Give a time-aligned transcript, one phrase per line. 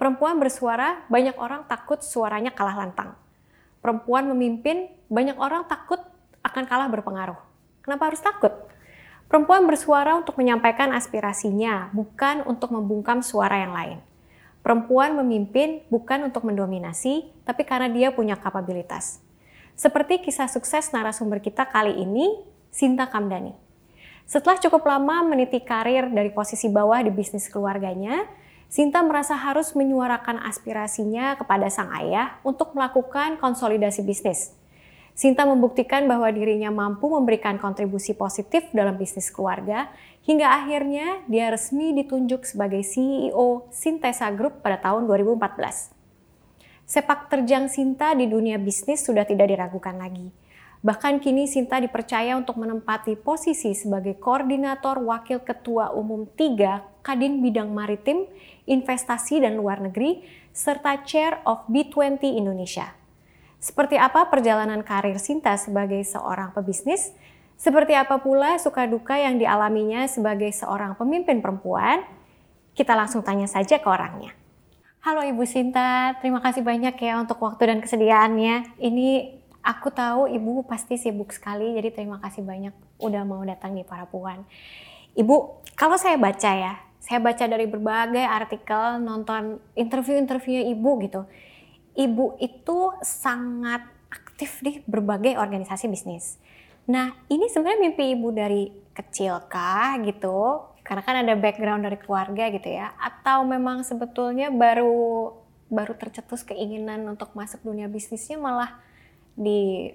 [0.00, 3.12] Perempuan bersuara, banyak orang takut suaranya kalah lantang.
[3.84, 6.00] Perempuan memimpin, banyak orang takut
[6.40, 7.36] akan kalah berpengaruh.
[7.84, 8.48] Kenapa harus takut?
[9.28, 14.00] Perempuan bersuara untuk menyampaikan aspirasinya, bukan untuk membungkam suara yang lain.
[14.64, 19.20] Perempuan memimpin bukan untuk mendominasi, tapi karena dia punya kapabilitas.
[19.76, 22.40] Seperti kisah sukses narasumber kita kali ini,
[22.72, 23.52] Sinta Kamdani.
[24.24, 28.39] Setelah cukup lama meniti karir dari posisi bawah di bisnis keluarganya,
[28.70, 34.54] Sinta merasa harus menyuarakan aspirasinya kepada sang ayah untuk melakukan konsolidasi bisnis.
[35.10, 39.90] Sinta membuktikan bahwa dirinya mampu memberikan kontribusi positif dalam bisnis keluarga,
[40.22, 45.90] hingga akhirnya dia resmi ditunjuk sebagai CEO Sintesa Group pada tahun 2014.
[46.86, 50.30] Sepak terjang Sinta di dunia bisnis sudah tidak diragukan lagi.
[50.86, 57.72] Bahkan kini Sinta dipercaya untuk menempati posisi sebagai koordinator wakil ketua umum 3 Kadin Bidang
[57.72, 58.28] Maritim,
[58.68, 60.22] Investasi dan Luar Negeri,
[60.52, 62.92] serta Chair of B20 Indonesia.
[63.60, 67.12] Seperti apa perjalanan karir Sinta sebagai seorang pebisnis?
[67.60, 72.04] Seperti apa pula suka duka yang dialaminya sebagai seorang pemimpin perempuan?
[72.72, 74.32] Kita langsung tanya saja ke orangnya.
[75.04, 78.80] Halo Ibu Sinta, terima kasih banyak ya untuk waktu dan kesediaannya.
[78.80, 83.84] Ini Aku tahu ibu pasti sibuk sekali, jadi terima kasih banyak udah mau datang di
[83.84, 84.40] Parapuan.
[85.12, 91.26] Ibu, kalau saya baca ya, saya baca dari berbagai artikel, nonton interview-interviewnya ibu gitu.
[91.98, 93.82] Ibu itu sangat
[94.14, 96.38] aktif di berbagai organisasi bisnis.
[96.86, 100.70] Nah, ini sebenarnya mimpi ibu dari kecil kah gitu?
[100.86, 102.94] Karena kan ada background dari keluarga gitu ya.
[102.94, 105.34] Atau memang sebetulnya baru
[105.66, 108.78] baru tercetus keinginan untuk masuk dunia bisnisnya malah
[109.34, 109.90] di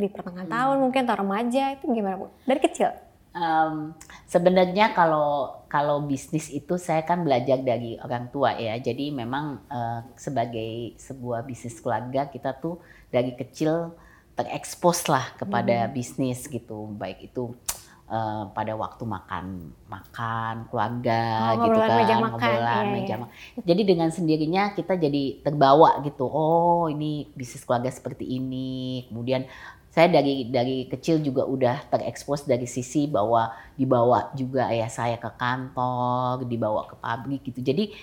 [0.00, 0.56] di pertengahan hmm.
[0.56, 2.32] tahun mungkin atau remaja itu gimana bu?
[2.48, 2.88] Dari kecil?
[3.36, 3.92] Um,
[4.24, 8.78] sebenarnya kalau kalau bisnis itu saya kan belajar dari orang tua ya.
[8.78, 12.78] Jadi memang uh, sebagai sebuah bisnis keluarga kita tuh
[13.10, 13.90] dari kecil
[14.38, 15.90] terekspos lah kepada hmm.
[15.90, 16.94] bisnis gitu.
[16.94, 17.58] Baik itu
[18.06, 21.22] uh, pada waktu makan makan keluarga
[21.58, 23.26] oh, gitu kan meja makan, iya, meja iya.
[23.66, 26.22] Jadi dengan sendirinya kita jadi terbawa gitu.
[26.22, 29.10] Oh, ini bisnis keluarga seperti ini.
[29.10, 29.50] Kemudian
[29.94, 35.30] saya dari dari kecil juga udah terekspos dari sisi bahwa dibawa juga ayah saya ke
[35.38, 37.62] kantor, dibawa ke pabrik gitu.
[37.62, 37.94] Jadi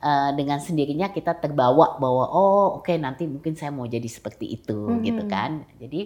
[0.00, 4.56] uh, dengan sendirinya kita terbawa bahwa oh oke okay, nanti mungkin saya mau jadi seperti
[4.56, 5.04] itu mm -hmm.
[5.04, 5.68] gitu kan.
[5.76, 6.00] Jadi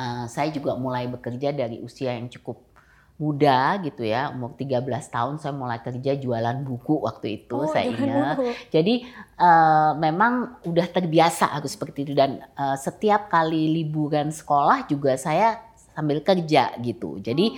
[0.00, 2.71] uh, saya juga mulai bekerja dari usia yang cukup
[3.20, 7.86] muda gitu ya, umur 13 tahun saya mulai kerja jualan buku waktu itu oh, saya
[7.86, 8.36] ingat.
[8.40, 8.50] Buku.
[8.72, 8.94] Jadi
[9.38, 15.60] uh, memang udah terbiasa harus seperti itu dan uh, setiap kali liburan sekolah juga saya
[15.94, 17.20] sambil kerja gitu.
[17.22, 17.54] Jadi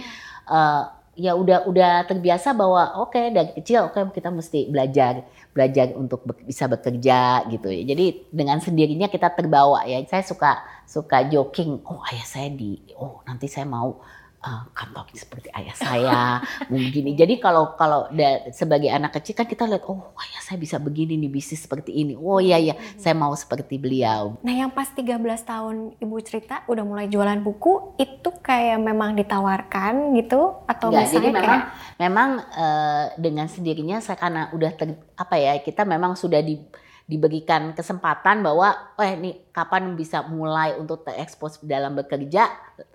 [0.51, 0.53] oh.
[0.53, 0.85] uh,
[1.15, 5.23] ya udah udah terbiasa bahwa oke okay, dari kecil oke okay, kita mesti belajar
[5.55, 7.83] belajar untuk be bisa bekerja gitu ya.
[7.95, 10.03] Jadi dengan sendirinya kita terbawa ya.
[10.11, 14.03] Saya suka suka joking, oh ayah saya di oh nanti saya mau
[14.45, 16.21] uh, kantor seperti ayah saya,
[16.69, 17.17] begini.
[17.17, 21.17] Jadi kalau kalau da, sebagai anak kecil kan kita lihat, oh ayah saya bisa begini
[21.17, 22.13] nih bisnis seperti ini.
[22.15, 23.01] Oh iya iya, hmm.
[23.01, 24.37] saya mau seperti beliau.
[24.45, 30.13] Nah yang pas 13 tahun ibu cerita udah mulai jualan buku, itu kayak memang ditawarkan
[30.21, 31.97] gitu atau Enggak, misalnya jadi memang kayak...
[31.97, 36.61] memang uh, dengan sendirinya saya karena udah ter, apa ya kita memang sudah di
[37.05, 42.49] diberikan kesempatan bahwa oh ini kapan bisa mulai untuk terekspos dalam bekerja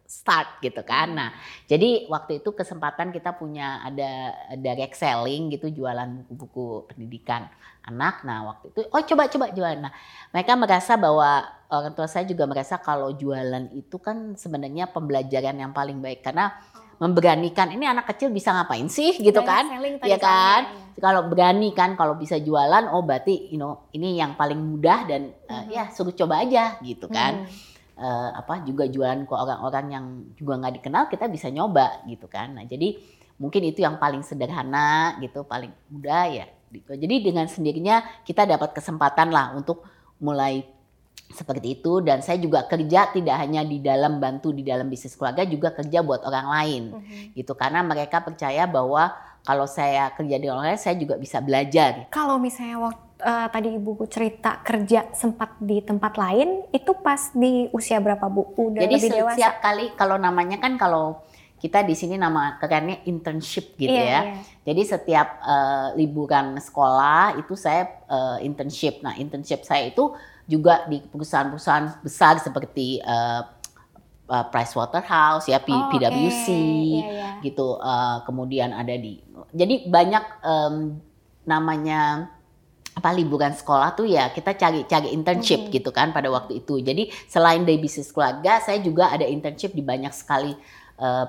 [0.10, 1.14] start gitu kan.
[1.14, 1.30] Nah,
[1.70, 7.46] jadi waktu itu kesempatan kita punya ada direct selling gitu jualan buku-buku pendidikan
[7.86, 8.26] anak.
[8.26, 9.78] Nah, waktu itu oh coba coba jualan.
[9.78, 9.94] Nah,
[10.34, 15.70] mereka merasa bahwa orang tua saya juga merasa kalau jualan itu kan sebenarnya pembelajaran yang
[15.70, 16.58] paling baik karena
[17.00, 19.72] memberanikan ini anak kecil bisa ngapain sih gitu kan
[20.04, 21.00] ya kan ya.
[21.00, 25.32] kalau berani kan kalau bisa jualan oh berarti you know ini yang paling mudah dan
[25.48, 27.96] uh, ya suruh coba aja gitu kan hmm.
[27.96, 30.06] uh, apa juga jualan ke orang-orang yang
[30.36, 33.00] juga nggak dikenal kita bisa nyoba gitu kan nah jadi
[33.40, 36.46] mungkin itu yang paling sederhana gitu paling mudah ya
[36.76, 37.00] gitu.
[37.00, 39.88] jadi dengan sendirinya kita dapat kesempatan lah untuk
[40.20, 40.68] mulai
[41.30, 45.46] seperti itu dan saya juga kerja tidak hanya di dalam bantu di dalam bisnis keluarga
[45.46, 47.24] juga kerja buat orang lain mm -hmm.
[47.38, 49.14] gitu karena mereka percaya bahwa
[49.46, 52.12] kalau saya kerja di orang lain saya juga bisa belajar.
[52.12, 57.68] Kalau misalnya waktu uh, tadi ibu cerita kerja sempat di tempat lain itu pas di
[57.72, 58.56] usia berapa bu?
[58.56, 59.36] Udah Jadi lebih dewasa?
[59.36, 61.24] setiap kali kalau namanya kan kalau
[61.60, 64.14] kita di sini nama kerennya internship gitu yeah, ya.
[64.16, 64.26] Yeah.
[64.72, 69.04] Jadi setiap uh, liburan sekolah itu saya uh, internship.
[69.04, 70.16] Nah internship saya itu
[70.50, 73.46] juga di perusahaan-perusahaan besar seperti uh,
[74.26, 76.66] uh, Price Waterhouse ya P, oh, PwC okay.
[76.90, 77.34] yeah, yeah.
[77.46, 79.22] gitu uh, kemudian ada di
[79.54, 80.98] jadi banyak um,
[81.46, 82.34] namanya
[83.00, 85.72] apa liburan sekolah tuh ya kita cari cari internship Hmm.
[85.72, 86.84] gitu kan pada waktu itu.
[86.84, 90.79] Jadi selain dari bisnis keluarga, saya juga ada internship di banyak sekali eh,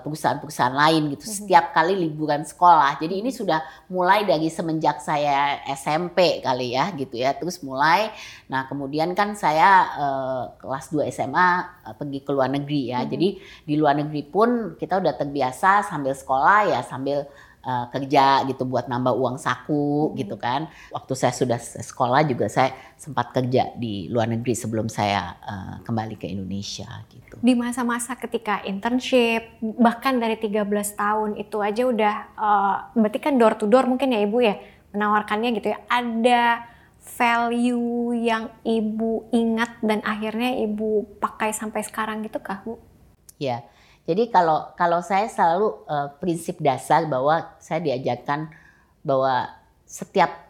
[0.03, 1.25] perusahaan-perusahaan lain gitu.
[1.27, 1.35] Mhm.
[1.39, 2.99] Setiap kali liburan sekolah.
[2.99, 7.31] Jadi ini sudah mulai dari semenjak saya SMP kali ya gitu ya.
[7.39, 8.11] Terus mulai
[8.51, 11.51] nah kemudian kan saya eh, kelas 2 SMA
[11.87, 13.07] eh, pergi ke luar negeri ya.
[13.07, 13.09] Mhm.
[13.15, 13.29] Jadi
[13.65, 18.89] di luar negeri pun kita udah terbiasa sambil sekolah ya sambil eh, kerja gitu buat
[18.89, 20.15] nambah uang saku Mhm.
[20.17, 20.67] gitu kan.
[20.89, 26.17] Waktu saya sudah sekolah juga saya sempat kerja di luar negeri sebelum saya eh, kembali
[26.17, 27.37] ke Indonesia gitu.
[27.39, 33.55] Di masa-masa ketika internship, bahkan dari 13 tahun itu aja udah, eh, berarti kan door
[33.55, 34.57] to door mungkin ya Ibu ya,
[34.91, 35.79] menawarkannya gitu ya.
[35.87, 36.67] Ada
[37.01, 42.77] value yang Ibu ingat dan akhirnya Ibu pakai sampai sekarang gitu kah Bu?
[43.37, 43.65] Ya,
[44.08, 48.49] jadi kalau kalau saya selalu eh, prinsip dasar bahwa saya diajarkan
[49.05, 49.49] bahwa
[49.85, 50.49] setiap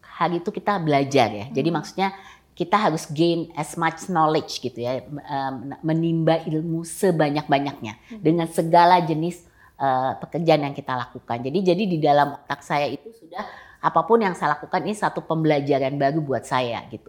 [0.00, 1.46] hari itu kita belajar ya.
[1.48, 1.76] Jadi Hmm.
[1.80, 2.08] maksudnya
[2.52, 5.00] kita harus gain as much knowledge gitu ya,
[5.80, 8.20] menimba ilmu sebanyak-banyaknya Hmm.
[8.20, 9.48] dengan segala jenis
[9.80, 11.40] eh, pekerjaan yang kita lakukan.
[11.40, 13.40] Jadi jadi di dalam otak saya itu sudah
[13.80, 17.08] apa pun yang saya lakukan ini satu pembelajaran baru buat saya gitu.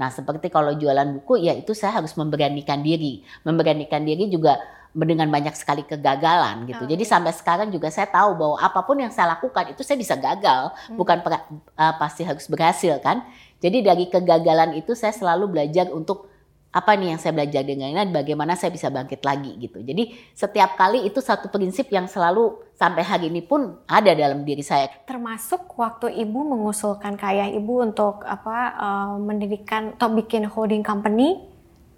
[0.00, 3.20] Nah, seperti kalau jualan buku ya itu saya harus memberanikan diri.
[3.44, 4.56] Memberanikan diri juga
[5.04, 6.84] dengan banyak sekali kegagalan gitu.
[6.84, 10.00] Oh, Jadi sampai sekarang juga saya tahu bahwa apa pun yang saya lakukan itu saya
[10.00, 10.96] bisa gagal, Hmm.
[10.96, 13.20] bukan uh, pasti harus berhasil kan.
[13.60, 16.32] Jadi dari kegagalan itu saya selalu belajar untuk
[16.76, 19.80] apa nih yang saya belajar dengan ini, bagaimana saya bisa bangkit lagi gitu.
[19.80, 24.60] Jadi setiap kali itu satu prinsip yang selalu sampai hari ini pun ada dalam diri
[24.60, 24.92] saya.
[25.08, 31.40] Termasuk waktu Ibu mengusulkan ke ayah Ibu untuk apa eh, mendirikan atau bikin holding company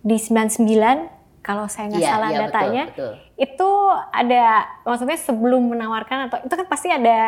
[0.06, 1.17] di 99
[1.48, 2.84] kalau saya nggak Iya, salah iya, betul, datanya.
[2.92, 3.12] betul.
[3.40, 3.70] itu
[4.12, 4.44] ada
[4.84, 7.18] maksudnya sebelum menawarkan atau itu kan pasti ada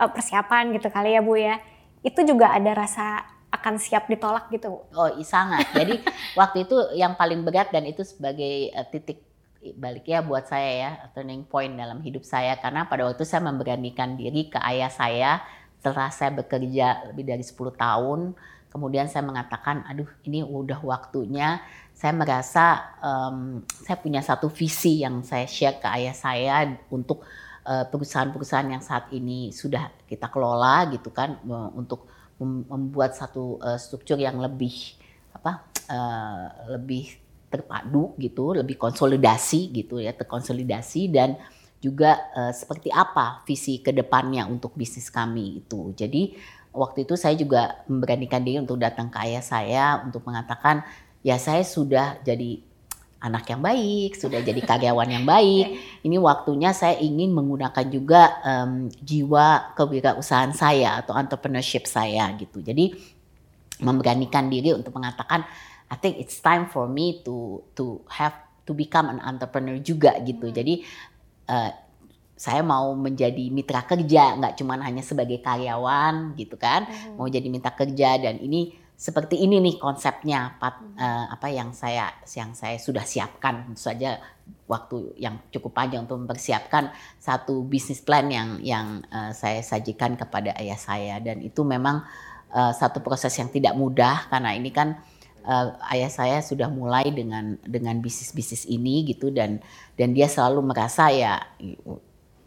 [0.00, 1.60] eh, persiapan gitu kali ya Bu ya.
[2.00, 4.88] Itu juga ada rasa akan siap ditolak gitu.
[4.96, 5.68] Oh, sangat.
[5.76, 6.00] Jadi
[6.40, 9.20] waktu itu yang paling berat dan itu sebagai eh, titik
[9.76, 14.48] baliknya buat saya ya, turning point dalam hidup saya karena pada waktu saya memberanikan diri
[14.48, 15.44] ke ayah saya
[15.76, 18.32] setelah saya bekerja lebih dari 10 tahun.
[18.68, 21.60] Kemudian saya mengatakan, aduh ini udah waktunya.
[21.98, 27.26] Saya merasa em, saya punya satu visi yang saya share ke ayah saya untuk
[27.66, 31.42] eh, perusahaan-perusahaan yang saat ini sudah kita kelola gitu kan
[31.74, 32.06] untuk
[32.38, 34.94] mem- membuat satu eh, struktur yang lebih
[35.34, 36.46] apa eh,
[36.78, 37.18] lebih
[37.50, 41.34] terpadu gitu, lebih konsolidasi gitu ya, terkonsolidasi dan
[41.82, 45.90] juga eh, seperti apa visi ke depannya untuk bisnis kami itu.
[45.98, 46.38] Jadi
[46.70, 50.86] waktu itu saya juga memberanikan diri untuk datang ke ayah saya untuk mengatakan
[51.22, 52.62] ya saya sudah jadi
[53.18, 55.66] anak yang baik, sudah jadi karyawan yang baik.
[56.06, 62.62] Ini waktunya saya ingin menggunakan juga em, jiwa kewirausahaan saya atau entrepreneurship saya gitu.
[62.62, 62.94] Jadi
[63.82, 65.46] memberanikan diri untuk mengatakan
[65.88, 68.34] I think it's time for me to to have
[68.68, 70.52] to become an entrepreneur juga gitu.
[70.52, 70.54] Hmm.
[70.54, 70.74] Jadi
[71.48, 71.70] eh,
[72.38, 76.86] saya mau menjadi mitra kerja, nggak cuma hanya sebagai karyawan gitu kan,
[77.18, 82.10] mau jadi mitra kerja dan ini seperti ini nih konsepnya Pat- eh, apa yang saya
[82.34, 84.18] yang saya sudah siapkan tentu saja
[84.66, 86.90] waktu yang cukup panjang untuk mempersiapkan
[87.22, 92.02] satu bisnis plan yang yang eh, saya sajikan kepada ayah saya dan itu memang
[92.50, 94.98] eh, satu proses yang tidak mudah karena ini kan
[95.46, 99.62] eh, ayah saya sudah mulai dengan dengan bisnis-bisnis ini gitu dan
[99.94, 101.38] dan dia selalu merasa ya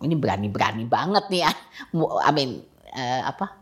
[0.04, 1.52] ini berani-berani banget nih ya.
[2.28, 2.60] I mean
[2.92, 3.61] eh, apa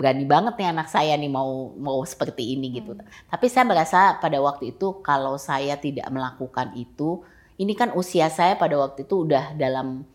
[0.00, 2.96] berani banget nih anak saya nih mau mau seperti ini gitu.
[3.28, 7.20] Tapi saya merasa pada waktu itu kalau saya tidak melakukan itu,
[7.60, 10.08] ini kan usia saya pada waktu itu udah dalam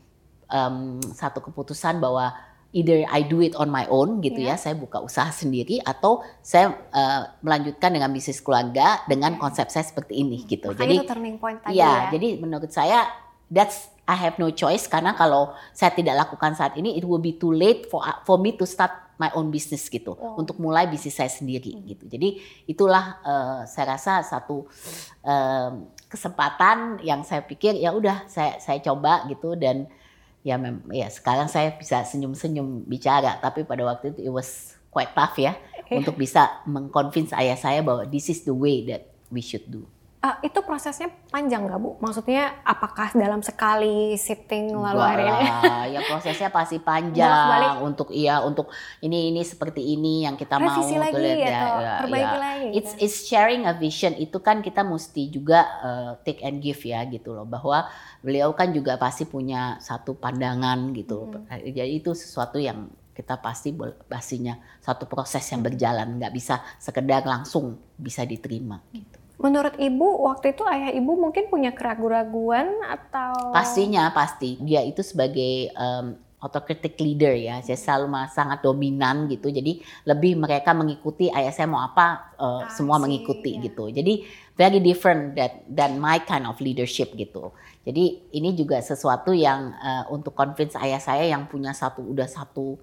[0.50, 2.34] em, satu keputusan bahwa
[2.76, 4.60] either I do it on my own gitu ya, Iya.
[4.60, 10.20] saya buka usaha sendiri atau saya eh, melanjutkan dengan bisnis keluarga dengan konsep saya seperti
[10.20, 10.76] ini gitu.
[10.76, 11.96] Makanya Jadi itu turning point tadi Iya, ya.
[12.12, 13.08] jadi menurut saya
[13.48, 17.36] that's I have no choice karena kalau saya tidak lakukan saat ini it will be
[17.36, 20.38] too late for for me to start my own business gitu Oh.
[20.38, 22.06] untuk mulai bisnis saya sendiri gitu.
[22.06, 24.70] Jadi itulah eh, saya rasa satu
[25.22, 29.86] em, kesempatan yang saya pikir ya udah saya saya coba gitu dan
[30.42, 35.12] ya mem- ya sekarang saya bisa senyum-senyum bicara tapi pada waktu itu it was quite
[35.12, 35.58] tough ya
[36.00, 39.84] untuk bisa mengconvince ayah saya bahwa this is the way that we should do.
[40.18, 42.02] Eh, itu prosesnya panjang nggak Bu?
[42.02, 45.54] Maksudnya apakah dalam sekali sitting lalu Enggak akhirnya
[45.94, 48.74] ya prosesnya pasti panjang untuk iya untuk
[49.06, 52.42] ini ini seperti ini yang kita mau revisi lagi tuh lihat atau ya, perbaiki ya.
[52.42, 52.68] lagi?
[52.74, 53.06] It's gitu?
[53.06, 57.38] it's sharing a vision itu kan kita mesti juga uh, take and give ya gitu
[57.38, 57.86] loh bahwa
[58.26, 61.30] beliau kan juga pasti punya satu pandangan gitu.
[61.30, 61.46] Hmm.
[61.62, 63.70] Jadi itu sesuatu yang kita pasti
[64.10, 68.82] pastinya satu proses yang berjalan, nggak bisa sekedar langsung bisa diterima.
[68.90, 69.17] Gitu.
[69.38, 73.54] Menurut ibu waktu itu ayah ibu mungkin punya keraguan-raguan atau?
[73.54, 79.54] Pastinya pasti dia itu sebagai um, autocratic leader ya, saya selalu sangat dominan gitu.
[79.54, 83.64] Jadi lebih mereka mengikuti ayah saya mau apa uh, ah, semua mengikuti yeah.
[83.70, 83.94] gitu.
[83.94, 84.26] Jadi
[84.58, 87.54] very different that than my kind of leadership gitu.
[87.86, 92.78] Jadi ini juga sesuatu yang uh, untuk convince ayah saya yang punya satu udah satu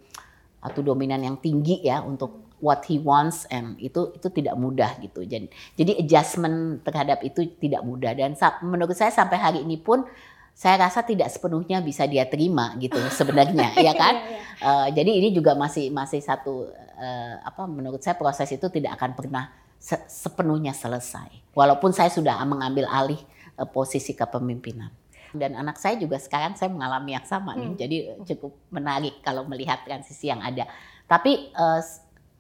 [0.64, 5.24] satu dominan yang tinggi ya untuk what he wants and itu itu tidak mudah gitu.
[5.24, 8.14] Jadi jadi adjustment terhadap itu tidak mudah.
[8.14, 10.06] Dan menurut saya sampai hari ini pun
[10.54, 14.14] saya rasa tidak sepenuhnya bisa dia terima gitu sebenarnya ya kan?
[14.62, 19.18] uh, jadi ini juga masih masih satu uh, apa menurut saya proses itu tidak akan
[19.18, 19.50] pernah
[19.82, 21.52] se sepenuhnya selesai.
[21.52, 23.20] Walaupun saya sudah mengambil alih
[23.58, 24.88] uh, posisi kepemimpinan.
[25.34, 27.74] Dan anak saya juga sekarang saya mengalami yang sama nih.
[27.74, 27.76] Hmm.
[27.76, 30.70] jadi cukup menarik kalau melihat transisi yang ada.
[31.10, 31.82] Tapi uh,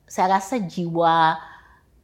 [0.04, 1.36] saya rasa jiwa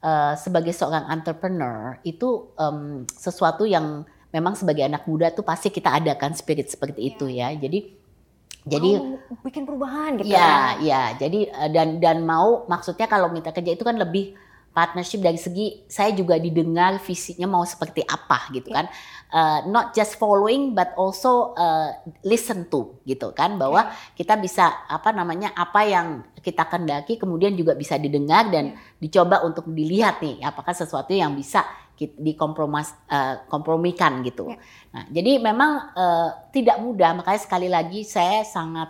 [0.00, 6.00] uh, sebagai seorang entrepreneur itu um, sesuatu yang memang sebagai anak muda tuh pasti kita
[6.00, 7.50] ada kan spirit seperti itu iya.
[7.50, 7.66] ya.
[7.68, 7.78] Jadi
[8.60, 8.90] jadi
[9.40, 10.36] bikin perubahan gitu ya.
[10.36, 11.02] Ya, ya.
[11.16, 14.36] Jadi eh, dan dan mau maksudnya kalau minta kerja itu kan lebih
[14.70, 18.76] partnership dari segi saya juga didengar visinya mau seperti apa gitu yeah.
[18.82, 18.86] kan
[19.34, 21.90] uh, not just following but also uh,
[22.22, 24.14] listen to gitu kan bahwa yeah.
[24.14, 28.98] kita bisa apa namanya apa yang kita kendaki kemudian juga bisa didengar dan yeah.
[29.02, 31.66] dicoba untuk dilihat nih apakah sesuatu yang bisa
[32.00, 34.48] dikompromas uh, kompromikan gitu.
[34.48, 34.56] Ya.
[34.96, 38.88] Nah, jadi memang uh, tidak mudah makanya sekali lagi saya sangat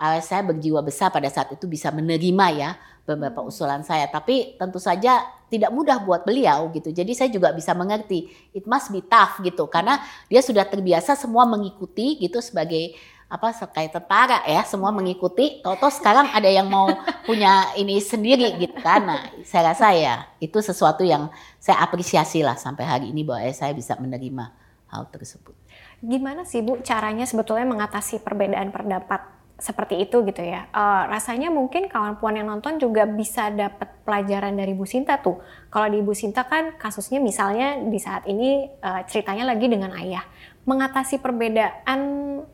[0.00, 2.70] uh, saya berjiwa besar pada saat itu bisa menerima ya
[3.06, 4.10] beberapa usulan saya.
[4.10, 6.90] Tapi tentu saja tidak mudah buat beliau gitu.
[6.90, 9.70] Jadi saya juga bisa mengerti it must be tough gitu.
[9.70, 12.98] Karena dia sudah terbiasa semua mengikuti gitu sebagai
[13.30, 14.66] apa kayak tentara ya.
[14.66, 15.62] Semua mengikuti.
[15.62, 16.90] Toto sekarang ada yang mau
[17.22, 19.06] punya ini sendiri gitu kan.
[19.06, 21.30] Nah saya rasa ya itu sesuatu yang
[21.62, 24.50] saya apresiasi lah sampai hari ini bahwa saya bisa menerima
[24.90, 25.54] hal tersebut.
[26.02, 30.68] Gimana sih bu caranya sebetulnya mengatasi perbedaan pendapat seperti itu gitu ya.
[30.68, 35.40] Uh, rasanya mungkin kawan puan yang nonton juga bisa dapat pelajaran dari Bu Sinta tuh.
[35.72, 40.24] Kalau di Bu Sinta kan kasusnya misalnya di saat ini uh, ceritanya lagi dengan ayah
[40.68, 42.00] mengatasi perbedaan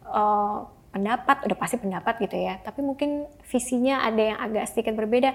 [0.06, 0.58] uh,
[0.92, 5.32] pendapat, udah pasti pendapat gitu ya, tapi mungkin visinya ada yang agak sedikit berbeda.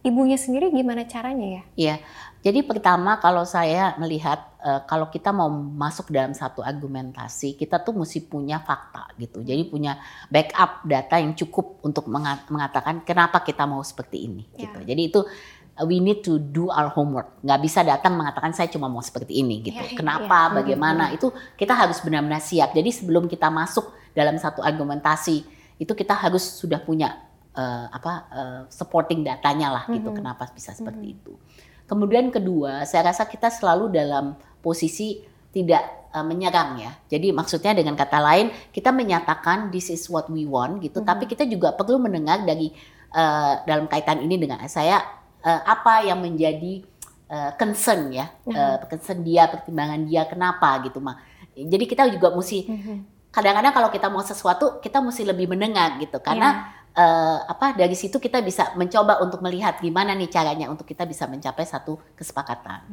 [0.00, 1.62] Ibunya sendiri gimana caranya ya?
[1.76, 1.94] Iya,
[2.40, 7.92] jadi pertama kalau saya melihat uh, kalau kita mau masuk dalam satu argumentasi, kita tuh
[7.92, 9.44] mesti punya fakta gitu.
[9.44, 10.00] Jadi punya
[10.32, 12.08] backup data yang cukup untuk
[12.48, 14.72] mengatakan kenapa kita mau seperti ini ya.
[14.72, 14.80] gitu.
[14.88, 15.20] Jadi itu
[15.84, 17.40] we need to do our homework.
[17.44, 19.76] Nggak bisa datang mengatakan saya cuma mau seperti ini gitu.
[19.76, 19.98] Yeah, iya.
[20.00, 20.54] Kenapa, yeah.
[20.64, 21.16] bagaimana, mm-hmm.
[21.20, 21.28] itu
[21.60, 22.72] kita harus benar-benar siap.
[22.72, 25.44] Jadi sebelum kita masuk dalam satu argumentasi,
[25.80, 30.10] itu kita harus sudah punya uh, apa uh, supporting datanya lah gitu.
[30.10, 30.18] Mm -hmm.
[30.18, 31.22] Kenapa bisa seperti mm -hmm.
[31.22, 31.32] itu.
[31.90, 36.92] Kemudian kedua, saya rasa kita selalu dalam posisi tidak uh, menyerang ya.
[37.10, 41.10] Jadi maksudnya dengan kata lain, kita menyatakan this is what we want gitu, mm -hmm.
[41.10, 42.70] tapi kita juga perlu mendengar dari
[43.10, 45.02] uh, dalam kaitan ini dengan saya
[45.42, 46.86] uh, apa yang menjadi
[47.30, 51.18] uh, concern ya, uh, uh, concern dia, pertimbangan dia, kenapa gitu mah.
[51.54, 52.96] Jadi kita juga mesti mhm.
[53.34, 58.16] kadang-kadang kalau kita mau sesuatu kita mesti lebih mendengar gitu karena uh, apa dari situ
[58.18, 62.86] kita bisa mencoba untuk melihat gimana nih caranya untuk kita bisa mencapai satu kesepakatan.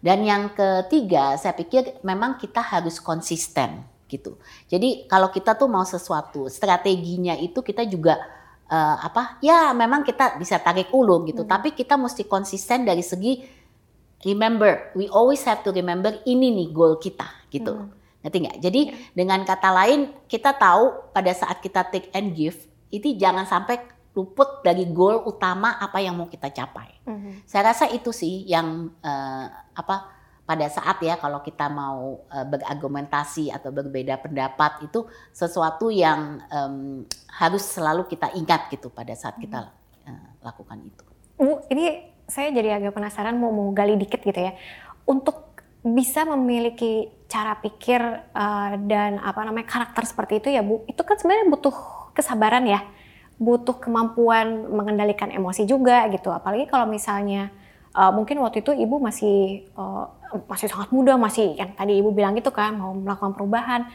[0.00, 4.40] Dan yang ketiga, saya pikir memang kita harus konsisten gitu.
[4.64, 8.16] Jadi kalau kita tuh mau sesuatu, strateginya itu kita juga
[8.70, 11.50] uh, apa ya memang kita bisa tarik ulur gitu hmm.
[11.50, 13.42] tapi kita mesti konsisten dari segi
[14.22, 18.22] remember we always have to remember ini nih goal kita gitu hmm.
[18.22, 18.96] ngerti nggak jadi yeah.
[19.12, 22.56] dengan kata lain kita tahu pada saat kita take and give
[22.90, 23.78] itu jangan sampai
[24.14, 26.90] luput dari goal utama apa yang mau kita capai.
[27.06, 27.46] -hmm.
[27.46, 33.54] Saya rasa itu sih yang uh, apa pada saat ya kalau kita mau uh, berargumentasi
[33.54, 37.06] atau berbeda pendapat itu sesuatu yang um,
[37.38, 39.70] harus selalu kita ingat gitu pada saat kita
[40.10, 41.06] uh, lakukan itu.
[41.38, 44.58] Bu, ini saya jadi agak penasaran mau mau gali dikit gitu ya.
[45.06, 45.54] Untuk
[45.86, 48.02] bisa memiliki cara pikir
[48.34, 52.84] uh, dan apa namanya karakter seperti itu ya Bu, itu kan sebenarnya butuh kesabaran ya,
[53.40, 56.28] butuh kemampuan mengendalikan emosi juga gitu.
[56.28, 57.48] Apalagi kalau misalnya
[57.96, 60.12] uh, mungkin waktu itu ibu masih uh,
[60.46, 63.88] masih sangat muda, masih yang tadi ibu bilang gitu kan mau melakukan perubahan.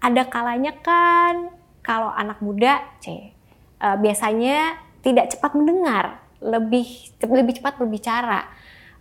[0.00, 3.32] Ada kalanya kan kalau anak muda, c
[3.80, 6.86] uh, biasanya tidak cepat mendengar, lebih
[7.24, 8.44] lebih cepat berbicara.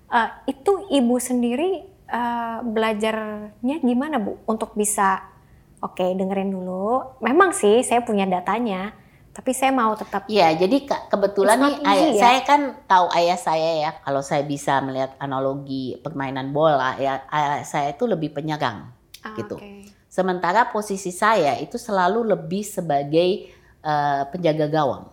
[0.09, 5.21] Uh, itu ibu sendiri uh, belajarnya gimana bu untuk bisa
[5.83, 7.19] oke okay, dengerin dulu.
[7.24, 8.93] Memang sih saya punya datanya,
[9.31, 10.27] tapi saya mau tetap.
[10.27, 12.19] Iya, jadi ke kebetulan nih ayah, ya?
[12.19, 17.63] saya kan tahu ayah saya ya, kalau saya bisa melihat analogi permainan bola ya, ayah
[17.63, 18.91] saya itu lebih penyerang
[19.24, 19.55] ah, gitu.
[19.55, 19.88] Okay.
[20.09, 23.53] Sementara posisi saya itu selalu lebih sebagai
[23.86, 25.05] uh, penjaga gawang.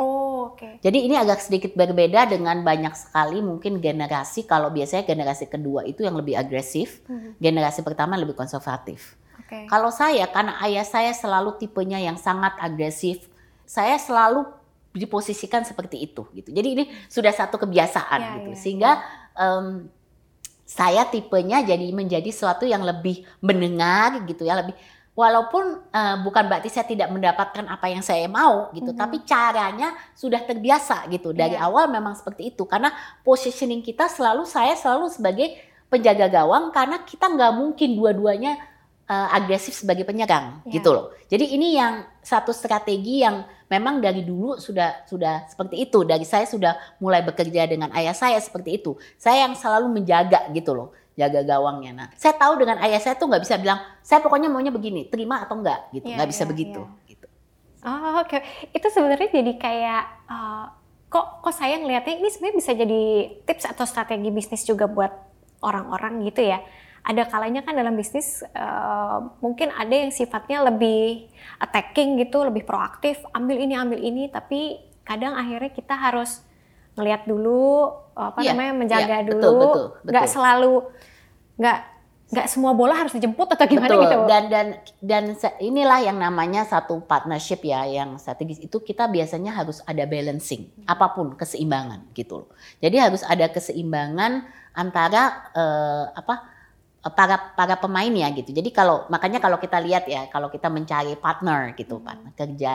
[0.00, 0.64] Oh, oke.
[0.64, 0.74] Okay.
[0.80, 6.00] Jadi ini agak sedikit berbeda dengan banyak sekali mungkin generasi kalau biasanya generasi kedua itu
[6.00, 7.36] yang lebih agresif, hmm.
[7.36, 9.20] generasi pertama lebih konservatif.
[9.50, 9.66] Okay.
[9.66, 13.26] Kalau saya karena ayah saya selalu tipenya yang sangat agresif,
[13.66, 14.46] saya selalu
[14.94, 16.54] diposisikan seperti itu gitu.
[16.54, 18.50] Jadi ini sudah satu kebiasaan ya, gitu.
[18.54, 18.92] Ya, Sehingga
[19.40, 19.88] Um,
[20.66, 24.76] saya tipenya jadi menjadi sesuatu yang lebih mendengar gitu ya, lebih
[25.18, 29.02] walaupun uh, bukan berarti saya tidak mendapatkan apa yang saya mau gitu, mm -hmm.
[29.02, 31.34] tapi caranya sudah terbiasa gitu.
[31.34, 31.66] Dari yeah.
[31.66, 32.94] awal memang seperti itu karena
[33.26, 35.58] positioning kita selalu saya selalu sebagai
[35.90, 38.69] penjaga gawang karena kita nggak mungkin dua-duanya
[39.10, 40.78] uh, agresif sebagai penyerang yeah.
[40.78, 41.10] gitu loh.
[41.26, 46.06] Jadi ini yang satu strategi yang memang dari dulu sudah sudah seperti itu.
[46.06, 48.94] Dari saya sudah mulai bekerja dengan ayah saya seperti itu.
[49.18, 51.92] Saya yang selalu menjaga gitu loh, jaga gawangnya.
[51.92, 55.42] Nah, saya tahu dengan ayah saya tuh nggak bisa bilang, saya pokoknya maunya begini, terima
[55.42, 56.80] atau enggak gitu, iya, nggak yeah, bisa yeah, begitu.
[56.86, 57.08] Yeah.
[57.10, 57.26] Gitu.
[57.80, 58.40] Oh oke, okay.
[58.76, 60.64] itu sebenarnya jadi kayak uh,
[61.08, 63.02] kok kok saya ngelihatnya ini sebenarnya bisa jadi
[63.48, 65.10] tips atau strategi bisnis juga buat
[65.64, 66.60] orang-orang gitu ya
[67.00, 73.20] ada kalanya kan dalam bisnis uh, mungkin ada yang sifatnya lebih attacking gitu, lebih proaktif,
[73.32, 76.44] ambil ini ambil ini, tapi kadang akhirnya kita harus
[76.94, 80.10] ngelihat dulu apa yeah, namanya menjaga yeah, dulu, betul, betul, betul.
[80.12, 80.74] nggak selalu
[81.56, 81.78] nggak
[82.30, 84.06] nggak semua bola harus dijemput atau gimana betul.
[84.06, 84.18] gitu.
[84.30, 84.66] Dan dan
[85.02, 85.24] dan
[85.58, 91.10] inilah yang namanya satu partnership ya yang strategis itu kita biasanya harus ada balancing apa
[91.10, 92.50] pun keseimbangan gitu loh.
[92.78, 94.46] Jadi harus ada keseimbangan
[94.78, 96.59] antara uh, apa
[97.00, 98.52] para para pemain ya gitu.
[98.52, 102.04] Jadi kalau makanya kalau kita lihat ya kalau kita mencari partner gitu, hmm.
[102.04, 102.74] partner kerja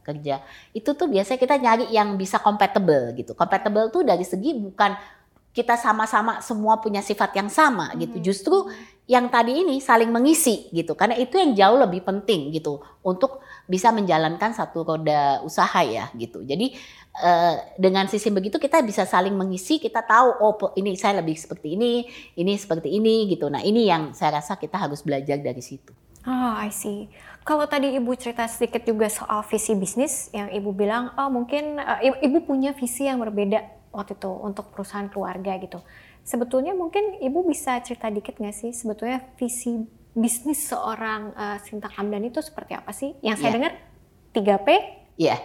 [0.00, 0.42] kerja
[0.74, 3.38] itu tuh biasanya kita nyari yang bisa compatible gitu.
[3.38, 4.98] Compatible tuh dari segi bukan
[5.50, 8.18] kita sama-sama semua punya sifat yang sama gitu.
[8.18, 8.24] Hmm.
[8.26, 8.56] Justru
[9.10, 10.94] yang tadi ini saling mengisi gitu.
[10.94, 16.46] Karena itu yang jauh lebih penting gitu untuk bisa menjalankan satu roda usaha ya gitu.
[16.46, 16.74] Jadi
[17.18, 21.74] uh, dengan sistem begitu kita bisa saling mengisi, kita tahu oh ini saya lebih seperti
[21.74, 22.06] ini,
[22.38, 23.50] ini seperti ini gitu.
[23.50, 25.90] Nah, ini yang saya rasa kita harus belajar dari situ.
[26.28, 27.08] Oh, I see.
[27.48, 31.98] Kalau tadi Ibu cerita sedikit juga soal visi bisnis yang Ibu bilang, oh mungkin uh,
[32.04, 35.80] Ibu punya visi yang berbeda waktu itu untuk perusahaan keluarga gitu.
[36.20, 39.80] Sebetulnya mungkin Ibu bisa cerita dikit nggak sih sebetulnya visi
[40.12, 43.16] bisnis seorang uh, Sinta Kamdan itu seperti apa sih?
[43.24, 43.56] Yang saya yeah.
[43.56, 43.72] dengar
[44.36, 44.68] 3P?
[45.16, 45.28] Iya.
[45.32, 45.40] Yeah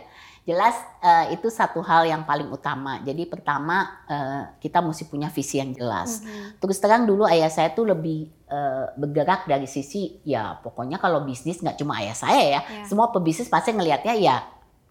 [0.45, 3.01] jelas uh, itu satu hal yang paling utama.
[3.01, 6.21] Jadi pertama uh, kita mesti punya visi yang jelas.
[6.21, 6.61] Mm-hmm.
[6.61, 11.65] Terus terang dulu ayah saya tuh lebih uh, bergerak dari sisi ya pokoknya kalau bisnis
[11.65, 12.85] nggak cuma ayah saya ya, yeah.
[12.85, 14.37] semua pebisnis pasti ngelihatnya ya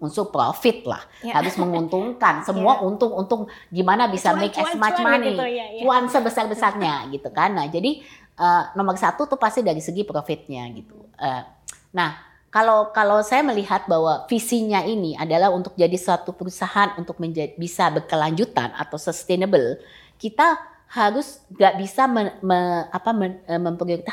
[0.02, 1.38] unsur profit lah yeah.
[1.38, 2.86] harus menguntungkan semua yeah.
[2.90, 5.82] untung untung gimana bisa cuan, make cuan, as much cuan money gitu, ya, ya.
[5.86, 8.02] cuan sebesar besarnya gitu kan nah jadi
[8.36, 11.42] uh, nomor satu tuh pasti dari segi profitnya gitu uh,
[11.94, 17.58] nah kalau kalau saya melihat bahwa visinya ini adalah untuk jadi suatu perusahaan untuk menjadi,
[17.58, 19.82] bisa berkelanjutan atau sustainable,
[20.22, 20.54] kita
[20.86, 23.58] harus nggak bisa me, me, apa men, eh,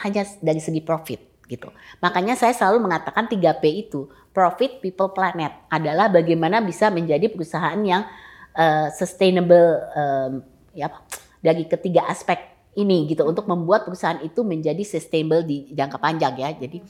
[0.02, 1.70] hanya dari segi profit gitu.
[2.02, 8.10] Makanya saya selalu mengatakan 3P itu, profit, people, planet adalah bagaimana bisa menjadi perusahaan yang
[8.58, 10.42] uh, sustainable um,
[10.74, 10.90] ya
[11.46, 12.42] dari ketiga aspek
[12.74, 16.50] ini gitu untuk membuat perusahaan itu menjadi sustainable di jangka panjang ya.
[16.58, 16.82] Jadi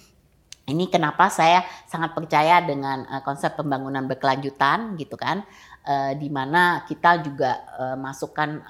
[0.71, 5.43] ini kenapa saya sangat percaya dengan uh, konsep pembangunan berkelanjutan gitu kan
[5.85, 8.63] uh, di mana kita juga uh, masukkan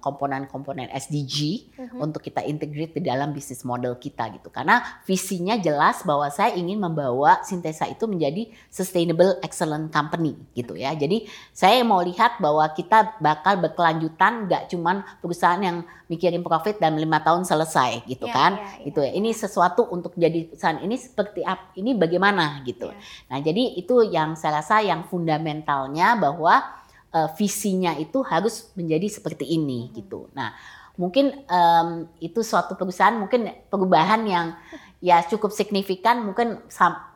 [0.00, 2.04] komponen-komponen uh, SDG uh-huh.
[2.04, 4.48] untuk kita integrate di dalam bisnis model kita gitu.
[4.48, 10.92] Karena visinya jelas bahwa saya ingin membawa Sintesa itu menjadi sustainable excellent company gitu ya.
[10.96, 17.00] Jadi saya mau lihat bahwa kita bakal berkelanjutan gak cuman perusahaan yang mikirin profit dan
[17.00, 18.52] lima tahun selesai gitu yeah, kan.
[18.56, 18.84] Yeah, yeah.
[18.88, 19.10] Gitu ya.
[19.16, 21.72] Ini sesuatu untuk jadi perusahaan ini seperti apa?
[21.76, 22.92] Ini bagaimana gitu.
[22.92, 23.28] Yeah.
[23.32, 26.60] Nah, jadi itu yang saya rasa yang fundamentalnya bahwa
[27.14, 29.92] uh, visinya itu harus menjadi seperti ini hmm.
[29.96, 30.28] gitu.
[30.34, 30.52] Nah,
[30.98, 34.46] mungkin um, itu suatu perusahaan mungkin perubahan yang
[35.02, 36.64] ya cukup signifikan mungkin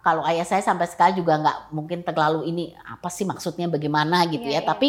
[0.04, 4.44] kalau ayah saya sampai sekarang juga nggak mungkin terlalu ini apa sih maksudnya bagaimana gitu
[4.44, 4.66] yeah, ya yeah.
[4.66, 4.88] tapi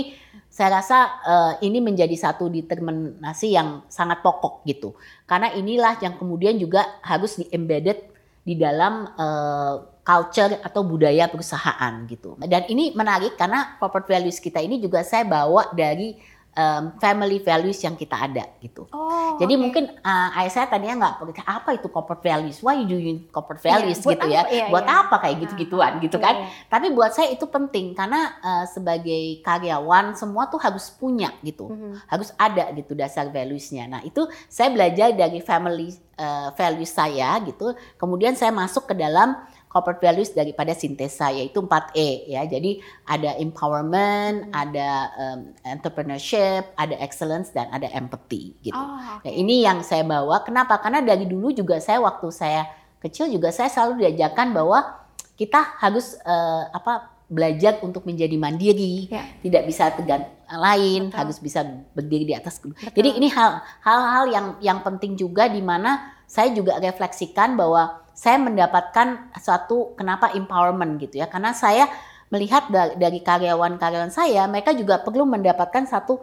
[0.49, 4.97] saya rasa uh, ini menjadi satu determinasi yang sangat pokok gitu
[5.30, 8.10] karena inilah yang kemudian juga harus di embedded
[8.43, 12.34] di dalam uh, culture atau budaya perusahaan gitu.
[12.41, 16.17] Dan ini menarik karena corporate values kita ini juga saya bawa dari
[16.60, 18.84] um, family values yang kita ada gitu.
[18.91, 19.62] Oh, Jadi oke.
[19.63, 23.80] mungkin uh, ayah saya tadinya nggak apa itu corporate values, why you doing corporate Iya,
[23.80, 24.36] values buat gitu apa?
[24.36, 25.00] ya, Iya, buat iya.
[25.00, 26.36] apa kayak Ah, gitu-gituan gitu Iya, kan.
[26.36, 26.48] iya.
[26.67, 32.12] Tapi buat saya itu penting karena uh, sebagai karyawan semua tuh harus punya gitu, Mhm.
[32.12, 33.88] harus ada gitu dasar valuesnya.
[33.88, 39.39] Nah itu saya belajar dari family uh, values saya gitu, kemudian saya masuk ke dalam
[39.69, 42.41] corporate values daripada sintesa yaitu 4E ya.
[42.43, 44.51] Jadi ada empowerment, Hmm.
[44.51, 48.73] ada um, entrepreneurship, ada excellence dan ada empathy gitu.
[48.73, 49.29] Oh, Nah, oke.
[49.29, 50.41] ini yang saya bawa.
[50.41, 50.77] Kenapa?
[50.77, 52.65] Karena dari dulu juga saya waktu saya
[52.97, 55.05] kecil juga saya selalu diajarkan bahwa
[55.38, 59.21] kita harus eh, apa belajar untuk menjadi mandiri, Ya.
[59.39, 61.17] tidak bisa tergantung lain, Betul.
[61.21, 61.62] harus bisa
[61.93, 62.58] berdiri di atas.
[62.58, 62.73] Betul.
[62.89, 68.36] Jadi ini hal- hal-hal yang yang penting juga di mana saya juga refleksikan bahwa saya
[68.36, 71.32] mendapatkan suatu kenapa empowerment gitu ya.
[71.32, 71.88] Karena saya
[72.27, 76.19] melihat da- dari karyawan-karyawan saya, mereka juga perlu mendapatkan satu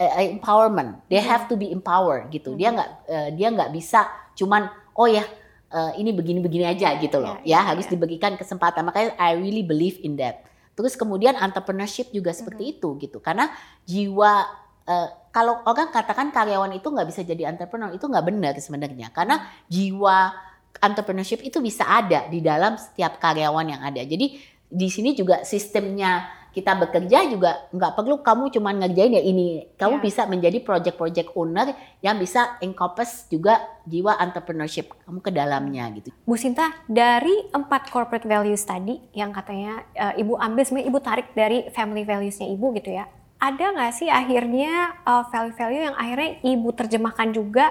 [0.00, 1.02] eh, empowerment.
[1.12, 2.54] They have to be empowered gitu.
[2.54, 2.74] Dia Mhm.
[2.78, 4.06] nggak eh, dia nggak bisa
[4.38, 5.26] cuman oh ya
[5.70, 7.36] eh, ini begini-begini aja gitu loh.
[7.42, 7.98] Ya, Ya, ya, harus ya.
[7.98, 8.86] diberikan kesempatan.
[8.86, 10.46] Makanya I really believe in that.
[10.72, 13.18] Terus kemudian entrepreneurship juga seperti itu gitu.
[13.20, 13.50] Karena
[13.84, 14.46] jiwa
[14.86, 19.12] eh, kalau orang katakan karyawan itu nggak bisa jadi entrepreneur itu nggak benar sebenarnya.
[19.12, 20.32] Karena jiwa
[20.80, 24.00] entrepreneurship itu bisa ada di dalam setiap karyawan yang ada.
[24.00, 24.40] Jadi
[24.70, 29.70] di sini juga sistemnya kita bekerja juga nggak perlu kamu cuman ngerjain ya ini.
[29.78, 30.02] Kamu Ya.
[30.02, 31.70] bisa menjadi project-project owner
[32.02, 36.10] yang bisa encompass juga jiwa entrepreneurship kamu ke dalamnya gitu.
[36.26, 41.28] Bu Sinta, dari empat corporate values tadi yang katanya eh, Ibu ambil sebenarnya Ibu tarik
[41.38, 43.06] dari family values-nya Ibu gitu ya.
[43.40, 47.70] Ada nggak sih akhirnya eh, value-value yang akhirnya Ibu terjemahkan juga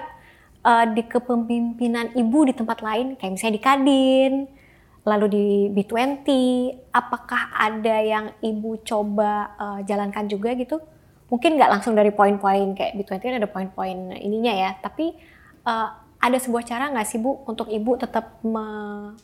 [0.64, 4.32] eh, di kepemimpinan Ibu di tempat lain, kayak misalnya di Kadin,
[5.06, 6.28] lalu di B20,
[6.92, 10.76] apakah ada yang Ibu coba eh, jalankan juga gitu?
[11.30, 15.14] Mungkin nggak langsung dari poin-poin kayak B20 kan ada poin-poin ininya ya, tapi
[15.66, 15.88] eh,
[16.20, 19.16] ada sebuah cara nggak sih Bu untuk Ibu tetap me-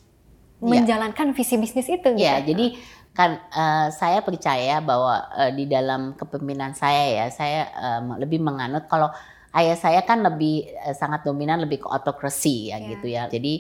[0.57, 0.81] Iya.
[0.89, 2.17] menjalankan visi bisnis itu gitu?
[2.17, 2.81] Ya, jadi
[3.13, 8.89] kan eh, saya percaya bahwa eh, di dalam kepemimpinan saya ya, saya em, lebih menganut
[8.89, 9.13] kalau
[9.57, 12.87] ayah saya kan lebih eh, sangat dominan lebih ke autokrasi ya Ya.
[12.93, 13.25] gitu ya.
[13.27, 13.55] Jadi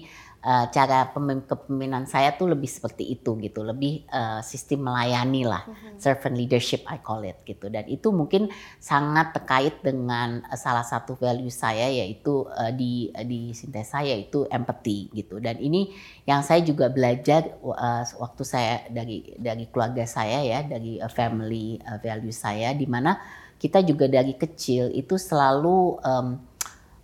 [0.46, 5.66] eh, cara pemim- kepemimpinan saya tuh lebih seperti itu gitu, lebih eh, sistem melayani lah,
[5.66, 5.98] Mhm.
[5.98, 7.66] servant leadership I call it gitu.
[7.66, 8.46] Dan itu mungkin
[8.78, 12.92] sangat terkait dengan salah satu value saya yaitu eh, di
[13.26, 15.42] di sintesa yaitu empathy gitu.
[15.42, 15.90] Dan ini
[16.30, 21.78] yang saya juga belajar uh, waktu saya dari dari keluarga saya ya dari uh, family
[21.82, 23.18] uh, value saya di mana
[23.66, 26.38] kita juga dari kecil itu selalu um,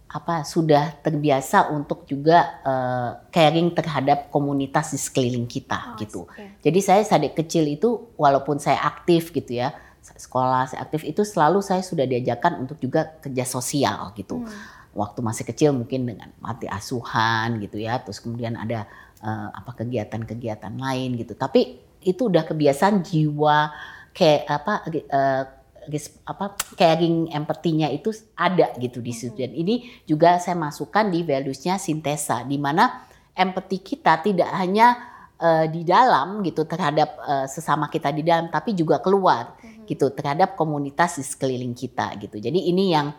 [0.07, 6.21] apa sudah terbiasa untuk juga uh, caring terhadap komunitas di sekeliling kita Oh, gitu.
[6.37, 6.53] iya.
[6.61, 9.73] Jadi saya sadik kecil itu walaupun saya aktif gitu ya
[10.03, 14.51] sekolah saya aktif itu selalu saya sudah diajarkan untuk juga kerja sosial gitu Hmm.
[14.93, 18.85] waktu masih kecil mungkin dengan mati asuhan gitu ya terus kemudian ada
[19.19, 23.71] eh, apa kegiatan-kegiatan lain gitu tapi itu udah kebiasaan jiwa
[24.11, 25.07] kayak apa res-
[26.29, 29.39] apa caring empatinya itu ada gitu di situ.
[29.39, 34.97] Dan ini juga saya masukkan di valuesnya sintesa di mana empati kita tidak hanya
[35.41, 40.55] eh, di dalam gitu terhadap eh, sesama kita di dalam tapi juga keluar gitu terhadap
[40.55, 42.39] komunitas di sekeliling kita gitu.
[42.39, 43.11] Jadi ini yang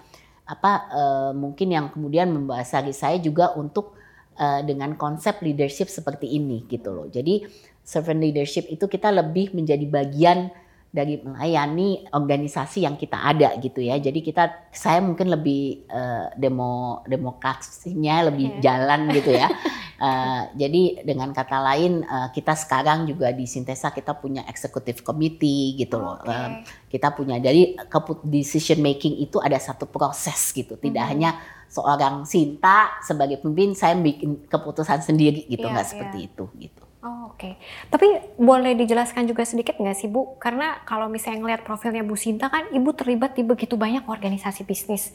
[0.43, 3.95] apa eh, mungkin yang kemudian membasari saya juga untuk
[4.39, 7.07] eh, dengan konsep leadership seperti ini gitu loh.
[7.11, 7.43] Jadi
[7.83, 10.47] servant leadership itu kita lebih menjadi bagian
[10.93, 13.97] dari melayani organisasi yang kita ada gitu ya.
[13.97, 18.61] Jadi kita saya mungkin lebih eh, demo demokrasinya lebih Oke.
[18.61, 19.49] jalan gitu ya.
[20.03, 25.79] Eh, jadi dengan kata lain eh, kita sekarang juga di Sintesa kita punya executive committee
[25.79, 26.19] gitu loh.
[26.19, 26.27] Oke.
[26.27, 26.49] Eh,
[26.91, 27.39] kita punya
[27.87, 31.11] keput- decision making itu ada satu proses gitu tidak Mhm.
[31.13, 31.29] hanya
[31.71, 35.91] seorang Sinta sebagai pemimpin saya bikin keputusan sendiri gitu Iya, nggak iya.
[35.95, 37.59] seperti itu gitu Oh, Oke,
[37.91, 40.39] tapi boleh dijelaskan juga sedikit nggak sih Bu?
[40.39, 45.11] Karena kalau misalnya ngelihat profilnya Bu Sinta kan Ibu terlibat di begitu banyak organisasi bisnis.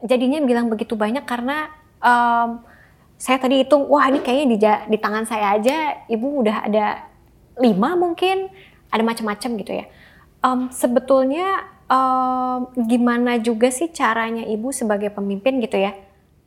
[0.00, 1.68] Jadinya bilang begitu banyak karena
[2.00, 2.64] em,
[3.20, 4.56] saya tadi hitung, wah ini kayaknya di,
[4.96, 7.04] di tangan saya aja Ibu udah ada
[7.60, 8.48] lima mungkin,
[8.88, 9.84] ada macam-macam gitu ya.
[10.40, 15.92] Em, sebetulnya em, gimana juga sih caranya Ibu sebagai pemimpin gitu ya,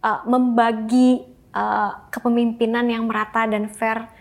[0.02, 4.18] eh, membagi eh, kepemimpinan yang merata dan fair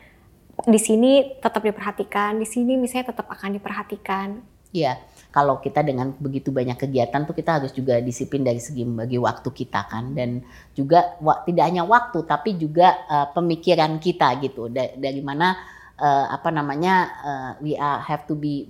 [0.66, 4.28] di sini tetap diperhatikan, di sini misalnya tetap akan diperhatikan.
[4.68, 5.00] Iya,
[5.32, 9.48] kalau kita dengan begitu banyak kegiatan tuh kita harus juga disiplin dari segi membagi waktu
[9.48, 10.44] kita kan dan
[10.76, 11.16] juga
[11.48, 15.56] tidak hanya waktu tapi juga uh, pemikiran kita gitu Da- dari mana
[15.96, 16.94] uh, apa namanya
[17.24, 18.68] uh, we are have to be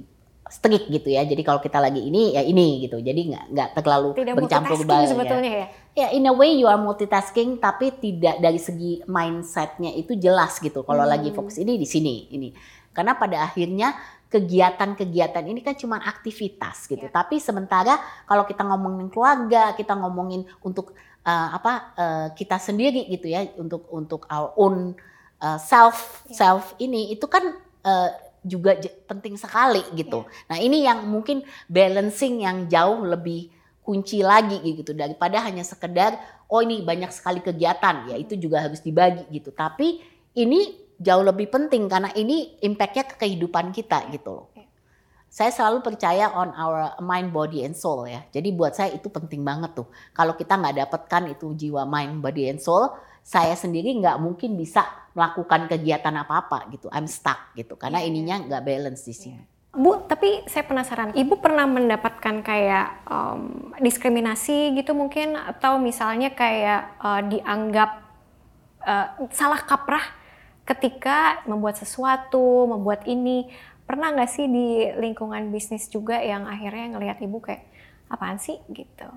[0.49, 1.23] strict gitu ya.
[1.29, 2.99] Jadi kalau kita lagi ini ya ini gitu.
[2.99, 5.67] Jadi nggak nggak terlalu Tidak bercampur multitasking baur sebetulnya ya.
[5.99, 10.87] Ya in a way you are multitasking tapi tidak dari segi mindsetnya itu jelas gitu.
[10.87, 11.11] Kalau Hmm.
[11.11, 12.55] lagi fokus ini di sini ini.
[12.95, 17.03] Karena pada akhirnya kegiatan-kegiatan ini kan cuma aktivitas gitu.
[17.03, 17.11] Ya.
[17.11, 17.99] Tapi sementara
[18.31, 20.95] kalau kita ngomongin keluarga, kita ngomongin untuk
[21.27, 24.95] uh, apa uh, kita sendiri gitu ya untuk untuk our own
[25.43, 26.47] uh, self Ya.
[26.47, 27.43] self ini itu kan
[27.83, 28.11] uh,
[28.47, 28.79] juga
[29.11, 30.23] penting sekali gitu.
[30.23, 30.55] Ya.
[30.55, 33.51] Nah, ini yang mungkin balancing yang jauh lebih
[33.89, 36.21] kunci lagi gitu daripada hanya sekedar
[36.53, 39.49] oh ini banyak sekali kegiatan ya itu juga harus dibagi gitu.
[39.49, 40.05] Tapi
[40.37, 44.47] ini jauh lebih penting karena ini impactnya ke kehidupan kita gitu loh.
[44.53, 44.69] Ya.
[45.33, 48.25] Saya selalu percaya on our mind, body, and soul ya.
[48.29, 49.89] Jadi buat saya itu penting banget tuh.
[50.13, 52.93] Kalau kita nggak dapatkan itu jiwa mind, body, and soul,
[53.25, 56.89] saya sendiri nggak mungkin bisa melakukan kegiatan apa-apa gitu.
[56.93, 59.58] I'm stuck gitu karena Iya, ininya nggak balance di sini.
[59.69, 66.97] Bu, tapi saya penasaran, Ibu pernah mendapatkan kayak em, diskriminasi gitu mungkin atau misalnya kayak
[66.99, 67.91] eh, dianggap
[68.89, 70.03] eh, salah kaprah
[70.65, 73.49] ketika membuat sesuatu, membuat ini.
[73.89, 77.65] Pernah nggak sih di lingkungan bisnis juga yang akhirnya ngelihat Ibu kayak
[78.13, 79.09] apaan sih gitu?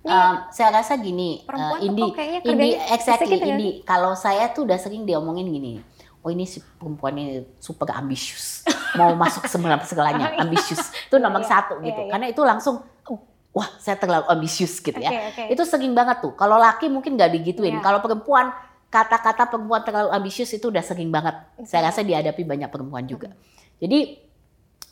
[0.00, 2.40] Ini Um, saya rasa gini, perempuan uh, Indi, kerjanya
[2.88, 3.52] exactly, ya?
[3.52, 3.70] Indi.
[3.84, 5.76] Kalau saya tuh udah sering diomongin gini,
[6.20, 10.44] oh ini si perempuan ini super ambisius, mau masuk semua segalanya, iya.
[10.44, 10.92] ambisius.
[11.08, 12.00] Itu nomor Iya, satu iya, gitu.
[12.04, 12.10] iya.
[12.12, 13.18] Karena itu langsung, oh,
[13.56, 15.32] wah saya terlalu ambisius gitu ya.
[15.32, 15.48] Oke.
[15.52, 16.36] Itu sering banget tuh.
[16.36, 17.80] Kalau laki mungkin nggak digituin.
[17.80, 17.84] Iya.
[17.84, 18.52] Kalau perempuan,
[18.92, 21.40] kata-kata perempuan terlalu ambisius itu udah sering banget.
[21.64, 23.32] Saya rasa dihadapi banyak perempuan juga.
[23.80, 24.20] Jadi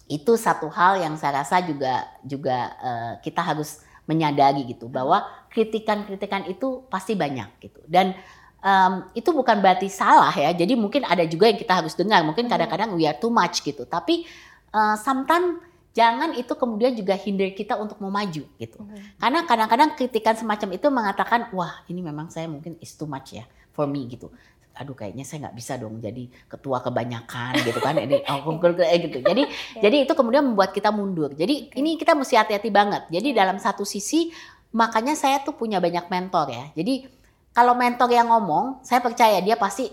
[0.08, 5.20] itu satu hal yang saya rasa juga juga eh, kita harus menyadari gitu bahwa
[5.52, 8.16] kritikan-kritikan itu pasti banyak gitu dan
[8.58, 10.50] em, itu bukan berarti salah ya.
[10.50, 12.22] Jadi mungkin ada juga yang kita harus dengar.
[12.22, 12.52] Mungkin Hmm.
[12.52, 13.84] kadang-kadang we are too much gitu.
[13.84, 14.26] Tapi
[14.68, 15.64] eh, sometimes
[15.96, 18.78] jangan itu kemudian juga hinder kita untuk mau maju gitu.
[18.78, 19.18] Mhm.
[19.18, 23.42] karena kadang-kadang kritikan semacam itu mengatakan wah ini memang saya mungkin is too much ya
[23.72, 24.30] for me gitu.
[24.78, 27.98] Aduh kayaknya saya nggak bisa dong jadi ketua kebanyakan gitu kan.
[27.98, 28.54] Ini oh,
[29.10, 29.18] gitu.
[29.26, 29.42] Jadi
[29.82, 31.34] jadi itu kemudian membuat kita mundur.
[31.34, 31.82] Jadi Oke.
[31.82, 33.10] ini kita mesti hati-hati banget.
[33.10, 33.42] Jadi Ya.
[33.42, 34.30] dalam satu sisi
[34.70, 36.64] makanya saya tuh punya banyak mentor ya.
[36.78, 37.10] Jadi
[37.52, 39.88] kalau mentor yang ngomong saya percaya dia pasti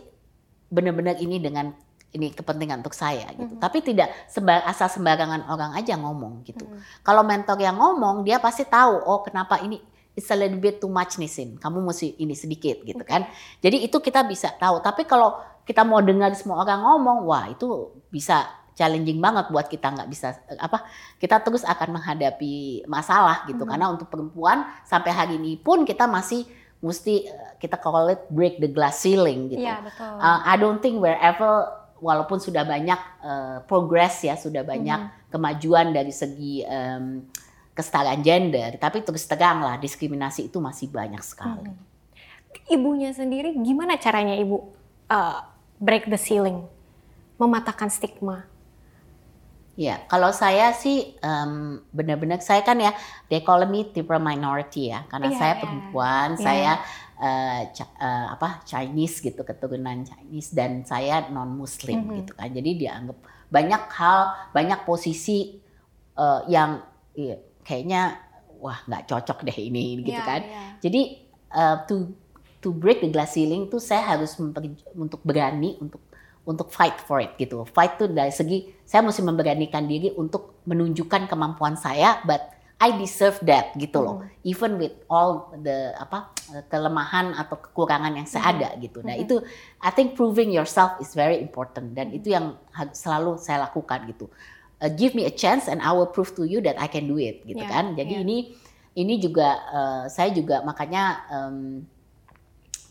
[0.68, 1.72] benar-benar ini dengan
[2.12, 3.62] ini kepentingan untuk saya gitu Mhm.
[3.62, 7.04] tapi tidak sembar asal sembarangan orang aja ngomong gitu Mhm.
[7.04, 9.78] kalau mentor yang ngomong dia pasti tahu oh kenapa ini
[10.16, 11.60] it's a little bit too much nih Sin.
[11.60, 13.12] Kamu mesti ini sedikit gitu Oke.
[13.12, 13.28] kan.
[13.60, 14.80] Jadi itu kita bisa tahu.
[14.80, 15.36] Tapi kalau
[15.68, 17.68] kita mau dengar semua orang ngomong, wah itu
[18.08, 20.88] bisa challenging banget buat kita nggak bisa eh, apa
[21.20, 23.70] kita terus akan menghadapi masalah gitu Mhm.
[23.70, 26.48] karena untuk perempuan sampai hari ini pun kita masih
[26.86, 29.66] mesti eh, kita call it break the glass ceiling gitu.
[29.66, 30.22] Iya betul.
[30.22, 31.66] Uh, I don't think wherever
[31.98, 35.34] walaupun sudah banyak uh, progress ya, sudah banyak Mhm.
[35.34, 37.26] kemajuan dari segi um,
[37.74, 41.66] kesetaraan gender, tapi terus terang lah diskriminasi itu masih banyak sekali.
[41.66, 41.84] Mhm.
[42.72, 44.72] Ibunya sendiri gimana caranya ibu
[45.10, 45.44] uh,
[45.82, 46.64] break the ceiling,
[47.36, 48.48] mematahkan stigma?
[49.76, 52.96] Ya, kalau saya sih um, benar-benar saya kan ya
[53.28, 55.62] they call me type minority ya, karena Iya, saya iya.
[55.62, 56.40] perempuan, Iya.
[56.40, 56.72] saya
[57.20, 57.62] uh,
[58.00, 62.16] uh, apa Chinese gitu keturunan Chinese dan saya non Muslim Mhm.
[62.24, 63.20] gitu kan, jadi dianggap
[63.52, 64.20] banyak hal,
[64.56, 65.60] banyak posisi
[66.16, 66.80] uh, yang
[67.12, 67.36] iya,
[67.68, 68.16] kayaknya
[68.64, 70.42] wah nggak cocok deh ini gitu Iya, kan.
[70.48, 70.64] iya.
[70.80, 71.02] Jadi
[71.52, 72.16] uh, to
[72.64, 74.40] to break the glass ceiling tuh saya harus
[74.96, 76.00] untuk berani untuk
[76.46, 77.66] untuk fight for it gitu.
[77.74, 83.40] Fight tuh dari segi saya mesti memberanikan diri untuk menunjukkan kemampuan saya, but I deserve
[83.50, 84.22] that gitu loh.
[84.22, 84.28] Mhm.
[84.46, 86.30] Even with all the apa
[86.70, 88.54] kelemahan atau kekurangan yang saya Mhm.
[88.54, 89.00] ada gitu.
[89.02, 89.24] Nah Mhm.
[89.26, 89.36] itu
[89.82, 92.60] I think proving yourself is very important dan itu yang
[92.94, 94.30] selalu saya lakukan gitu.
[94.84, 97.16] Uh, give me a chance and I will prove to you that I can do
[97.16, 97.96] it gitu Yeah, kan.
[97.96, 98.26] Jadi yeah.
[98.28, 98.38] ini
[98.96, 101.88] ini juga uh, saya juga makanya um,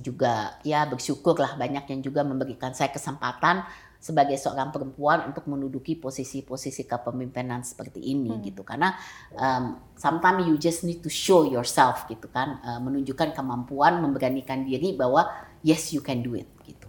[0.03, 3.63] juga ya bersyukur lah banyak yang juga memberikan saya kesempatan
[4.05, 8.45] sebagai seorang perempuan untuk menduduki posisi-posisi kepemimpinan seperti ini Hmm.
[8.45, 8.93] gitu karena
[9.33, 14.93] um, sometimes you just need to show yourself gitu kan uh, menunjukkan kemampuan memberanikan diri
[14.93, 15.25] bahwa
[15.65, 16.85] yes you can do it gitu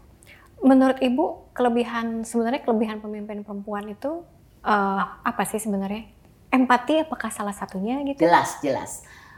[0.59, 4.25] Menurut ibu kelebihan sebenarnya kelebihan pemimpin perempuan itu
[4.65, 6.09] uh, apa sih sebenarnya?
[6.49, 8.25] Empati apakah salah satunya gitu?
[8.25, 8.91] jelas jelas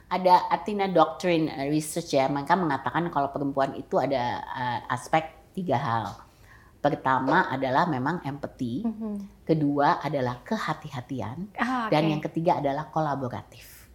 [0.08, 5.76] ada Athena Doctrine uh, Research ya mereka mengatakan kalau perempuan itu ada uh, aspek tiga
[5.76, 6.06] hal
[6.78, 9.44] pertama adalah memang empati Mhm.
[9.44, 12.12] kedua adalah kehati-hatian Ah, dan oke.
[12.14, 13.90] yang ketiga adalah kolaboratif.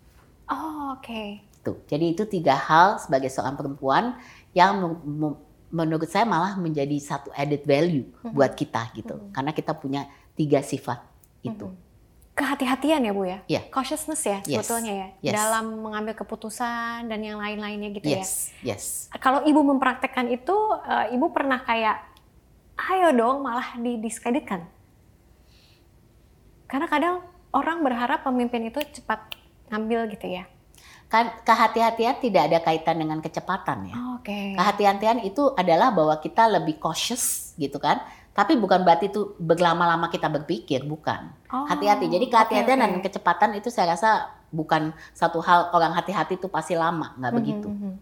[0.50, 1.40] Oh, oke.
[1.62, 1.78] Tuh.
[1.86, 4.18] Jadi itu tiga hal sebagai seorang perempuan
[4.52, 4.98] yang
[5.72, 8.34] menurut saya malah menjadi satu added value Mhm.
[8.34, 9.14] buat kita gitu.
[9.16, 9.32] Mhm.
[9.32, 10.02] Karena kita punya
[10.34, 11.00] tiga sifat
[11.40, 11.70] itu.
[11.70, 11.81] Mhm.
[12.32, 13.38] Kehati-hatian ya Bu ya?
[13.44, 13.62] Iya.
[13.68, 14.64] Cautiousness ya Yes.
[14.64, 15.34] sebetulnya ya Yes.
[15.36, 18.24] dalam mengambil keputusan dan yang lain-lainnya gitu ya.
[18.24, 18.84] Yes, yes.
[19.20, 20.56] Kalau Ibu mempraktekkan itu,
[20.88, 22.00] eh, Ibu pernah kayak
[22.88, 24.64] ayo dong malah didiskreditkan.
[26.66, 27.20] Karena kadang
[27.52, 29.36] orang berharap pemimpin itu cepat
[29.68, 30.48] ngambil gitu ya.
[31.12, 33.96] Kan kehati-hatian tidak ada kaitan dengan kecepatan ya.
[34.16, 34.56] Oke.
[34.56, 38.00] Kehati-hatian itu adalah bahwa kita lebih cautious gitu kan.
[38.32, 41.28] Tapi bukan berarti itu berlama-lama kita berpikir, bukan.
[41.48, 42.08] Oh, Hati-hati.
[42.08, 42.84] Jadi kehati-hatian oke.
[42.86, 44.10] dan kecepatan itu saya rasa
[44.48, 47.68] bukan satu hal orang hati-hati itu pasti lama, nggak Mhm, begitu.
[47.68, 47.92] mhm.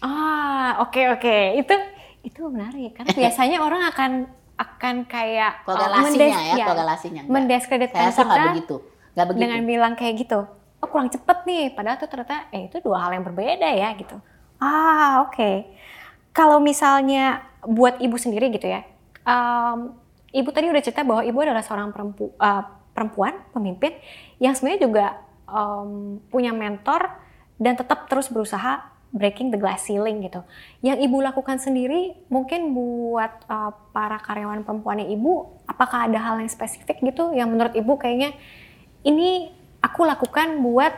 [0.00, 1.36] Ah, oke oke.
[1.56, 1.74] Itu
[2.22, 4.10] itu menarik karena biasanya orang akan
[4.54, 7.22] akan kayak oh, Korelasinya mendes- ya, korelasinya.
[7.22, 7.32] Nggak.
[7.32, 8.76] mendiskreditkan Saya rasa kita begitu.
[9.12, 9.40] Nggak begitu.
[9.42, 10.40] dengan bilang kayak gitu.
[10.78, 14.20] Oh kurang cepet nih, padahal tuh ternyata eh itu dua hal yang berbeda ya gitu.
[14.58, 15.64] Ah oke.
[16.30, 18.82] Kalau misalnya buat ibu sendiri gitu ya,
[19.22, 19.78] em,
[20.30, 23.96] ibu tadi udah cerita bahwa ibu adalah seorang perempu- eh, perempuan pemimpin
[24.36, 25.06] yang sebenarnya juga
[25.46, 25.90] em,
[26.28, 27.08] punya mentor
[27.56, 30.40] dan tetap terus berusaha breaking the glass ceiling gitu.
[30.80, 36.48] Yang ibu lakukan sendiri mungkin buat eh, para karyawan perempuannya ibu, apakah ada hal yang
[36.48, 38.32] spesifik gitu yang menurut ibu kayaknya
[39.02, 39.50] ini
[39.82, 40.94] aku lakukan buat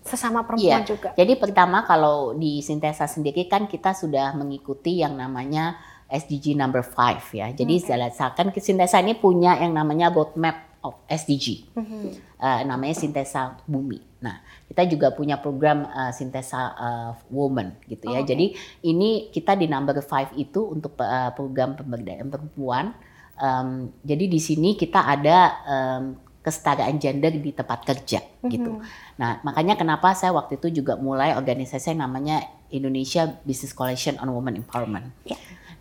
[0.00, 0.88] sesama perempuan Iya.
[0.88, 1.08] juga.
[1.12, 5.76] Jadi pertama kalau di Sintesa sendiri kan kita sudah mengikuti yang namanya
[6.08, 7.52] SDG number 5 ya.
[7.52, 7.92] Jadi Oke.
[7.92, 11.68] misalkan Sintesa ini punya yang namanya roadmap of SDG.
[11.76, 12.08] Mhm.
[12.38, 13.98] eh, namanya Sintesa Bumi.
[14.22, 18.22] Nah, kita juga punya program eh, Sintesa eh, Woman gitu Oh, ya.
[18.22, 18.30] oke.
[18.30, 18.46] Jadi
[18.82, 22.94] ini kita di number 5 itu untuk eh, program pemberdayaan perempuan.
[23.38, 26.02] Em, jadi di sini kita ada em,
[26.42, 28.78] kesetaraan gender di tempat kerja gitu.
[28.78, 28.82] Mhm.
[29.20, 32.40] Nah, makanya kenapa saya waktu itu juga mulai organisasi yang namanya
[32.72, 35.12] Indonesia Business Coalition on Women Empowerment.
[35.22, 35.36] Ya.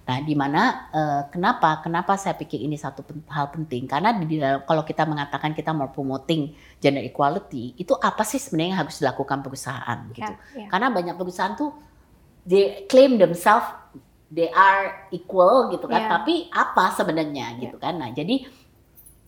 [0.07, 4.39] Nah, di mana eh, kenapa kenapa saya pikir ini satu pen- hal penting karena di
[4.39, 8.95] dalam kalau kita mengatakan kita mau promoting gender equality, itu apa sih sebenarnya yang harus
[9.03, 10.23] dilakukan perusahaan gitu.
[10.23, 10.67] Ya, ya.
[10.71, 11.75] Karena banyak perusahaan tuh
[12.47, 13.67] they claim themselves
[14.31, 16.09] they are equal gitu kan, Ya.
[16.19, 17.67] tapi apa sebenarnya Ya.
[17.67, 17.99] gitu kan.
[17.99, 18.47] Nah, jadi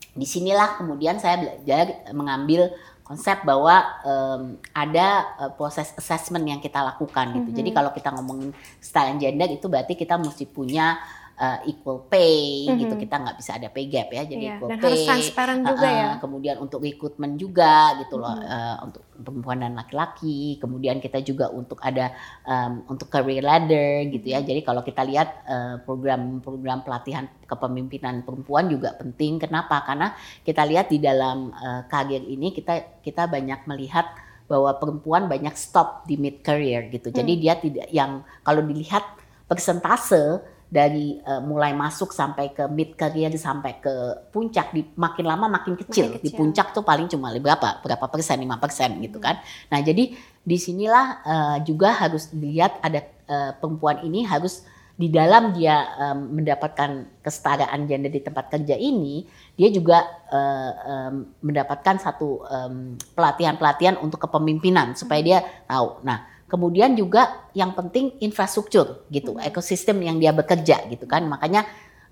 [0.09, 2.71] di sinilah kemudian saya belajar mengambil
[3.09, 5.07] konsep bahwa em, ada
[5.41, 7.49] eh, proses assessment yang kita lakukan gitu.
[7.49, 7.57] Mhm.
[7.57, 11.01] Jadi kalau kita ngomongin kesetaraan gender itu berarti kita mesti punya
[11.39, 12.93] eh, equal pay gitu.
[12.93, 13.01] Mhm.
[13.01, 14.27] Kita nggak bisa ada pay gap ya.
[14.27, 14.85] Jadi Iya, equal dan pay.
[14.91, 16.09] harus transparan juga Uh-uh, ya.
[16.19, 18.43] Kemudian untuk rekrutmen juga gitu loh Mhm.
[18.43, 20.59] uh, untuk perempuan dan laki-laki.
[20.59, 22.11] Kemudian kita juga untuk ada
[22.43, 24.35] um, untuk career ladder gitu Mhm.
[24.35, 24.39] ya.
[24.43, 29.39] Jadi kalau kita lihat uh, program-program pelatihan kepemimpinan perempuan juga penting.
[29.39, 29.79] Kenapa?
[29.81, 30.11] Karena
[30.43, 34.11] kita lihat di dalam uh, karir ini kita kita banyak melihat
[34.43, 37.13] bahwa perempuan banyak stop di mid career gitu.
[37.13, 37.41] Jadi Hmm.
[37.41, 39.05] dia tidak yang kalau dilihat
[39.45, 43.93] persentase dari uh, mulai masuk sampai ke mid career sampai ke
[44.29, 46.13] puncak di makin lama makin kecil.
[46.13, 46.37] Makin Di kecil.
[46.37, 47.81] puncak tuh paling cuma berapa?
[47.81, 48.37] Berapa persen?
[48.37, 49.25] 5 persen gitu Hmm.
[49.25, 49.35] kan.
[49.73, 50.13] Nah, jadi
[50.45, 54.61] di sinilah uh, juga harus dilihat ada uh, perempuan ini harus
[54.99, 59.23] di dalam dia um, mendapatkan kesetaraan gender di tempat kerja ini,
[59.55, 65.39] dia juga uh, um, mendapatkan satu um, pelatihan-pelatihan untuk kepemimpinan supaya dia
[65.71, 66.03] tahu.
[66.03, 69.45] Nah, kemudian juga yang penting infrastruktur gitu, Hmm.
[69.45, 71.23] ekosistem yang dia bekerja gitu kan.
[71.29, 71.63] Makanya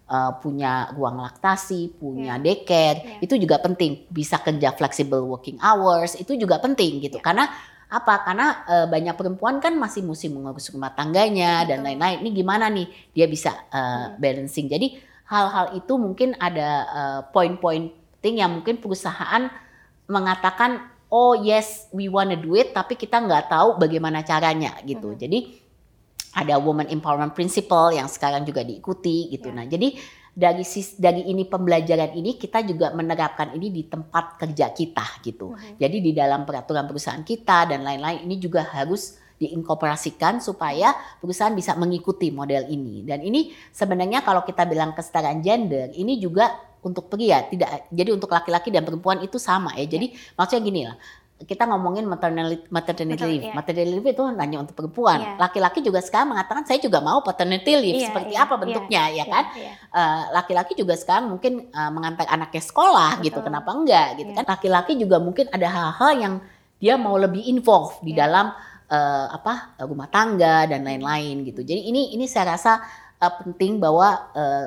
[0.07, 2.41] uh, punya ruang laktasi, punya Ya.
[2.41, 3.27] daycare, Ya.
[3.27, 4.07] itu juga penting.
[4.07, 7.19] Bisa kerja flexible working hours, itu juga penting gitu.
[7.19, 7.23] Ya.
[7.25, 7.49] Karena
[7.87, 8.23] apa?
[8.23, 11.87] Karena uh, banyak perempuan kan masih mesti mengurus rumah tangganya dan Betul.
[11.91, 12.17] lain-lain.
[12.23, 14.21] Ini gimana nih dia bisa uh, Hmm.
[14.21, 14.71] balancing.
[14.71, 14.95] Jadi
[15.27, 19.51] hal-hal itu mungkin ada uh, poin-poin penting yang mungkin perusahaan
[20.07, 25.15] mengatakan oh yes we wanna do it tapi kita nggak tahu bagaimana caranya gitu.
[25.15, 25.19] Mhm.
[25.19, 25.39] Jadi
[26.37, 29.49] ada woman empowerment principle yang sekarang juga diikuti gitu.
[29.49, 29.55] Ya.
[29.57, 29.97] Nah, jadi
[30.37, 35.57] dari sis, dari ini pembelajaran ini kita juga menerapkan ini di tempat kerja kita gitu.
[35.57, 35.81] Mhm.
[35.81, 41.73] Jadi di dalam peraturan perusahaan kita dan lain-lain ini juga harus diinkorporasikan supaya perusahaan bisa
[41.77, 43.05] mengikuti model ini.
[43.05, 48.29] Dan ini sebenarnya kalau kita bilang kesetaraan gender, ini juga untuk pria, tidak jadi untuk
[48.29, 49.85] laki-laki dan perempuan itu sama ya.
[49.85, 50.97] Jadi maksudnya gini lah,
[51.37, 53.45] kita ngomongin maternity, maternity Betul, leave.
[53.45, 53.53] iya.
[53.53, 55.17] Maternity leave itu hanya untuk perempuan.
[55.21, 55.31] Iya.
[55.37, 58.01] Laki-laki juga sekarang mengatakan saya juga mau paternity leave.
[58.01, 59.43] Iya, Seperti iya, apa bentuknya ya kan?
[59.53, 59.73] Iya, iya.
[59.93, 63.37] Eh, laki-laki juga sekarang mungkin eh, mengantar anaknya sekolah gitu.
[63.37, 63.53] Betul.
[63.53, 64.37] Kenapa enggak gitu Iya.
[64.41, 64.45] kan?
[64.49, 66.33] Laki-laki juga mungkin ada hal-hal yang
[66.81, 68.25] dia mau lebih involve di Iya.
[68.25, 68.45] dalam
[68.87, 71.59] eh, apa rumah tangga dan lain-lain gitu.
[71.61, 72.81] Jadi ini ini saya rasa
[73.21, 74.65] eh, penting bahwa eh,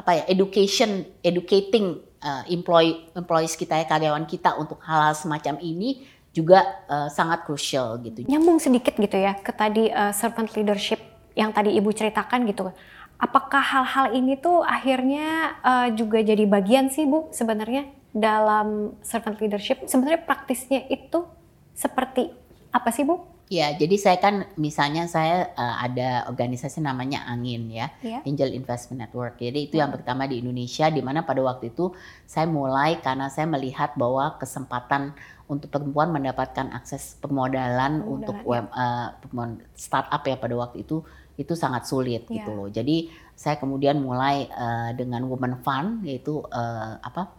[0.00, 6.08] apa ya education educating eh, employee employees kita ya karyawan kita untuk hal-hal semacam ini
[6.32, 8.24] juga eh, sangat crucial gitu.
[8.24, 11.02] Nyambung sedikit gitu ya ke tadi uh, servant leadership
[11.36, 12.72] yang tadi Ibu ceritakan gitu.
[13.20, 17.84] Apakah hal-hal ini tuh akhirnya uh, juga jadi bagian sih Bu sebenarnya
[18.16, 21.28] dalam servant leadership sebenarnya praktisnya itu
[21.76, 22.32] seperti
[22.72, 23.20] apa sih Bu?
[23.50, 28.22] Ya, jadi saya kan misalnya saya uh, ada organisasi namanya Angin ya, yeah.
[28.22, 29.42] Angel Investment Network.
[29.42, 31.90] Jadi itu yang pertama di Indonesia di mana pada waktu itu
[32.30, 35.18] saya mulai karena saya melihat bahwa kesempatan
[35.50, 38.70] untuk perempuan mendapatkan akses permodalan untuk ya.
[38.70, 41.02] uh, startup ya pada waktu itu
[41.34, 42.46] itu sangat sulit yeah.
[42.46, 42.70] gitu loh.
[42.70, 47.34] Jadi saya kemudian mulai uh, dengan Women Fund yaitu uh, apa?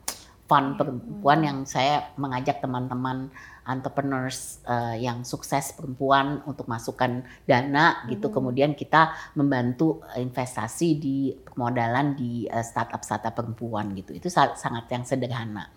[0.52, 3.32] fund iya, perempuan yang saya mengajak teman-teman
[3.68, 8.30] entrepreneurs uh, yang sukses perempuan untuk masukkan dana gitu.
[8.30, 8.36] Hmm.
[8.42, 14.18] kemudian kita membantu investasi di permodalan di uh, startup startup perempuan gitu.
[14.18, 15.70] Itu sangat yang sederhana.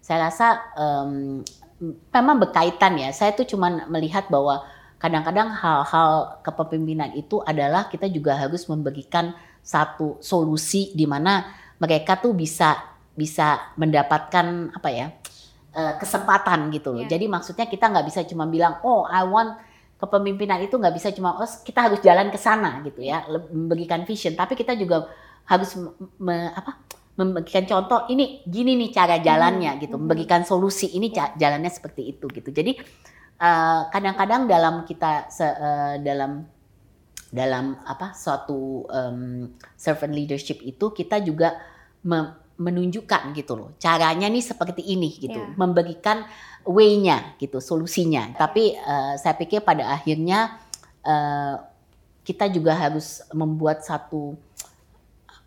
[0.00, 1.42] Saya rasa um,
[2.14, 3.12] memang berkaitan ya.
[3.12, 4.64] Saya tuh cuman melihat bahwa
[4.96, 11.44] kadang-kadang hal-hal kepemimpinan itu adalah kita juga harus memberikan satu solusi di mana
[11.76, 15.06] mereka tuh bisa bisa mendapatkan apa ya
[15.76, 17.04] uh, kesempatan gitu loh.
[17.04, 17.12] Yeah.
[17.12, 19.60] Jadi maksudnya kita nggak bisa cuma bilang oh I want
[19.96, 24.36] kepemimpinan itu nggak bisa cuma oh kita harus jalan ke sana gitu ya memberikan vision
[24.36, 25.08] tapi kita juga
[25.48, 25.72] harus
[26.20, 26.84] me, apa
[27.16, 29.80] memberikan contoh ini gini nih cara jalannya hmm.
[29.88, 30.02] gitu hmm.
[30.04, 32.76] memberikan solusi ini jalannya seperti itu gitu jadi
[33.40, 36.44] eh, kadang-kadang uh, dalam kita se, uh, dalam
[37.32, 41.56] dalam apa suatu um, servant leadership itu kita juga
[42.04, 43.70] me, menunjukkan gitu loh.
[43.76, 45.56] Caranya nih seperti ini gitu yeah.
[45.56, 46.24] memberikan
[46.64, 48.32] way-nya gitu solusinya.
[48.34, 50.56] Tapi uh, saya pikir pada akhirnya
[51.04, 51.60] uh,
[52.26, 54.34] kita juga harus membuat satu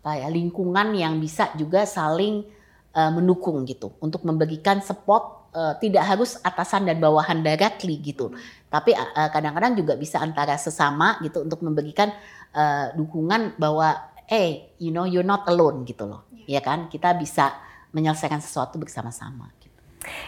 [0.00, 2.46] apa ya lingkungan yang bisa juga saling
[2.94, 3.92] uh, mendukung gitu.
[4.00, 8.32] Untuk memberikan support uh, tidak harus atasan dan bawahan directly gitu.
[8.70, 8.94] Tapi
[9.34, 12.14] kadang-kadang uh, juga bisa antara sesama gitu untuk memberikan
[12.54, 14.48] uh, dukungan bahwa eh hey,
[14.78, 16.90] you know you're not alone gitu loh ya kan?
[16.90, 17.54] Kita bisa
[17.94, 19.78] menyelesaikan sesuatu bersama-sama gitu.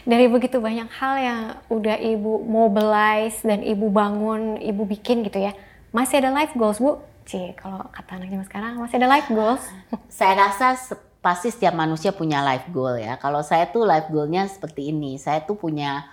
[0.07, 1.41] dari begitu banyak hal yang
[1.73, 5.57] udah ibu mobilize dan ibu bangun ibu bikin gitu ya
[5.93, 6.99] masih ada life goals bu?
[7.23, 9.63] Cie, kalau kata anaknya sekarang masih ada life goals?
[10.11, 10.75] Saya rasa
[11.23, 13.15] pasti setiap manusia punya life goal ya.
[13.23, 16.11] Kalau saya tuh life goalnya seperti ini saya tuh punya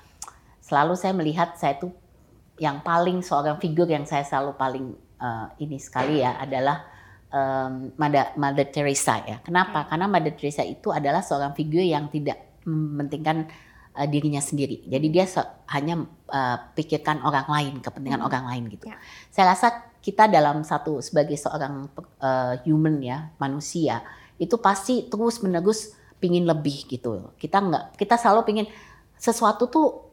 [0.62, 1.89] selalu saya melihat saya tuh
[2.62, 4.86] yang paling seorang figur yang saya selalu paling
[5.18, 6.86] uh, ini sekali ya adalah
[7.34, 9.38] um, Mother, Mother Teresa ya.
[9.42, 9.86] Kenapa?
[9.90, 13.50] Karena Mother Teresa itu adalah seorang figur yang tidak mementingkan
[13.96, 14.86] uh, dirinya sendiri.
[14.86, 18.30] Jadi dia so, hanya uh, pikirkan orang lain, kepentingan hmm.
[18.30, 18.90] orang lain gitu.
[18.90, 18.98] Ya.
[19.30, 19.68] Saya rasa
[20.00, 24.02] kita dalam satu sebagai seorang uh, human ya, manusia
[24.40, 27.36] itu pasti terus menerus pingin lebih gitu.
[27.36, 28.68] Kita nggak, kita selalu pingin
[29.20, 30.09] sesuatu tuh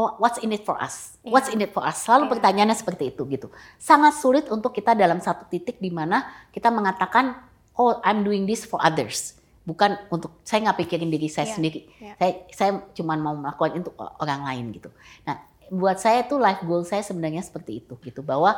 [0.00, 1.20] oh, what's in it for us?
[1.20, 1.36] Yeah.
[1.36, 2.00] What's in it for us?
[2.08, 2.32] Selalu yeah.
[2.32, 3.52] pertanyaannya seperti itu gitu.
[3.76, 7.36] Sangat sulit untuk kita dalam satu titik di mana kita mengatakan
[7.76, 9.36] oh I'm doing this for others.
[9.68, 11.54] Bukan untuk saya nggak pikirin diri saya yeah.
[11.54, 11.80] sendiri.
[12.00, 12.16] Yeah.
[12.16, 14.88] Saya saya cuma mau melakukan itu orang lain gitu.
[15.28, 15.36] Nah,
[15.68, 18.56] buat saya tuh life goal saya sebenarnya seperti itu gitu bahwa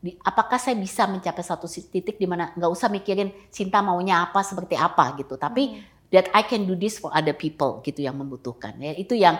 [0.00, 4.40] di, apakah saya bisa mencapai satu titik di mana nggak usah mikirin Sinta maunya apa
[4.40, 6.08] seperti apa gitu, tapi hmm.
[6.08, 9.36] that I can do this for other people gitu yang membutuhkan ya itu yang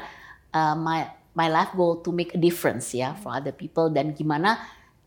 [0.53, 4.59] uh, my my life goal to make a difference ya for other people dan gimana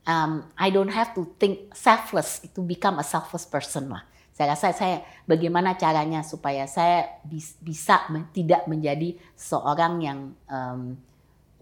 [0.08, 4.04] um, I don't have to think selfless to become a selfless person lah.
[4.34, 10.20] Saya rasa saya bagaimana caranya supaya saya bis, bisa men, tidak menjadi seorang yang
[10.50, 10.98] um,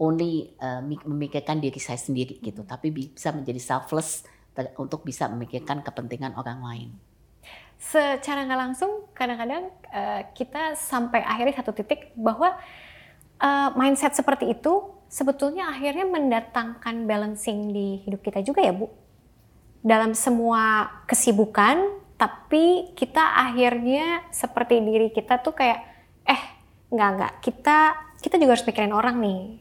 [0.00, 4.24] only uh, memikirkan diri saya sendiri gitu, tapi bisa menjadi selfless
[4.80, 6.90] untuk bisa memikirkan kepentingan orang lain.
[7.76, 12.56] Secara nggak langsung, kadang-kadang uh, kita sampai akhirnya satu titik bahwa
[13.42, 18.88] uh, mindset seperti itu sebetulnya akhirnya mendatangkan balancing di hidup kita juga ya Bu.
[19.82, 25.82] Dalam semua kesibukan, tapi kita akhirnya seperti diri kita tuh kayak,
[26.24, 26.42] eh
[26.94, 27.78] nggak nggak kita
[28.22, 29.58] kita juga harus pikirin orang nih.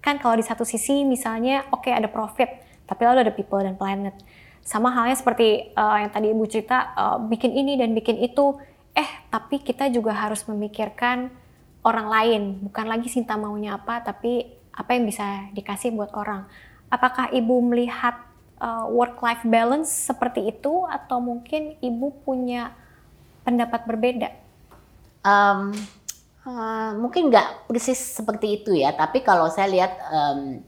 [0.00, 2.48] Kan kalau di satu sisi misalnya oke okay, ada profit,
[2.88, 4.16] tapi lalu ada people dan planet.
[4.64, 8.56] Sama halnya seperti uh, yang tadi Ibu cerita, uh, bikin ini dan bikin itu,
[8.96, 11.28] eh tapi kita juga harus memikirkan
[11.80, 16.44] orang lain, bukan lagi Sinta maunya apa, tapi apa yang bisa dikasih buat orang.
[16.92, 18.20] Apakah ibu melihat
[18.60, 22.76] uh, work-life balance seperti itu, atau mungkin ibu punya
[23.46, 24.28] pendapat berbeda?
[25.24, 25.72] Um,
[26.44, 30.60] uh, mungkin nggak persis seperti itu ya, tapi kalau saya lihat um,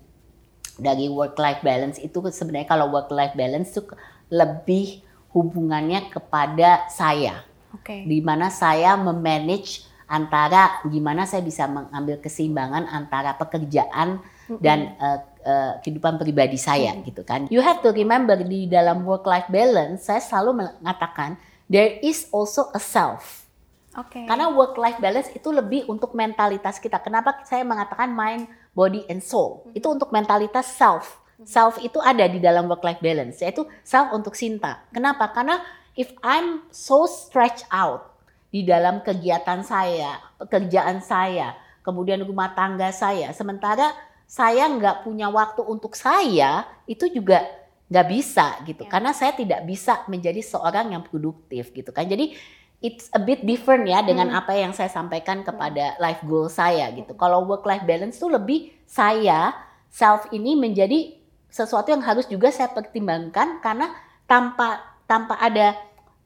[0.81, 3.85] dari work-life balance itu sebenarnya kalau work-life balance itu
[4.33, 7.45] lebih hubungannya kepada saya,
[7.77, 8.05] okay.
[8.05, 14.61] di mana saya memanage antara gimana saya bisa mengambil keseimbangan antara pekerjaan mm-hmm.
[14.61, 17.09] dan uh, uh, kehidupan pribadi saya mm-hmm.
[17.09, 17.49] gitu kan.
[17.49, 21.41] You have to remember di dalam work life balance saya selalu mengatakan
[21.73, 23.49] there is also a self.
[23.97, 24.29] Oke.
[24.29, 27.01] Karena work life balance itu lebih untuk mentalitas kita.
[27.01, 29.65] Kenapa saya mengatakan mind, body and soul?
[29.65, 29.77] Hmm.
[29.77, 31.21] Itu untuk mentalitas self.
[31.43, 34.87] Self itu ada di dalam work life balance, yaitu self untuk Sinta.
[34.95, 35.27] Kenapa?
[35.35, 35.59] Karena
[35.99, 38.12] if I'm so stretched out
[38.53, 43.97] di dalam kegiatan saya, pekerjaan saya, kemudian rumah tangga saya, sementara
[44.29, 47.43] saya nggak punya waktu untuk saya, itu juga
[47.89, 48.85] nggak bisa gitu.
[48.85, 48.91] Ya.
[48.93, 52.09] Karena saya tidak bisa menjadi seorang yang produktif gitu kan.
[52.09, 52.33] Jadi
[52.81, 54.41] it's a bit different ya dengan Hmm.
[54.41, 57.13] apa yang saya sampaikan kepada life goal saya gitu.
[57.17, 59.53] Kalau work life balance tuh lebih saya
[59.93, 61.15] self ini menjadi
[61.53, 63.93] sesuatu yang harus juga saya pertimbangkan karena
[64.25, 65.77] tanpa tanpa ada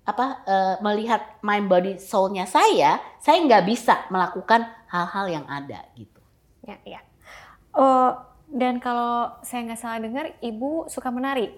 [0.06, 6.22] apa eh, melihat mind body soul-nya saya, saya nggak bisa melakukan hal-hal yang ada gitu.
[6.62, 7.00] Ya, ya.
[7.74, 8.14] Oh,
[8.46, 11.50] dan kalau saya nggak salah dengar, ibu suka menari.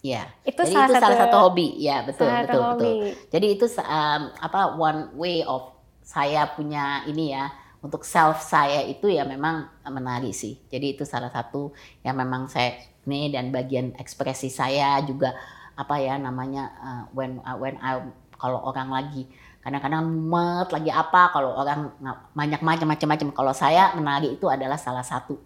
[0.00, 0.32] Ya.
[0.48, 2.64] Itu Jadi salah itu satu, salah satu hobi, ya betul salah betul betul.
[2.64, 2.94] hobi.
[3.28, 7.52] Jadi itu um, apa one way of saya punya ini ya
[7.84, 10.56] untuk self saya itu ya memang menari sih.
[10.72, 15.36] Jadi itu salah satu yang memang saya ini dan bagian ekspresi saya juga
[15.80, 18.04] apa ya namanya uh, when uh, when I
[18.36, 19.24] kalau orang lagi
[19.60, 21.92] kadang-kadang mumet lagi apa kalau orang
[22.32, 25.36] banyak macam-macam kalau saya menari itu adalah salah satu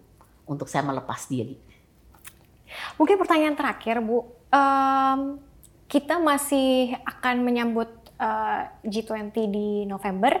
[0.47, 1.59] untuk saya melepas diri.
[2.95, 4.23] Mungkin pertanyaan terakhir, Bu.
[4.53, 5.41] Em,
[5.91, 10.39] kita masih akan menyambut eh, G20 di November,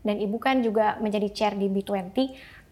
[0.00, 2.16] dan Ibu kan juga menjadi chair di B20.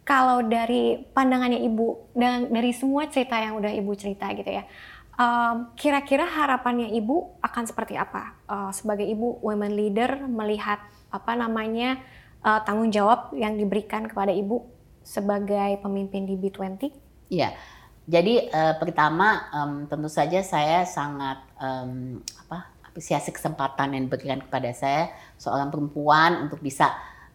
[0.08, 4.64] Kalau dari pandangannya Ibu, dan dari semua cerita yang udah Ibu cerita gitu ya,
[5.18, 8.38] em, kira-kira harapannya Ibu akan seperti apa?
[8.46, 10.78] Eh, sebagai Ibu women leader melihat
[11.10, 11.98] apa namanya
[12.46, 14.62] eh, tanggung jawab yang diberikan kepada Ibu
[15.02, 16.94] sebagai pemimpin di B20?
[17.34, 17.52] Iya.
[18.08, 24.72] Jadi eh, pertama em, tentu saja saya sangat em, apa apresiasi kesempatan yang diberikan kepada
[24.72, 26.88] saya seorang perempuan untuk bisa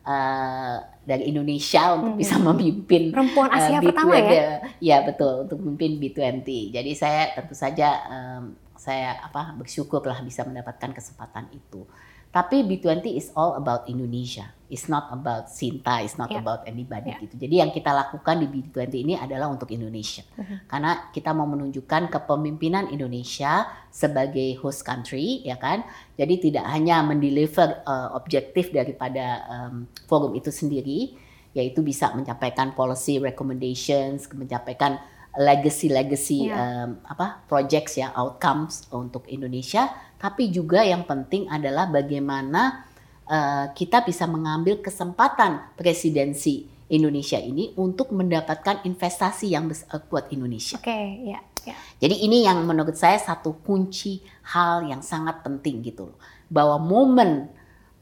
[0.04, 2.20] eh, dari Indonesia untuk Mhm.
[2.20, 3.88] bisa memimpin Perempuan eh, Asia B20.
[3.88, 4.44] pertama ya?
[4.80, 6.46] Iya betul untuk memimpin B20.
[6.72, 8.44] Jadi saya tentu saja em,
[8.76, 11.88] saya apa bersyukur telah bisa mendapatkan kesempatan itu.
[12.34, 14.50] Tapi B20 is all about Indonesia.
[14.74, 16.42] It's not about Sinta, it's not Ya.
[16.42, 17.22] about anybody Ya.
[17.22, 17.38] gitu.
[17.38, 20.26] Jadi yang kita lakukan di B20 ini adalah untuk Indonesia.
[20.34, 20.66] Mhm.
[20.66, 25.86] Karena kita mau menunjukkan kepemimpinan Indonesia sebagai host country, ya kan?
[26.18, 31.14] Jadi tidak hanya mendeliver uh, objektif daripada um, forum itu sendiri,
[31.54, 34.98] yaitu bisa menyampaikan policy recommendations, menyampaikan
[35.34, 36.86] legacy-legacy Ya.
[36.86, 39.90] um, apa projects ya outcomes untuk Indonesia,
[40.22, 42.86] tapi juga yang penting adalah bagaimana
[43.26, 50.78] uh, kita bisa mengambil kesempatan presidensi Indonesia ini untuk mendapatkan investasi yang besar buat Indonesia.
[50.78, 51.76] Oke, ya, ya.
[51.98, 54.22] Jadi ini yang menurut saya satu kunci
[54.54, 56.20] hal yang sangat penting gitu loh.
[56.54, 57.50] Bahwa momen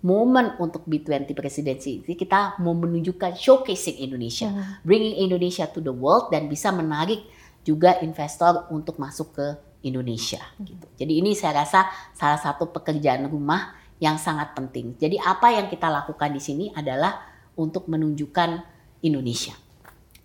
[0.01, 4.81] momen untuk B20 presidensi ini kita mau menunjukkan showcasing Indonesia, Mhm.
[4.81, 7.21] bringing Indonesia to the world dan bisa menarik
[7.61, 9.47] juga investor untuk masuk ke
[9.85, 10.85] Indonesia gitu.
[10.97, 14.97] Jadi ini saya rasa salah satu pekerjaan rumah yang sangat penting.
[14.97, 17.21] Jadi apa yang kita lakukan di sini adalah
[17.53, 18.65] untuk menunjukkan
[19.05, 19.53] Indonesia.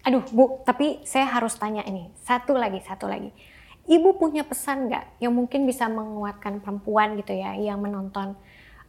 [0.06, 2.08] Aduh, Bu, tapi saya harus tanya ini.
[2.24, 3.34] Satu lagi, satu lagi.
[3.86, 8.34] Ibu punya pesan nggak yang mungkin bisa menguatkan perempuan gitu ya, yang menonton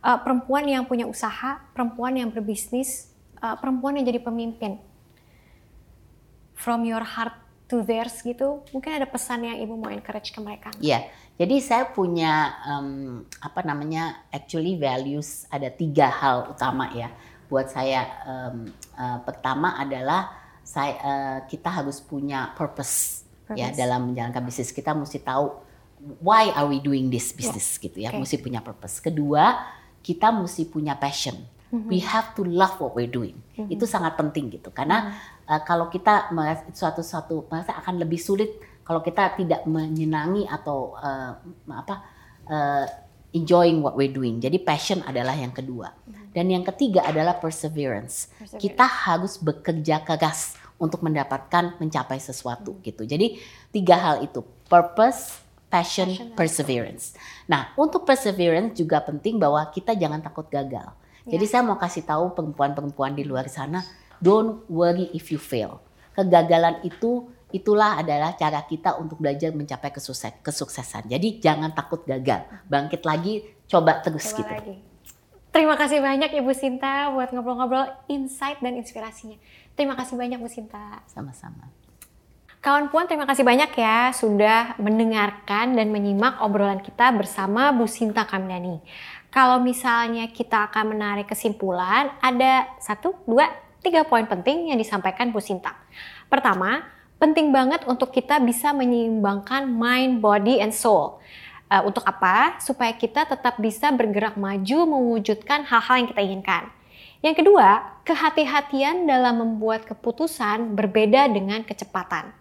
[0.08, 3.12] Eh, perempuan yang punya usaha, perempuan yang berbisnis,
[3.44, 4.80] eh, perempuan yang jadi pemimpin.
[6.56, 7.36] From your heart
[7.68, 10.72] to theirs gitu, mungkin ada pesan yang ibu mau encourage ke mereka.
[10.80, 17.12] Iya, jadi saya punya em, apa namanya actually values ada tiga hal utama ya
[17.52, 18.08] buat saya.
[18.24, 20.32] Em, eh, pertama adalah
[20.64, 23.76] saya eh, kita harus punya purpose, ya Purpose.
[23.76, 25.52] dalam menjalankan bisnis kita mesti tahu
[26.24, 28.24] why are we doing this business gitu ya, oke.
[28.24, 29.04] mesti punya purpose.
[29.04, 31.36] Kedua kita mesti punya passion.
[31.68, 31.88] Mhm.
[31.92, 33.36] We have to love what we're doing.
[33.60, 33.74] Mhm.
[33.74, 35.14] Itu sangat penting gitu karena
[35.48, 40.92] Uh, kalau kita merasa suatu suatu merasa akan lebih sulit kalau kita tidak menyenangi atau
[41.00, 41.40] uh,
[41.72, 41.96] apa
[42.52, 42.84] uh,
[43.32, 44.44] enjoying what we're doing.
[44.44, 45.96] Jadi passion adalah yang kedua.
[46.36, 48.28] Dan yang ketiga adalah perseverance.
[48.36, 48.60] Perseverance.
[48.60, 53.08] Kita harus bekerja keras untuk mendapatkan mencapai sesuatu gitu.
[53.08, 53.40] Jadi
[53.72, 57.12] tiga hal itu, purpose, passion, perseverance.
[57.46, 60.96] Nah, untuk perseverance juga penting bahwa kita jangan takut gagal.
[61.28, 61.52] Jadi Ya.
[61.60, 63.84] saya mau kasih tahu perempuan-perempuan di luar sana,
[64.24, 65.84] don't worry if you fail.
[66.16, 71.08] Kegagalan itu itulah adalah cara kita untuk belajar mencapai kesukses- kesuksesan.
[71.08, 74.52] Jadi jangan takut gagal, bangkit lagi, coba terus Coba gitu.
[74.52, 74.76] lagi.
[75.52, 79.40] Terima kasih banyak Ibu Sinta buat ngobrol-ngobrol insight dan inspirasinya.
[79.76, 81.02] Terima kasih banyak Bu Sinta.
[81.08, 81.87] Sama-sama.
[82.68, 88.28] Kawan Puan, terima kasih banyak ya sudah mendengarkan dan menyimak obrolan kita bersama Bu Sinta
[88.28, 88.84] Kamdani.
[89.32, 93.48] Kalau misalnya kita akan menarik kesimpulan, ada satu, dua,
[93.80, 95.80] tiga poin penting yang disampaikan Bu Sinta.
[96.28, 96.84] Pertama,
[97.24, 101.24] penting banget untuk kita bisa menyeimbangkan mind, body, and soul.
[101.72, 102.60] Uh, untuk apa?
[102.60, 106.64] Supaya kita tetap bisa bergerak maju mewujudkan hal-hal yang kita inginkan.
[107.24, 112.37] Yang kedua, kehati-hatian dalam membuat keputusan berbeda dengan kecepatan.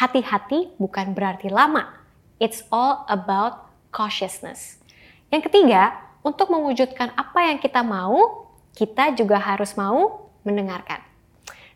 [0.00, 1.92] Hati-hati bukan berarti lama.
[2.40, 4.80] It's all about cautiousness.
[5.28, 5.92] Yang ketiga,
[6.24, 11.04] untuk mewujudkan apa yang kita mau, kita juga harus mau mendengarkan.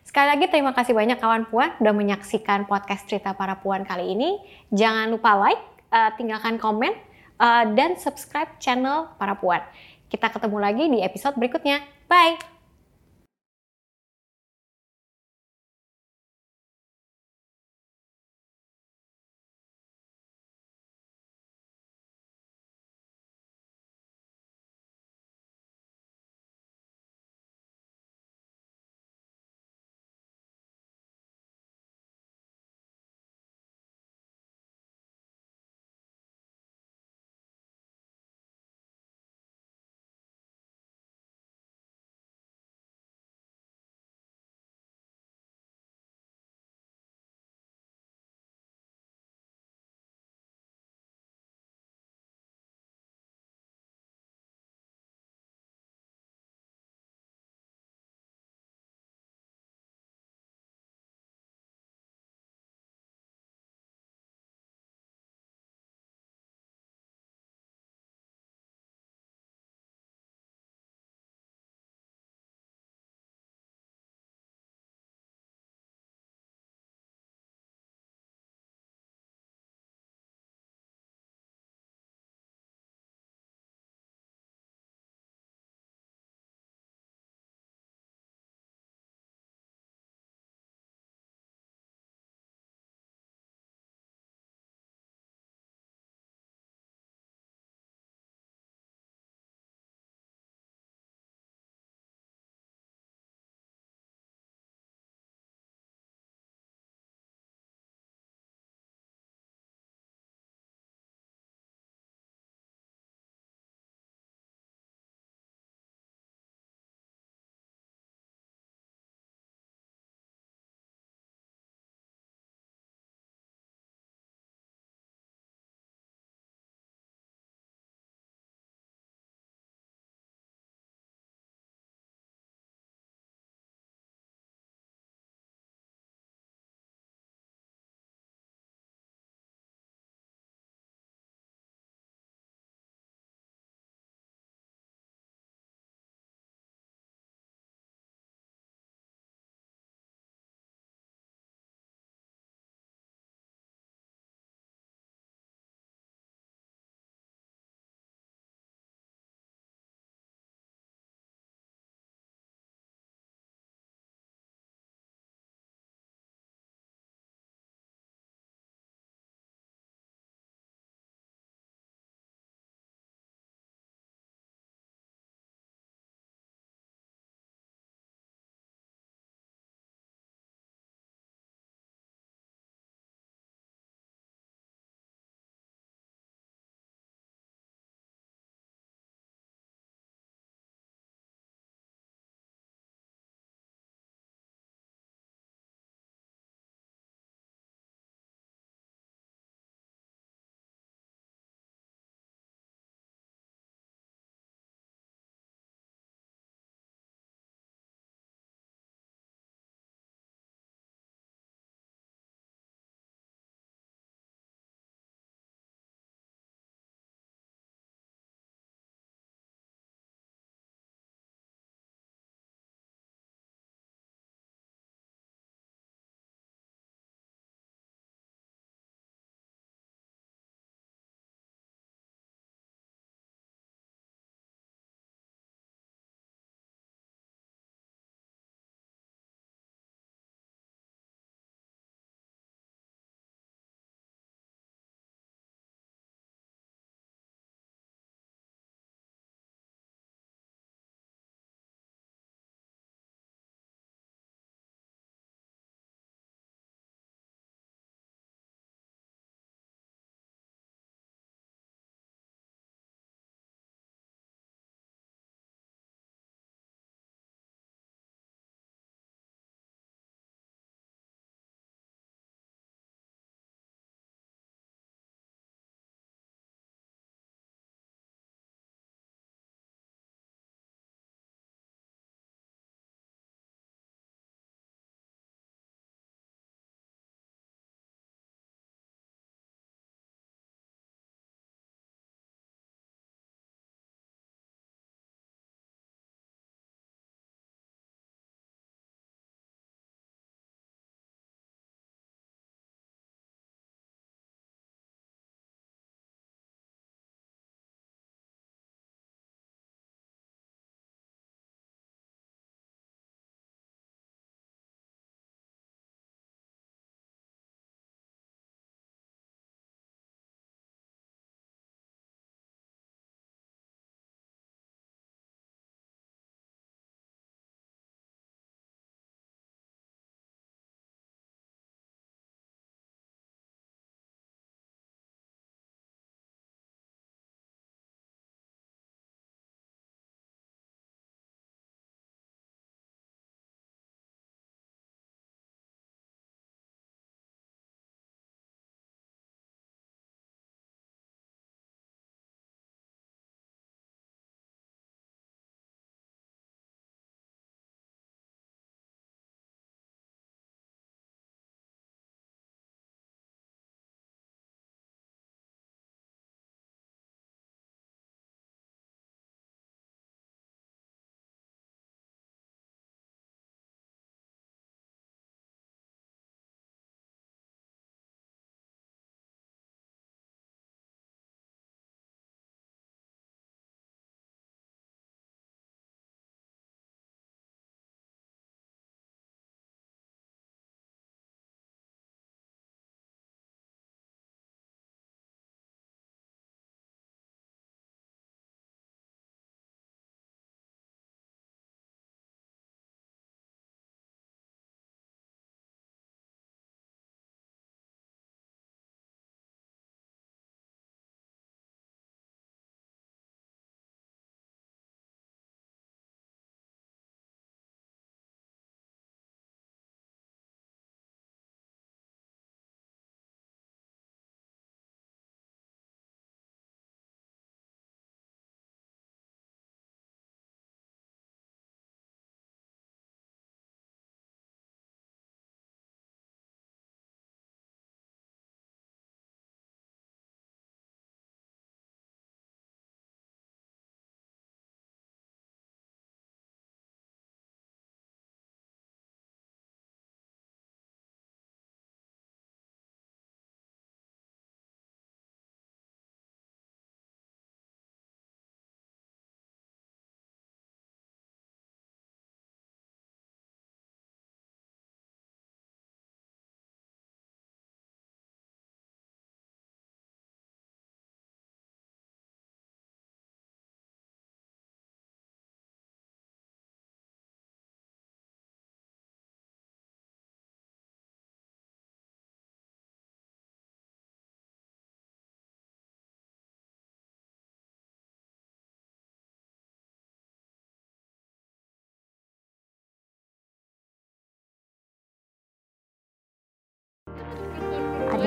[0.01, 4.41] Sekali lagi terima kasih banyak kawan Puan sudah menyaksikan podcast cerita para Puan kali ini.
[4.73, 5.61] Jangan lupa like,
[5.93, 6.97] uh, tinggalkan komen,
[7.37, 9.61] uh, dan subscribe channel para Puan.
[10.09, 11.85] Kita ketemu lagi di episode berikutnya.
[12.09, 12.54] Bye!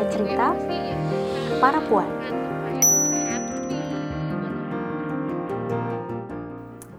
[0.09, 0.57] Bercerita
[1.61, 2.09] para puan.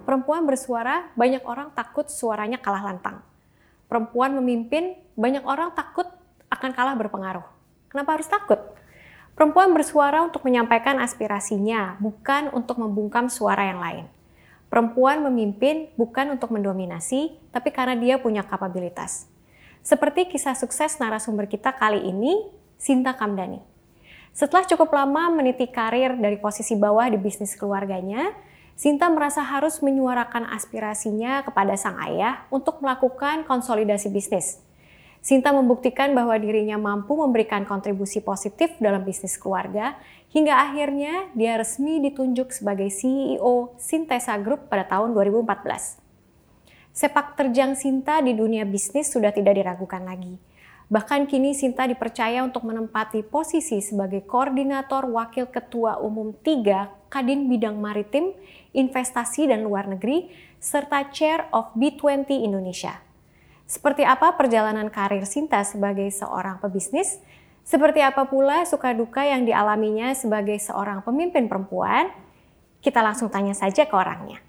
[0.06, 3.26] Perempuan bersuara, banyak orang takut suaranya kalah lantang.
[3.90, 6.06] Perempuan memimpin, banyak orang takut
[6.54, 7.46] akan kalah berpengaruh.
[7.90, 8.62] Kenapa harus takut?
[9.34, 14.06] Perempuan bersuara untuk menyampaikan aspirasinya, bukan untuk membungkam suara yang lain.
[14.70, 19.26] Perempuan memimpin bukan untuk mendominasi, tapi karena dia punya kapabilitas.
[19.82, 23.60] Seperti kisah sukses narasumber kita kali ini, Sinta Kamdani.
[24.32, 28.32] Setelah cukup lama meniti karir dari posisi bawah di bisnis keluarganya,
[28.80, 34.64] Sinta merasa harus menyuarakan aspirasinya kepada sang ayah untuk melakukan konsolidasi bisnis.
[35.20, 40.00] Sinta membuktikan bahwa dirinya mampu memberikan kontribusi positif dalam bisnis keluarga
[40.32, 46.00] hingga akhirnya dia resmi ditunjuk sebagai CEO Sintesa Group pada tahun 2014.
[46.96, 50.40] Sepak terjang Sinta di dunia bisnis sudah tidak diragukan lagi.
[50.90, 57.78] Bahkan kini Sinta dipercaya untuk menempati posisi sebagai koordinator wakil ketua umum 3 Kadin Bidang
[57.78, 58.34] Maritim,
[58.74, 62.98] Investasi dan Luar Negeri, serta Chair of B20 Indonesia.
[63.70, 67.22] Seperti apa perjalanan karir Sinta sebagai seorang pebisnis?
[67.62, 72.10] Seperti apa pula suka duka yang dialaminya sebagai seorang pemimpin perempuan?
[72.82, 74.42] Kita langsung tanya saja ke orangnya.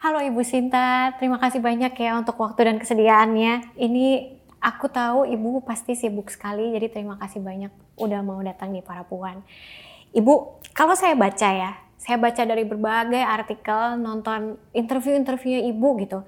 [0.00, 3.80] Halo Ibu Sinta, terima kasih banyak ya untuk waktu dan kesediaannya.
[3.80, 8.84] Ini aku tahu Ibu pasti sibuk sekali, jadi terima kasih banyak udah mau datang di
[8.84, 9.40] Para Puan.
[10.12, 16.20] Ibu, kalau saya baca ya, saya baca dari berbagai artikel, nonton interview-interviewnya Ibu gitu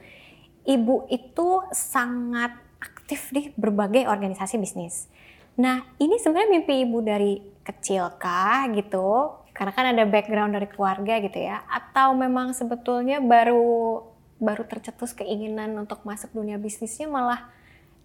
[0.67, 5.11] ibu itu sangat aktif di berbagai organisasi bisnis.
[5.59, 9.39] Nah, ini sebenarnya mimpi ibu dari kecil kah gitu?
[9.53, 11.61] Karena kan ada background dari keluarga gitu ya.
[11.69, 14.01] Atau memang sebetulnya baru
[14.43, 17.47] baru tercetus keinginan untuk masuk dunia bisnisnya malah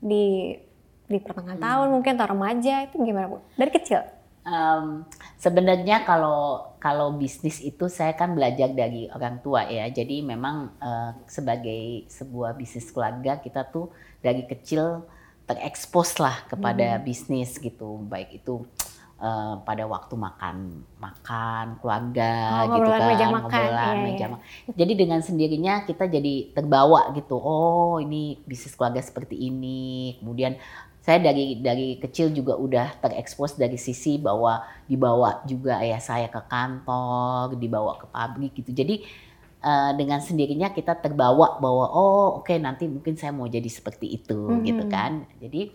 [0.02, 0.56] di
[1.08, 1.68] di pertengahan hmm.
[1.68, 3.40] tahun mungkin atau remaja itu gimana Bu?
[3.56, 4.02] Dari kecil?
[4.48, 5.04] Um,
[5.36, 9.88] sebenarnya kalau kalau bisnis itu saya kan belajar dari orang tua ya.
[9.92, 13.92] Jadi memang uh, sebagai sebuah bisnis keluarga kita tuh
[14.24, 15.04] dari kecil
[15.48, 17.04] terekspos lah kepada hmm.
[17.08, 18.04] bisnis gitu.
[18.08, 18.68] Baik itu
[19.18, 24.28] uh, pada waktu makan makan keluarga oh, gitu kan meja makan, iya, meja iya.
[24.34, 24.46] makan.
[24.74, 27.38] Jadi dengan sendirinya kita jadi terbawa gitu.
[27.38, 30.18] Oh, ini bisnis keluarga seperti ini.
[30.22, 30.58] Kemudian
[31.02, 34.60] saya dari dari kecil juga udah terekspos dari sisi bahwa
[34.92, 38.76] dibawa juga ayah saya ke kantor, dibawa ke pabrik gitu.
[38.76, 39.08] Jadi
[39.64, 44.20] uh, dengan sendirinya kita terbawa bahwa oh oke okay, nanti mungkin saya mau jadi seperti
[44.20, 44.68] itu mm -hmm.
[44.68, 45.12] gitu kan.
[45.40, 45.72] Jadi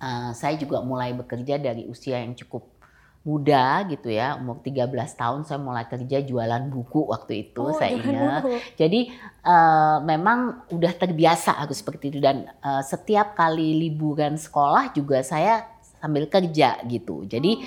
[0.00, 2.80] uh, saya juga mulai bekerja dari usia yang cukup
[3.20, 7.92] muda gitu ya, umur 13 tahun saya mulai kerja jualan buku waktu itu oh, saya
[7.92, 8.48] ingat.
[8.80, 9.12] Jadi
[9.44, 15.68] uh, memang udah terbiasa harus seperti itu dan uh, setiap kali liburan sekolah juga saya
[16.00, 17.28] sambil kerja gitu.
[17.28, 17.60] Jadi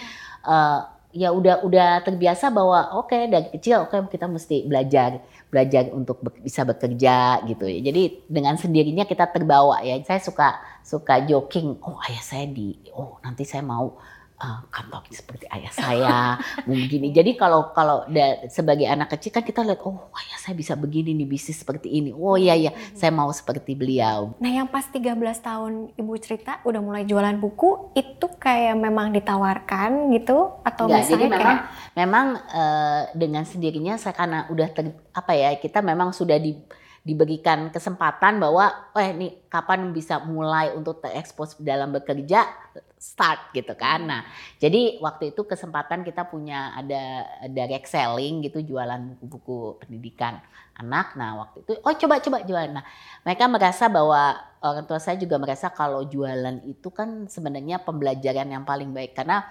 [0.50, 5.22] uh, ya udah udah terbiasa bahwa oke okay, dari kecil oke okay, kita mesti belajar
[5.54, 7.94] belajar untuk be bisa bekerja gitu ya.
[7.94, 10.02] Jadi dengan sendirinya kita terbawa ya.
[10.02, 13.96] Saya suka suka joking, oh ayah saya di oh nanti saya mau
[14.44, 16.16] uh, kantong seperti ayah saya
[16.70, 17.16] begini.
[17.16, 21.16] Jadi kalau kalau da, sebagai anak kecil kan kita lihat oh ayah saya bisa begini
[21.16, 22.12] nih bisnis seperti ini.
[22.12, 23.00] Oh iya ya, hmm.
[23.00, 24.36] saya mau seperti beliau.
[24.44, 30.12] Nah, yang pas 13 tahun Ibu cerita udah mulai jualan buku itu kayak memang ditawarkan
[30.12, 31.94] gitu atau Enggak, misalnya jadi memang kayak...
[31.96, 36.60] memang uh, dengan sendirinya saya karena udah ter, apa ya, kita memang sudah di
[37.04, 42.48] diberikan kesempatan bahwa oh ini kapan bisa mulai untuk terekspos dalam bekerja
[42.96, 44.08] start gitu kan.
[44.08, 44.10] Hmm.
[44.10, 44.22] Nah,
[44.56, 50.40] jadi waktu itu kesempatan kita punya ada direct selling gitu jualan buku-buku pendidikan
[50.80, 51.12] anak.
[51.20, 52.72] Nah, waktu itu oh coba coba jualan.
[52.72, 52.88] Nah,
[53.28, 58.64] mereka merasa bahwa orang tua saya juga merasa kalau jualan itu kan sebenarnya pembelajaran yang
[58.64, 59.44] paling baik karena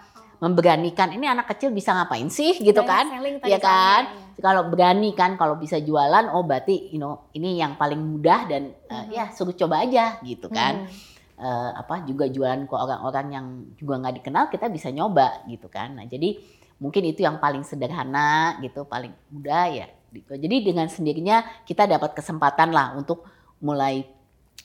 [0.42, 3.06] memberanikan ini anak kecil bisa ngapain sih gitu kan
[3.46, 4.42] ya kan ya.
[4.42, 8.74] kalau berani kan kalau bisa jualan oh berarti you know ini yang paling mudah dan
[8.90, 11.38] uh, uh ya suruh coba aja gitu kan hmm.
[11.38, 13.46] uh, apa juga jualan ke orang-orang yang
[13.78, 16.42] juga nggak dikenal kita bisa nyoba gitu kan nah jadi
[16.82, 20.34] mungkin itu yang paling sederhana gitu paling mudah ya gitu.
[20.34, 23.22] jadi dengan sendirinya kita dapat kesempatan lah untuk
[23.62, 24.10] mulai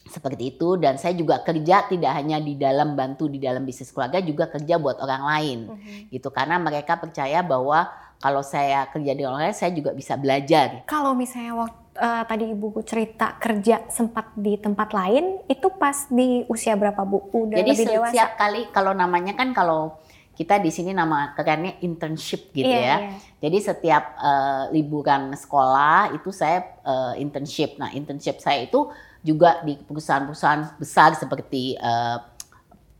[0.07, 4.23] seperti itu dan saya juga kerja tidak hanya di dalam bantu di dalam bisnis keluarga
[4.23, 5.99] juga kerja buat orang lain mm-hmm.
[6.15, 10.81] gitu karena mereka percaya bahwa kalau saya kerja di orang lain saya juga bisa belajar.
[10.89, 16.41] Kalau misalnya waktu uh, tadi ibu cerita kerja sempat di tempat lain itu pas di
[16.49, 17.29] usia berapa bu?
[17.29, 18.09] Udah Jadi lebih dewasa?
[18.09, 20.01] setiap kali kalau namanya kan kalau
[20.37, 22.89] kita di sini nama kerennya internship gitu yeah, ya.
[22.89, 23.01] Yeah.
[23.41, 27.77] Jadi setiap uh, liburan sekolah itu saya uh, internship.
[27.81, 28.85] Nah internship saya itu
[29.21, 32.17] juga di perusahaan-perusahaan besar seperti uh,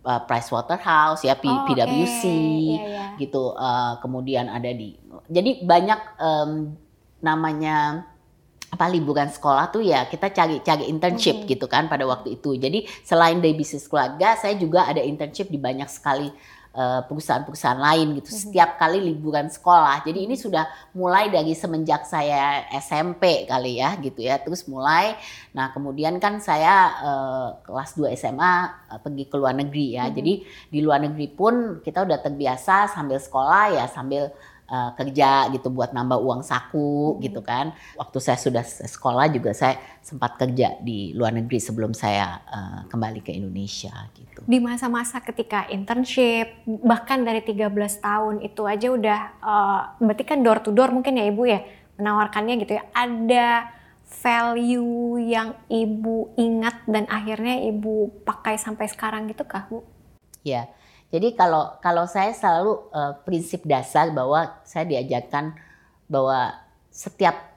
[0.04, 1.66] uh, Price Waterhouse ya P, Oh.
[1.66, 3.06] PwC Iya, iya.
[3.18, 4.96] gitu uh, kemudian ada di
[5.28, 6.52] jadi banyak em,
[7.20, 8.06] namanya
[8.68, 11.48] apa liburan sekolah tuh ya kita cari cari internship Mhm.
[11.48, 15.56] gitu kan pada waktu itu jadi selain dari bisnis keluarga saya juga ada internship di
[15.56, 16.28] banyak sekali
[17.10, 18.30] perusahaan-perusahaan lain gitu.
[18.30, 18.38] Mhm.
[18.38, 20.06] setiap kali liburan sekolah.
[20.06, 24.38] Jadi ini sudah mulai dari semenjak saya SMP kali ya gitu ya.
[24.38, 25.18] Terus mulai
[25.58, 28.54] nah kemudian kan saya uh, kelas 2 SMA
[28.94, 30.06] uh, pergi ke luar negeri ya.
[30.08, 30.14] Mhm.
[30.14, 30.34] jadi
[30.70, 34.30] di luar negeri pun kita udah terbiasa sambil sekolah ya sambil
[34.68, 37.20] uh, kerja gitu buat nambah uang saku Mhm.
[37.24, 37.72] gitu kan.
[37.96, 43.24] Waktu saya sudah sekolah juga saya sempat kerja di luar negeri sebelum saya uh, kembali
[43.24, 44.44] ke Indonesia gitu.
[44.48, 50.62] Di masa-masa ketika internship, bahkan dari 13 tahun itu aja udah, eh, berarti kan door
[50.64, 51.60] to door mungkin ya Ibu ya,
[51.98, 52.84] menawarkannya gitu ya.
[52.94, 53.68] Ada
[54.08, 59.84] value yang Ibu ingat dan akhirnya Ibu pakai sampai sekarang gitu kah Bu?
[60.48, 60.72] Ya.
[61.08, 65.56] Jadi kalau kalau saya selalu uh, prinsip dasar bahwa saya diajarkan
[66.12, 66.52] bahwa
[66.92, 67.56] setiap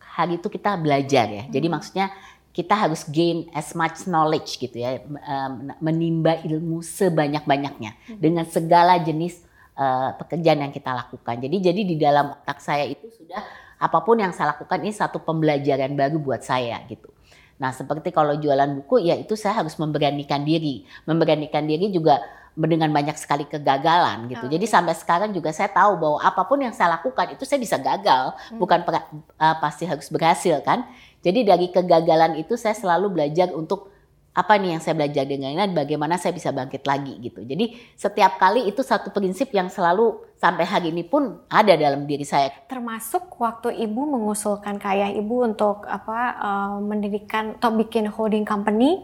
[0.00, 1.44] hari itu kita belajar ya.
[1.48, 1.74] Jadi Hmm.
[1.80, 2.06] maksudnya
[2.50, 8.18] kita harus gain as much knowledge gitu ya, um, menimba ilmu sebanyak-banyaknya Hmm.
[8.20, 9.40] dengan segala jenis
[9.78, 11.40] uh, pekerjaan yang kita lakukan.
[11.40, 13.40] Jadi jadi di dalam otak saya itu sudah
[13.80, 17.08] apa pun yang saya lakukan ini satu pembelajaran baru buat saya gitu.
[17.56, 20.84] Nah, seperti kalau jualan buku ya itu saya harus memberanikan diri.
[21.08, 22.20] Memberanikan diri juga
[22.56, 24.44] dengan banyak sekali kegagalan gitu.
[24.46, 27.62] Oh, Jadi sampai sekarang juga saya tahu bahwa apa pun yang saya lakukan itu saya
[27.62, 28.58] bisa gagal, Hmm.
[28.58, 30.84] bukan uh, pasti harus berhasil kan.
[31.20, 33.92] Jadi dari kegagalan itu saya selalu belajar untuk
[34.30, 37.42] apa nih yang saya belajar dengan ini bagaimana saya bisa bangkit lagi gitu.
[37.42, 42.22] Jadi setiap kali itu satu prinsip yang selalu sampai hari ini pun ada dalam diri
[42.22, 42.48] saya.
[42.70, 49.02] Termasuk waktu Ibu mengusulkan ke ayah Ibu untuk apa eh, mendirikan atau bikin holding company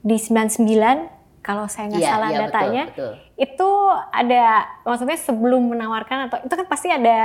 [0.00, 2.84] di 99 kalau saya nggak Iya, salah iya, betul, datanya.
[2.92, 3.12] betul.
[3.40, 3.70] itu
[4.12, 4.42] ada
[4.84, 7.18] maksudnya sebelum menawarkan atau itu kan pasti ada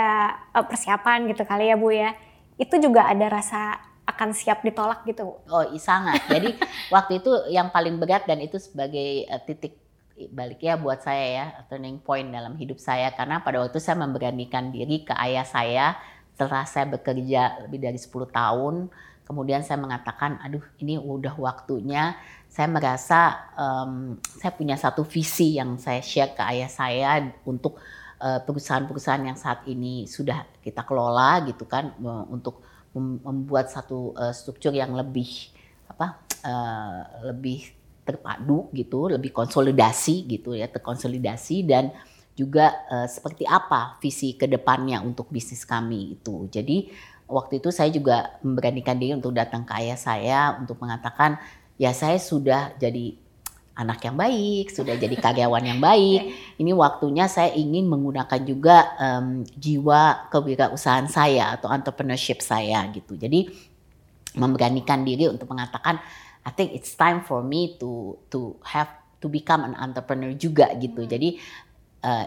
[0.56, 2.16] eh, persiapan gitu kali ya Bu ya.
[2.56, 3.76] Itu juga ada rasa
[4.08, 5.44] akan siap ditolak gitu.
[5.50, 6.24] Oh, sangat.
[6.32, 6.56] Jadi
[6.96, 9.76] waktu itu yang paling berat dan itu sebagai eh, titik
[10.32, 15.04] baliknya buat saya ya, turning point dalam hidup saya karena pada waktu saya memberanikan diri
[15.04, 16.00] ke ayah saya
[16.36, 18.92] setelah saya bekerja lebih dari 10 tahun,
[19.24, 22.16] kemudian saya mengatakan, aduh ini udah waktunya.
[22.56, 27.76] Saya merasa em, saya punya satu visi yang saya share ke ayah saya untuk
[28.24, 31.92] eh, perusahaan-perusahaan yang saat ini sudah kita kelola gitu kan
[32.32, 32.64] untuk
[32.96, 35.52] mem- membuat satu eh, struktur yang lebih
[35.92, 37.76] apa eh, lebih
[38.08, 41.92] terpadu gitu, lebih konsolidasi gitu ya, terkonsolidasi dan
[42.40, 46.48] juga eh, seperti apa visi ke depannya untuk bisnis kami itu.
[46.48, 46.88] Jadi
[47.28, 51.36] waktu itu saya juga memberanikan diri untuk datang ke ayah saya untuk mengatakan
[51.76, 53.16] ya saya sudah jadi
[53.76, 56.32] anak yang baik, sudah jadi karyawan yang baik.
[56.62, 63.20] Ini waktunya saya ingin menggunakan juga em, jiwa kewirausahaan saya atau entrepreneurship saya gitu.
[63.20, 63.52] Jadi
[64.40, 66.00] memberanikan diri untuk mengatakan
[66.46, 71.04] I think it's time for me to to have to become an entrepreneur juga gitu.
[71.04, 71.12] Hmm.
[71.12, 71.30] Jadi
[72.06, 72.26] eh,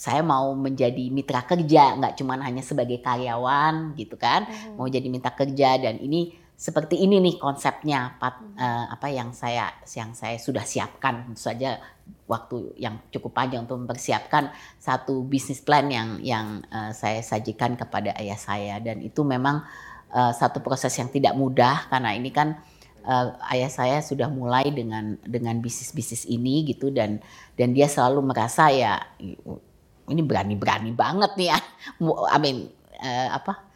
[0.00, 5.36] saya mau menjadi mitra kerja, nggak cuma hanya sebagai karyawan gitu kan, mau jadi mitra
[5.36, 10.60] kerja dan ini seperti ini nih konsepnya Pat- eh, apa yang saya yang saya sudah
[10.60, 11.80] siapkan tentu saja
[12.28, 18.12] waktu yang cukup panjang untuk mempersiapkan satu bisnis plan yang yang eh, saya sajikan kepada
[18.20, 19.64] ayah saya dan itu memang
[20.12, 22.60] eh, satu proses yang tidak mudah karena ini kan
[23.08, 27.24] eh, ayah saya sudah mulai dengan dengan bisnis-bisnis ini gitu dan
[27.56, 29.00] dan dia selalu merasa ya
[30.12, 31.58] ini berani-berani banget nih ya.
[32.36, 32.68] I mean
[33.00, 33.69] eh, apa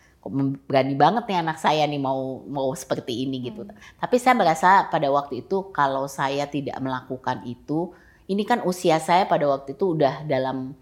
[0.64, 3.68] berani banget nih anak saya nih mau mau seperti ini gitu.
[4.00, 7.92] Tapi saya merasa pada waktu itu kalau saya tidak melakukan itu,
[8.26, 10.72] ini kan usia saya pada waktu itu udah dalam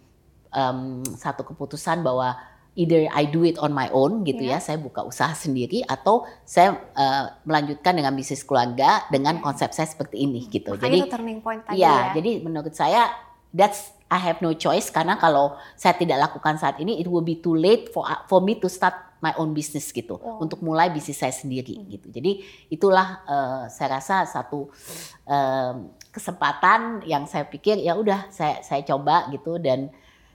[0.54, 0.78] em,
[1.18, 2.38] satu keputusan bahwa
[2.72, 4.56] either I do it on my own gitu Iya.
[4.56, 9.44] ya, saya buka usaha sendiri atau saya eh, melanjutkan dengan bisnis keluarga dengan Oke.
[9.44, 10.72] konsep saya seperti ini gitu.
[10.72, 11.98] Makanya Jadi itu turning point tadi Iya, ya.
[12.16, 13.12] jadi menurut saya
[13.52, 17.36] that's I have no choice karena kalau saya tidak lakukan saat ini it will be
[17.40, 20.42] too late for for me to start my own business gitu Oh.
[20.42, 22.10] untuk mulai bisnis saya sendiri gitu.
[22.10, 24.66] Jadi itulah eh, saya rasa satu
[25.24, 29.88] em, kesempatan yang saya pikir ya udah saya saya coba gitu dan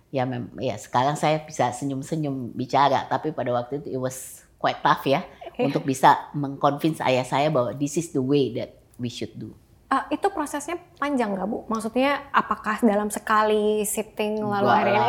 [0.07, 4.79] ya mem ya sekarang saya bisa senyum-senyum bicara tapi pada waktu itu it was quite
[4.79, 5.21] tough ya
[5.67, 9.51] untuk bisa mengconvince ayah saya bahwa this is the way that we should do.
[9.87, 11.63] Uh, itu prosesnya panjang nggak bu?
[11.71, 15.07] Maksudnya apakah dalam sekali sitting lalu akhirnya?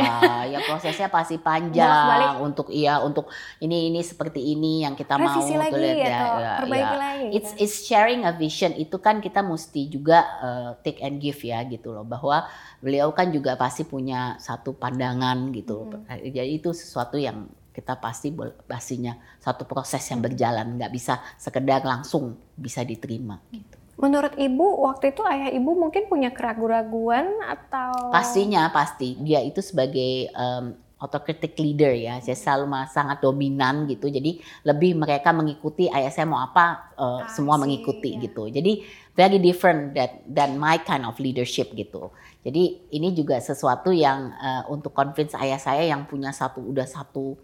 [0.54, 3.26] ya prosesnya pasti panjang untuk iya untuk
[3.58, 7.02] ini ini seperti ini yang kita Revisi mau lagi lihat ya, ya, perbaiki ya.
[7.02, 7.26] lagi.
[7.34, 7.62] It's gitu.
[7.66, 11.90] it's sharing a vision itu kan kita mesti juga uh, take and give ya gitu
[11.90, 12.46] loh bahwa
[12.78, 15.90] beliau kan juga pasti punya satu pandangan gitu.
[15.90, 16.06] Hmm.
[16.06, 18.34] Jadi itu sesuatu yang kita pasti
[18.66, 23.77] pastinya satu proses yang berjalan nggak bisa sekedar langsung bisa diterima gitu.
[23.98, 28.14] Menurut ibu waktu itu ayah ibu mungkin punya keraguan-raguan atau?
[28.14, 29.18] Pastinya pasti.
[29.18, 32.22] Dia itu sebagai um, autocritic leader ya.
[32.22, 34.06] Saya selalu sangat dominan gitu.
[34.06, 38.22] Jadi lebih mereka mengikuti ayah saya mau apa uh, semua mengikuti ya.
[38.22, 38.46] gitu.
[38.46, 38.86] Jadi
[39.18, 42.14] very different that than my kind of leadership gitu.
[42.46, 47.34] Jadi ini juga sesuatu yang uh, untuk convince ayah saya yang punya satu udah satu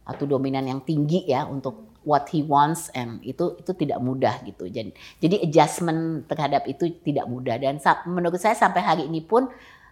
[0.00, 4.68] satu dominan yang tinggi ya untuk what he wants and itu itu tidak mudah gitu.
[4.68, 7.76] Jadi jadi adjustment terhadap itu tidak mudah dan
[8.08, 9.48] menurut saya sampai hari ini pun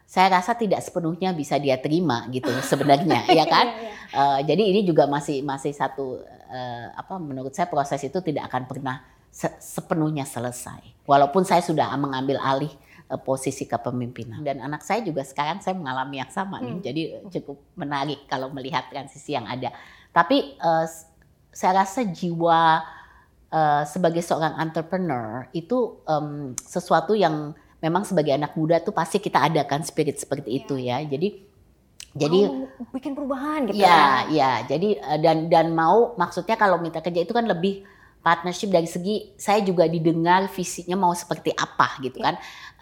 [0.09, 3.67] saya rasa tidak sepenuhnya bisa dia terima gitu sebenarnya ya kan.
[4.09, 8.65] Uh, jadi ini juga masih masih satu uh, apa menurut saya proses itu tidak akan
[8.65, 11.05] pernah se sepenuhnya selesai.
[11.05, 12.73] Walaupun saya sudah mengambil alih
[13.13, 16.73] uh, posisi kepemimpinan dan anak saya juga sekarang saya mengalami yang sama nih.
[16.73, 16.85] Hmm.
[16.85, 17.03] Jadi
[17.37, 19.77] cukup menarik kalau melihat transisi yang ada.
[20.09, 20.89] Tapi uh,
[21.59, 22.87] saya rasa jiwa
[23.51, 27.51] uh, sebagai seorang entrepreneur itu um, sesuatu yang
[27.83, 30.59] memang sebagai anak muda tuh pasti kita ada kan spirit seperti yeah.
[30.63, 30.99] itu ya.
[31.03, 31.29] Jadi
[32.15, 32.39] jadi
[32.95, 33.91] bikin perubahan gitu ya.
[33.91, 34.53] Ya, ya.
[34.71, 37.83] Jadi uh, dan dan mau maksudnya kalau minta kerja itu kan lebih
[38.29, 42.27] partnership dari segi saya juga didengar visinya mau seperti apa gitu yeah.
[42.29, 42.35] kan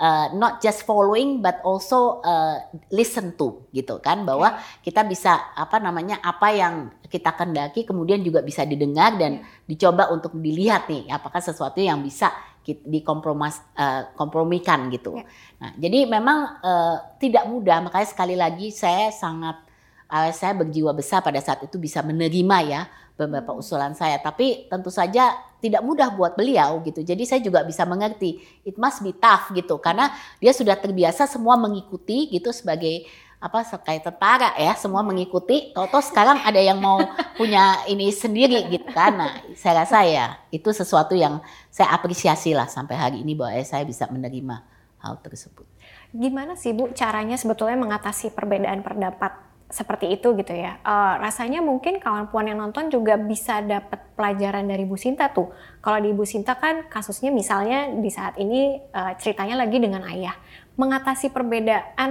[0.02, 2.58] uh, not just following but also uh,
[2.90, 4.90] listen to gitu kan bahwa okay.
[4.90, 6.74] kita bisa apa namanya apa yang
[7.06, 9.70] kita kendaki kemudian juga bisa didengar dan yeah.
[9.70, 12.34] dicoba untuk dilihat nih apakah sesuatu yang bisa
[12.66, 15.22] dikompromas uh, kompromikan gitu.
[15.62, 19.65] Nah, jadi memang uh, tidak mudah makanya sekali lagi saya sangat
[20.08, 22.80] saya berjiwa besar pada saat itu bisa menerima ya
[23.18, 23.60] beberapa hmm.
[23.62, 24.22] usulan saya.
[24.22, 27.02] Tapi tentu saja tidak mudah buat beliau gitu.
[27.02, 31.58] Jadi saya juga bisa mengerti it must be tough gitu karena dia sudah terbiasa semua
[31.58, 36.96] mengikuti gitu sebagai apa kayak tentara ya semua mengikuti toto sekarang ada yang mau
[37.38, 42.64] punya ini sendiri gitu kan nah saya rasa ya itu sesuatu yang saya apresiasi lah
[42.64, 44.64] sampai hari ini bahwa saya bisa menerima
[45.04, 45.68] hal tersebut
[46.16, 50.78] gimana sih Bu caranya sebetulnya mengatasi perbedaan pendapat seperti itu gitu ya.
[50.86, 55.50] Uh, rasanya mungkin kawan puan yang nonton juga bisa dapat pelajaran dari Bu Sinta tuh.
[55.82, 60.38] Kalau di Bu Sinta kan kasusnya misalnya di saat ini uh, ceritanya lagi dengan ayah.
[60.78, 62.10] Mengatasi perbedaan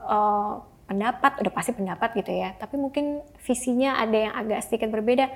[0.00, 0.52] uh,
[0.88, 2.56] pendapat, udah pasti pendapat gitu ya.
[2.56, 5.28] Tapi mungkin visinya ada yang agak sedikit berbeda.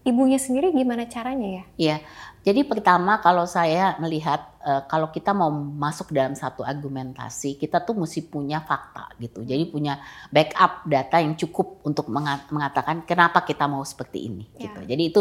[0.00, 1.64] Ibunya sendiri gimana caranya ya?
[1.76, 1.96] Iya,
[2.40, 7.92] jadi pertama kalau saya melihat uh, kalau kita mau masuk dalam satu argumentasi, kita tuh
[7.92, 9.44] mesti punya fakta gitu.
[9.44, 10.00] Jadi punya
[10.32, 12.08] backup data yang cukup untuk
[12.48, 14.72] mengatakan kenapa kita mau seperti ini yeah.
[14.72, 14.80] gitu.
[14.88, 15.20] Jadi itu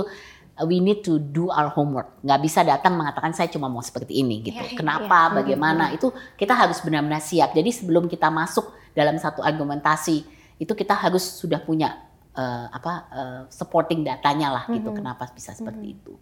[0.64, 2.24] uh, we need to do our homework.
[2.24, 4.56] Nggak bisa datang mengatakan saya cuma mau seperti ini gitu.
[4.56, 5.36] Yeah, kenapa, yeah.
[5.44, 7.52] bagaimana itu kita harus benar-benar siap.
[7.52, 10.24] Jadi sebelum kita masuk dalam satu argumentasi
[10.56, 12.00] itu kita harus sudah punya
[12.32, 14.88] uh, apa uh, supporting datanya lah gitu.
[14.88, 15.00] Mm -hmm.
[15.04, 16.04] Kenapa bisa seperti mm -hmm.
[16.08, 16.16] itu.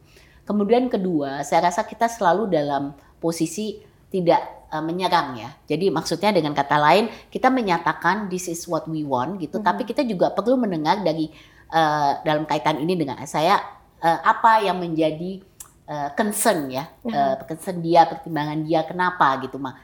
[0.48, 5.52] Kemudian kedua, saya rasa kita selalu dalam posisi tidak uh, menyerang ya.
[5.68, 9.68] Jadi maksudnya dengan kata lain kita menyatakan this is what we want gitu, mm -hmm.
[9.68, 11.28] tapi kita juga perlu mendengar dari
[11.76, 13.60] uh, dalam kaitan ini dengan saya
[14.00, 15.44] uh, apa yang menjadi
[15.92, 17.12] uh, concern ya, mm -hmm.
[17.12, 19.76] uh, concern dia, pertimbangan dia kenapa gitu mah.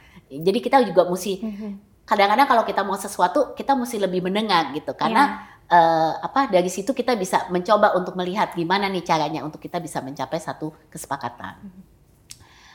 [0.41, 1.71] Jadi kita juga mesti mm-hmm.
[2.09, 6.93] kadang-kadang kalau kita mau sesuatu kita mesti lebih mendengar gitu karena uh, apa dari situ
[6.93, 11.57] kita bisa mencoba untuk melihat gimana nih caranya untuk kita bisa mencapai satu kesepakatan.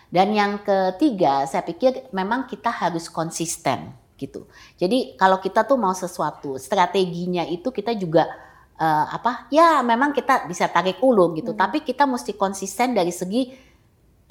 [0.09, 4.49] Dan yang ketiga, saya pikir memang kita harus konsisten gitu.
[4.81, 8.25] Jadi kalau kita tuh mau sesuatu, strateginya itu kita juga
[8.81, 9.47] uh, apa?
[9.53, 11.61] Ya memang kita bisa tarik ulur gitu, hmm.
[11.61, 13.53] tapi kita mesti konsisten dari segi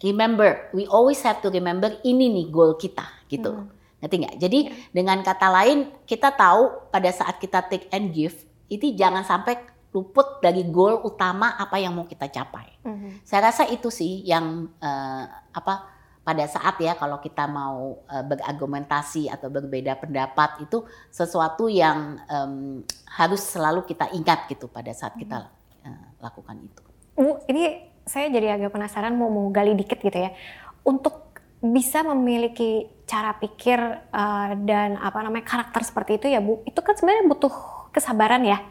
[0.02, 3.54] remember, we always have to remember ini nih goal kita gitu.
[3.54, 3.70] Hmm.
[4.02, 4.36] Ngerti nggak?
[4.42, 4.90] Jadi yeah.
[4.90, 9.60] dengan kata lain kita tahu pada saat kita take and give itu jangan sampai
[9.96, 12.68] luput dari goal utama apa yang mau kita capai.
[12.84, 13.12] Mm-hmm.
[13.24, 15.24] Saya rasa itu sih yang uh,
[15.56, 15.98] apa
[16.28, 22.84] pada saat ya kalau kita mau uh, berargumentasi atau berbeda pendapat itu sesuatu yang um,
[23.16, 25.48] harus selalu kita ingat gitu pada saat kita
[25.88, 26.84] uh, lakukan itu.
[27.16, 30.36] Uh, ini saya jadi agak penasaran mau mau gali dikit gitu ya.
[30.84, 31.32] Untuk
[31.64, 33.80] bisa memiliki cara pikir
[34.14, 37.56] uh, dan apa namanya karakter seperti itu ya Bu, itu kan sebenarnya butuh
[37.98, 38.62] kesabaran ya,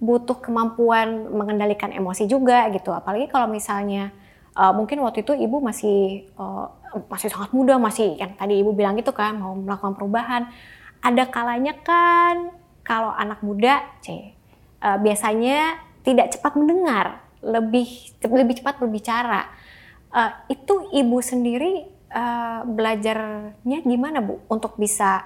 [0.00, 2.96] butuh kemampuan mengendalikan emosi juga gitu.
[2.96, 4.08] Apalagi kalau misalnya
[4.56, 6.72] uh, mungkin waktu itu ibu masih uh,
[7.12, 10.48] masih sangat muda, masih yang tadi ibu bilang gitu kan mau melakukan perubahan.
[11.04, 14.32] Ada kalanya kan kalau anak muda, c
[14.80, 19.52] uh, biasanya tidak cepat mendengar, lebih lebih cepat berbicara.
[20.10, 25.22] Uh, itu ibu sendiri uh, belajarnya gimana bu untuk bisa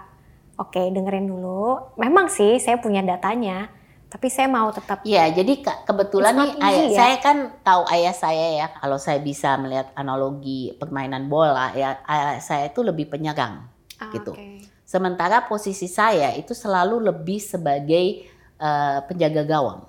[0.58, 1.94] oke okay, dengerin dulu.
[1.98, 3.70] Memang sih saya punya datanya,
[4.14, 5.02] tapi saya mau tetap.
[5.02, 6.94] Iya, jadi ke kebetulan nih ayah, ya?
[6.94, 7.36] saya kan
[7.66, 8.66] tahu ayah saya ya.
[8.78, 13.66] Kalau saya bisa melihat analogi permainan bola ya, ayah saya itu lebih penyerang
[13.98, 14.30] ah, gitu.
[14.30, 14.62] Okay.
[14.86, 18.30] Sementara posisi saya itu selalu lebih sebagai
[18.62, 19.82] uh, penjaga gawang.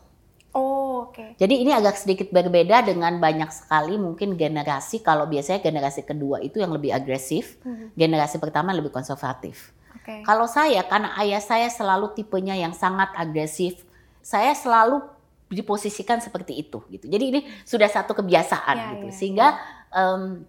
[0.55, 1.19] Oh, oke.
[1.19, 1.29] Okay.
[1.35, 5.03] Jadi ini agak sedikit berbeda dengan banyak sekali mungkin generasi.
[5.03, 7.91] Kalau biasanya generasi kedua itu yang lebih agresif, hmm.
[7.93, 9.74] generasi pertama lebih konservatif.
[10.05, 10.21] Okay.
[10.21, 13.81] Kalau saya karena ayah saya selalu tipenya yang sangat agresif,
[14.21, 15.01] saya selalu
[15.49, 17.09] diposisikan seperti itu gitu.
[17.09, 19.07] Jadi ini sudah satu kebiasaan ya, gitu.
[19.09, 19.97] Ya, Sehingga ya.
[19.97, 20.45] Um,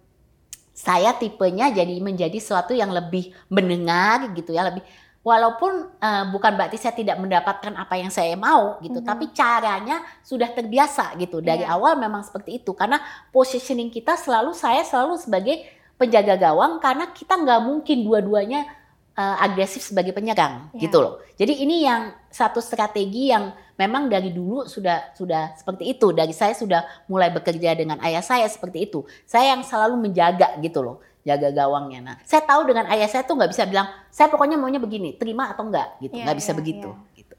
[0.77, 4.85] saya tipenya jadi menjadi sesuatu yang lebih mendengar gitu ya, lebih
[5.25, 9.09] walaupun uh, bukan berarti saya tidak mendapatkan apa yang saya mau gitu, mm -hmm.
[9.09, 11.41] tapi caranya sudah terbiasa gitu.
[11.41, 11.73] Dari yeah.
[11.73, 13.01] awal memang seperti itu karena
[13.33, 15.65] positioning kita selalu saya selalu sebagai
[15.97, 18.76] penjaga gawang karena kita nggak mungkin dua-duanya
[19.17, 20.85] uh, agresif sebagai penyerang yeah.
[20.85, 21.19] gitu loh.
[21.33, 26.13] Jadi ini yang satu strategi yang memang dari dulu sudah sudah seperti itu.
[26.13, 29.03] Dari saya sudah mulai bekerja dengan ayah saya seperti itu.
[29.25, 31.99] Saya yang selalu menjaga gitu loh, jaga gawangnya.
[32.13, 35.49] Nah, saya tahu dengan ayah saya tuh nggak bisa bilang, saya pokoknya maunya begini, terima
[35.49, 36.89] atau enggak gitu, nggak yeah, bisa yeah, begitu.
[36.93, 37.17] Yeah.
[37.17, 37.35] Gitu.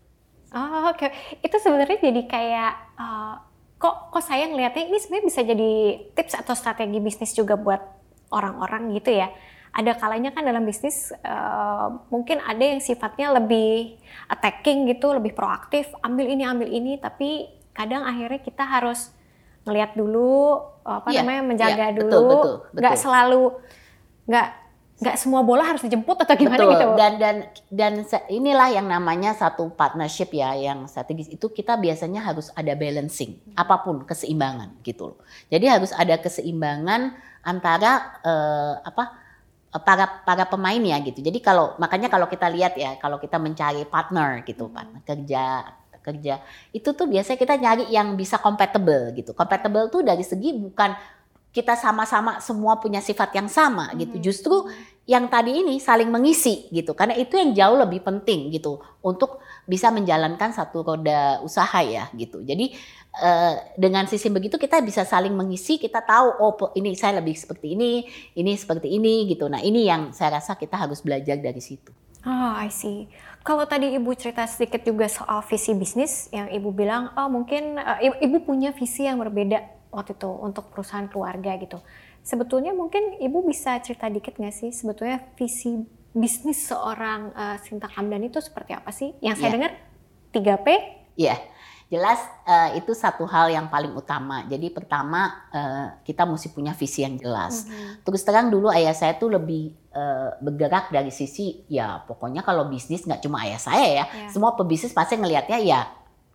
[0.48, 1.10] Oh oke, okay.
[1.44, 3.36] itu sebenarnya jadi kayak uh,
[3.76, 5.72] kok kok saya ngelihatnya ini sebenarnya bisa jadi
[6.16, 7.78] tips atau strategi bisnis juga buat
[8.32, 9.28] orang-orang gitu ya
[9.72, 15.88] ada kalanya kan dalam bisnis uh, mungkin ada yang sifatnya lebih attacking gitu, lebih proaktif,
[16.00, 19.12] ambil ini ambil ini, tapi kadang akhirnya kita harus
[19.68, 22.80] ngelihat dulu apa yeah, namanya menjaga yeah, dulu, betul, betul, betul.
[22.80, 23.42] nggak selalu
[24.28, 24.48] nggak
[24.98, 26.74] nggak semua bola harus dijemput atau gimana Betul.
[26.74, 26.86] gitu.
[26.98, 27.36] Dan dan
[27.70, 27.92] dan
[28.26, 33.78] inilah yang namanya satu partnership ya yang strategis itu kita biasanya harus ada balancing apa
[33.78, 35.18] pun keseimbangan gitu loh.
[35.54, 37.14] Jadi harus ada keseimbangan
[37.46, 39.27] antara uh, apa Eh,
[39.84, 41.20] para para pemain ya gitu.
[41.20, 44.74] Jadi kalau makanya kalau kita lihat ya kalau kita mencari partner gitu, hmm.
[44.74, 45.44] partner kerja
[45.98, 46.40] kerja
[46.72, 49.36] itu tuh biasanya kita nyari yang bisa compatible gitu.
[49.36, 50.96] Compatible tuh dari segi bukan
[51.52, 54.16] kita sama-sama semua punya sifat yang sama gitu.
[54.16, 54.24] Hmm.
[54.24, 54.56] Justru
[55.08, 56.92] yang tadi ini saling mengisi gitu.
[56.92, 62.44] Karena itu yang jauh lebih penting gitu untuk bisa menjalankan satu roda usaha ya gitu.
[62.44, 62.76] Jadi
[63.16, 67.74] uh, dengan sistem begitu kita bisa saling mengisi, kita tahu oh ini saya lebih seperti
[67.74, 68.06] ini,
[68.36, 69.48] ini seperti ini gitu.
[69.50, 71.90] Nah, ini yang saya rasa kita harus belajar dari situ.
[72.26, 73.06] Oh, I see.
[73.46, 77.98] Kalau tadi Ibu cerita sedikit juga soal visi bisnis yang Ibu bilang, oh mungkin uh,
[78.02, 81.80] Ibu punya visi yang berbeda waktu itu untuk perusahaan keluarga gitu.
[82.20, 85.80] Sebetulnya mungkin Ibu bisa cerita dikit nggak sih sebetulnya visi
[86.12, 89.14] bisnis seorang uh, Sinta Kamdan itu seperti apa sih?
[89.22, 89.54] Yang saya yeah.
[89.54, 89.72] dengar
[90.34, 90.68] 3P?
[91.16, 91.28] Iya.
[91.32, 91.40] Yeah
[91.88, 94.44] Jelas uh, itu satu hal yang paling utama.
[94.44, 97.64] Jadi pertama uh, kita mesti punya visi yang jelas.
[97.64, 98.04] Mm-hmm.
[98.04, 103.08] Terus terang dulu ayah saya tuh lebih uh, bergerak dari sisi ya pokoknya kalau bisnis
[103.08, 104.28] nggak cuma ayah saya ya, yeah.
[104.28, 105.80] semua pebisnis pasti ngelihatnya ya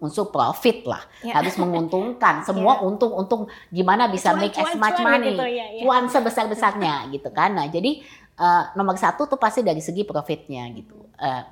[0.03, 1.39] unsur profit lah yeah.
[1.39, 2.87] harus menguntungkan semua yeah.
[2.87, 5.81] untung untung gimana bisa cuan, make cuan, as much cuan money gitu, ya, ya.
[5.87, 8.03] cuan sebesar besarnya gitu kan nah jadi
[8.35, 11.43] uh, nomor satu tuh pasti dari segi profitnya gitu uh,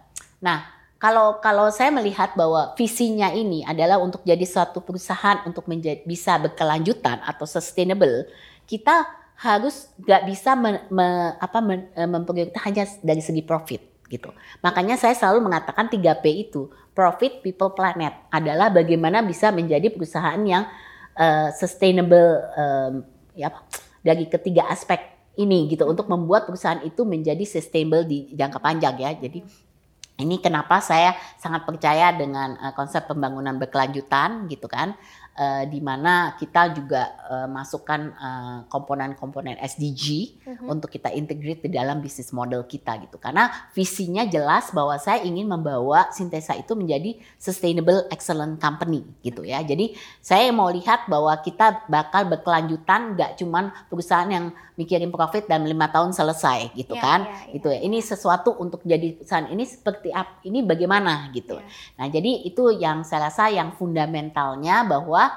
[0.43, 6.05] nah kalau kalau saya melihat bahwa visinya ini adalah untuk jadi suatu perusahaan untuk menjadi,
[6.05, 8.29] bisa berkelanjutan atau sustainable,
[8.69, 9.09] kita
[9.41, 11.57] harus nggak bisa me, me, apa
[11.97, 13.81] eh, hanya dari segi profit
[14.13, 14.29] gitu.
[14.61, 20.69] Makanya saya selalu mengatakan 3P itu, profit, people, planet adalah bagaimana bisa menjadi perusahaan yang
[21.17, 22.93] uh, sustainable um,
[23.33, 23.49] ya
[24.05, 24.99] dari ketiga aspek
[25.39, 29.17] ini gitu untuk membuat perusahaan itu menjadi sustainable di jangka panjang ya.
[29.17, 29.70] Jadi
[30.21, 34.93] ini kenapa saya sangat percaya dengan uh, konsep pembangunan berkelanjutan gitu kan
[35.35, 38.13] uh, di mana kita juga uh, masukkan
[38.69, 40.37] komponen-komponen uh, SDG.
[40.51, 40.67] Mhm.
[40.67, 43.15] untuk kita integrate di dalam bisnis model kita gitu.
[43.17, 49.63] Karena visinya jelas bahwa saya ingin membawa Sintesa itu menjadi sustainable excellent company gitu ya.
[49.63, 54.45] Jadi saya mau lihat bahwa kita bakal berkelanjutan gak cuman perusahaan yang
[54.79, 57.19] mikirin profit dan lima tahun selesai gitu yeah, kan.
[57.25, 57.55] Yeah, yeah.
[57.57, 57.79] Itu ya.
[57.83, 60.43] Ini sesuatu untuk jadi perusahaan ini seperti apa?
[60.47, 61.59] Ini bagaimana gitu.
[61.59, 61.97] Yeah.
[61.99, 65.31] Nah, jadi itu yang saya rasa yang fundamentalnya bahwa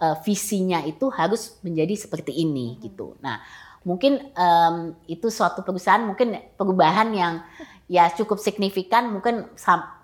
[0.00, 3.14] uh, visinya itu harus menjadi seperti ini gitu.
[3.22, 3.38] Nah,
[3.84, 7.34] mungkin um, itu suatu perusahaan mungkin perubahan yang
[7.90, 9.10] ya cukup signifikan.
[9.10, 9.50] Mungkin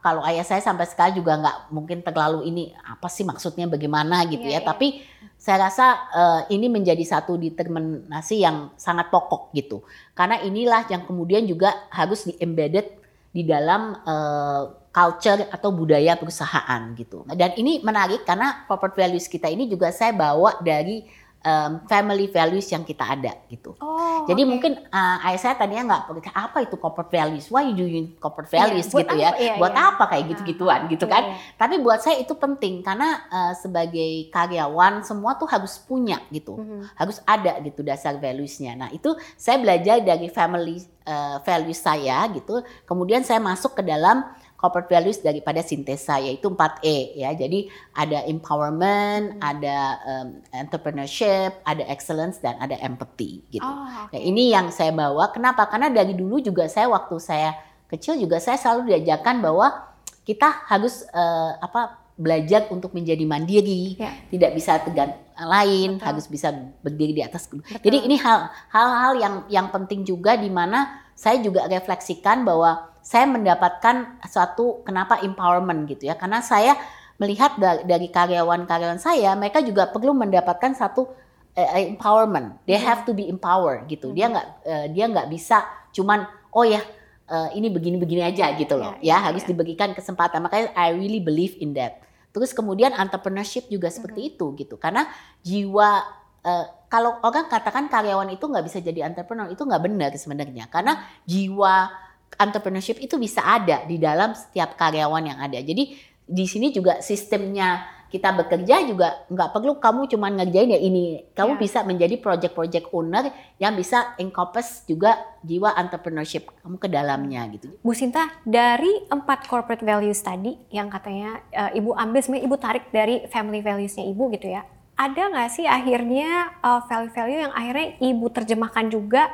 [0.03, 4.43] kalau ayah saya sampai sekarang juga nggak mungkin terlalu ini apa sih maksudnya bagaimana gitu
[4.43, 4.67] yeah, ya yeah.
[4.67, 5.07] tapi
[5.39, 9.87] saya rasa uh, ini menjadi satu determinasi yang sangat pokok gitu.
[10.19, 12.91] Karena inilah yang kemudian juga harus di embedded
[13.31, 17.23] di dalam uh, culture atau budaya perusahaan gitu.
[17.31, 21.07] Dan ini menarik karena corporate values kita ini juga saya bawa dari
[21.47, 23.79] um, family values yang kita ada gitu.
[23.79, 24.51] Oh, Jadi okay.
[24.51, 28.67] mungkin uh, ayah saya tadinya nggak apa itu corporate values, why you doing corporate iya,
[28.67, 29.87] values yeah, gitu ya, iya, buat iya.
[29.95, 31.23] apa kayak gitu-gituan gitu iya, kan.
[31.31, 31.37] Iya.
[31.55, 36.67] Tapi buat saya itu penting karena uh, sebagai karyawan semua tuh harus punya gitu, mm
[36.67, 36.81] -hmm.
[36.99, 38.75] harus ada gitu dasar valuesnya.
[38.75, 44.27] Nah itu saya belajar dari family uh, values saya gitu, kemudian saya masuk ke dalam
[44.57, 47.31] corporate values daripada sintesa yaitu 4E ya.
[47.37, 49.41] Jadi ada empowerment, hmm.
[49.41, 53.65] ada um, entrepreneurship, ada excellence dan ada empathy gitu.
[53.65, 54.19] Oh, okay.
[54.19, 55.31] Nah, ini yang saya bawa.
[55.31, 55.69] Kenapa?
[55.69, 57.55] Karena dari dulu juga saya waktu saya
[57.87, 59.95] kecil juga saya selalu diajarkan bahwa
[60.27, 64.11] kita harus uh, apa belajar untuk menjadi mandiri, ya.
[64.33, 66.07] tidak bisa tegang lain, Betul.
[66.09, 66.49] harus bisa
[66.81, 67.45] berdiri di atas.
[67.47, 67.63] Betul.
[67.85, 74.19] Jadi ini hal-hal yang yang penting juga di mana saya juga refleksikan bahwa saya mendapatkan
[74.27, 76.19] suatu kenapa empowerment gitu ya.
[76.19, 76.75] Karena saya
[77.23, 77.55] melihat
[77.87, 81.15] dari karyawan-karyawan saya mereka juga perlu mendapatkan satu
[81.55, 82.59] uh, empowerment.
[82.67, 84.11] They have to be empowered gitu.
[84.11, 85.63] Dia nggak uh, dia nggak bisa
[85.95, 86.83] cuman oh ya
[87.31, 88.99] uh, ini begini-begini aja gitu loh.
[88.99, 89.55] Yeah, ya yeah, harus yeah.
[89.55, 90.43] diberikan kesempatan.
[90.43, 92.03] Makanya I really believe in that.
[92.35, 94.77] Terus kemudian entrepreneurship juga seperti itu gitu.
[94.77, 95.07] Karena
[95.47, 96.05] jiwa
[96.43, 100.67] uh, kalau orang katakan karyawan itu nggak bisa jadi entrepreneur itu nggak benar sebenarnya.
[100.69, 105.63] Karena jiwa entrepreneurship itu bisa ada di dalam setiap karyawan yang ada.
[105.63, 105.95] Jadi
[106.27, 111.27] di sini juga sistemnya kita bekerja juga nggak perlu kamu cuma ngerjain ya ini.
[111.35, 111.63] Kamu yeah.
[111.63, 117.75] bisa menjadi project-project owner yang bisa encompass juga jiwa entrepreneurship kamu ke dalamnya gitu.
[117.83, 122.85] Bu Sinta, dari empat corporate values tadi yang katanya uh, Ibu ambil sebenarnya Ibu tarik
[122.95, 124.63] dari family valuesnya Ibu gitu ya.
[124.97, 129.29] Ada nggak sih akhirnya uh, value-value yang akhirnya Ibu terjemahkan juga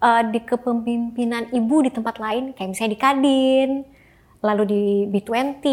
[0.00, 3.70] uh, di kepemimpinan ibu di tempat lain, kayak misalnya di Kadin,
[4.44, 5.64] lalu di B20,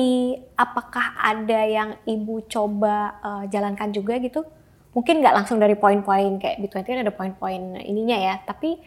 [0.56, 4.44] apakah ada yang ibu coba uh, jalankan juga gitu?
[4.94, 8.78] Mungkin nggak langsung dari poin-poin kayak B20 kan ada poin-poin ininya ya, tapi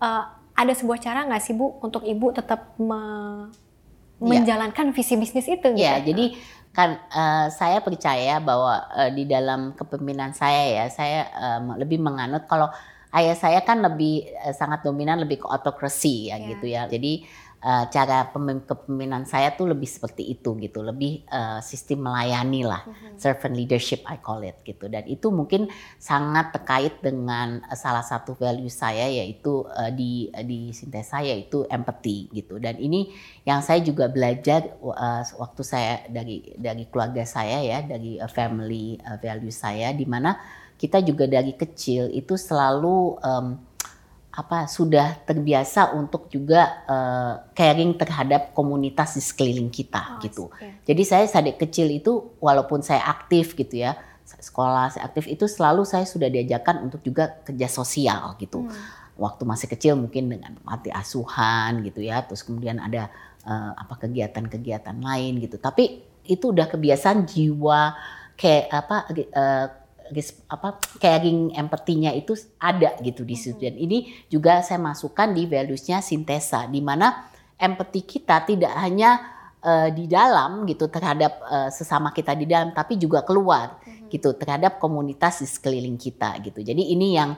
[0.00, 3.00] uh, ada sebuah cara nggak sih bu untuk ibu tetap me
[4.22, 4.38] ya.
[4.38, 5.66] menjalankan visi bisnis itu?
[5.74, 5.82] Gitu?
[5.82, 6.38] Ya, jadi
[6.74, 12.46] kan uh, saya percaya bahwa uh, di dalam kepemimpinan saya ya, saya uh, lebih menganut
[12.46, 12.70] kalau
[13.14, 16.48] ayah saya kan lebih uh, sangat dominan lebih ke autokrasi ya yeah.
[16.50, 16.82] gitu ya.
[16.90, 17.12] Jadi
[17.64, 23.16] uh, cara kepemimpinan saya tuh lebih seperti itu gitu, lebih uh, sistem melayani lah, mm-hmm.
[23.16, 24.86] servant leadership I call it gitu.
[24.92, 30.70] Dan itu mungkin sangat terkait dengan uh, salah satu value saya yaitu uh, di di
[30.76, 32.60] sintesa yaitu empathy gitu.
[32.60, 33.10] Dan ini
[33.48, 39.00] yang saya juga belajar uh, waktu saya dari dari keluarga saya ya, dari uh, family
[39.00, 40.36] uh, value saya di mana
[40.84, 43.56] kita juga dari kecil itu selalu um,
[44.34, 50.44] apa sudah terbiasa untuk juga uh, caring terhadap komunitas di sekeliling kita oh, gitu.
[50.52, 50.84] Okay.
[50.92, 55.84] Jadi saya saat kecil itu walaupun saya aktif gitu ya sekolah saya aktif itu selalu
[55.84, 58.68] saya sudah diajarkan untuk juga kerja sosial gitu.
[58.68, 58.76] Hmm.
[59.14, 63.14] Waktu masih kecil mungkin dengan mati asuhan gitu ya, terus kemudian ada
[63.46, 65.56] uh, apa kegiatan-kegiatan lain gitu.
[65.62, 67.94] Tapi itu udah kebiasaan jiwa
[68.34, 68.96] kayak apa
[69.30, 69.66] uh,
[70.52, 73.64] apa caring empatinya itu ada gitu di situ.
[73.64, 79.88] Dan ini juga saya masukkan di valuesnya sintesa di mana empati kita tidak hanya uh,
[79.88, 84.12] di dalam gitu terhadap uh, sesama kita di dalam tapi juga keluar hmm.
[84.12, 86.60] gitu terhadap komunitas di sekeliling kita gitu.
[86.60, 87.32] Jadi ini yang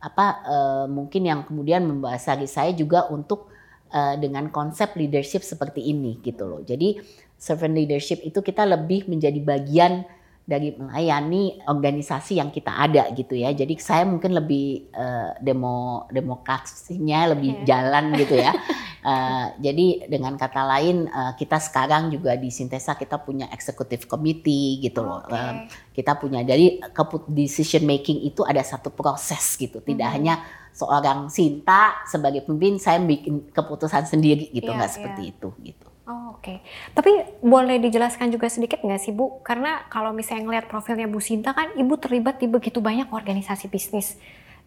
[0.00, 3.52] apa uh, mungkin yang kemudian membahasari saya juga untuk
[3.92, 6.60] uh, dengan konsep leadership seperti ini gitu loh.
[6.64, 7.00] Jadi
[7.36, 10.08] servant leadership itu kita lebih menjadi bagian
[10.46, 13.50] dari melayani organisasi yang kita ada gitu ya.
[13.50, 17.66] Jadi saya mungkin lebih uh, demo demokrasinya lebih yeah.
[17.66, 18.54] jalan gitu ya.
[19.02, 24.78] uh, jadi dengan kata lain uh, kita sekarang juga di Sintesa kita punya executive committee
[24.78, 25.26] gitu loh.
[25.26, 25.34] Okay.
[25.34, 25.54] Uh,
[25.90, 26.78] kita punya jadi
[27.26, 29.82] decision making itu ada satu proses gitu.
[29.82, 30.14] Tidak mm -hmm.
[30.14, 30.34] hanya
[30.70, 35.32] seorang Sinta sebagai pemimpin saya bikin keputusan sendiri gitu iya, nggak yeah, seperti yeah.
[35.34, 35.86] itu gitu.
[36.06, 36.58] Oh, Oke, okay.
[36.94, 37.10] tapi
[37.42, 39.42] boleh dijelaskan juga sedikit nggak sih Bu?
[39.42, 44.14] Karena kalau misalnya ngelihat profilnya Bu Sinta kan Ibu terlibat di begitu banyak organisasi bisnis.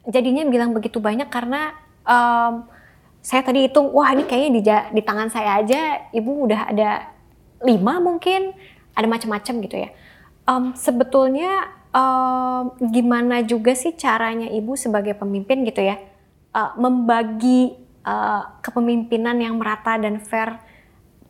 [0.03, 1.71] Jadinya bilang begitu banyak karena
[2.03, 2.67] um,
[3.23, 4.61] saya tadi hitung, wah ini kayaknya di,
[4.99, 7.07] di tangan saya aja Ibu udah ada
[7.63, 8.51] lima mungkin,
[8.91, 9.95] ada macam-macam gitu ya.
[10.43, 16.03] Um, sebetulnya um, gimana juga sih caranya Ibu sebagai pemimpin gitu ya,
[16.51, 20.67] uh, membagi uh, kepemimpinan yang merata dan fair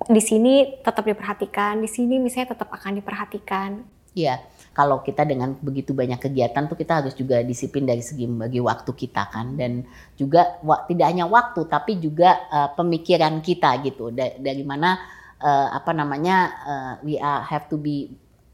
[0.07, 3.69] di sini tetap diperhatikan, di sini misalnya tetap akan diperhatikan.
[4.15, 4.41] Iya,
[4.73, 8.91] kalau kita dengan begitu banyak kegiatan tuh kita harus juga disiplin dari segi membagi waktu
[8.95, 9.83] kita kan dan
[10.15, 10.57] juga
[10.87, 14.97] tidak hanya waktu tapi juga uh, pemikiran kita gitu dari, dari mana
[15.43, 18.09] uh, apa namanya uh, we are have to be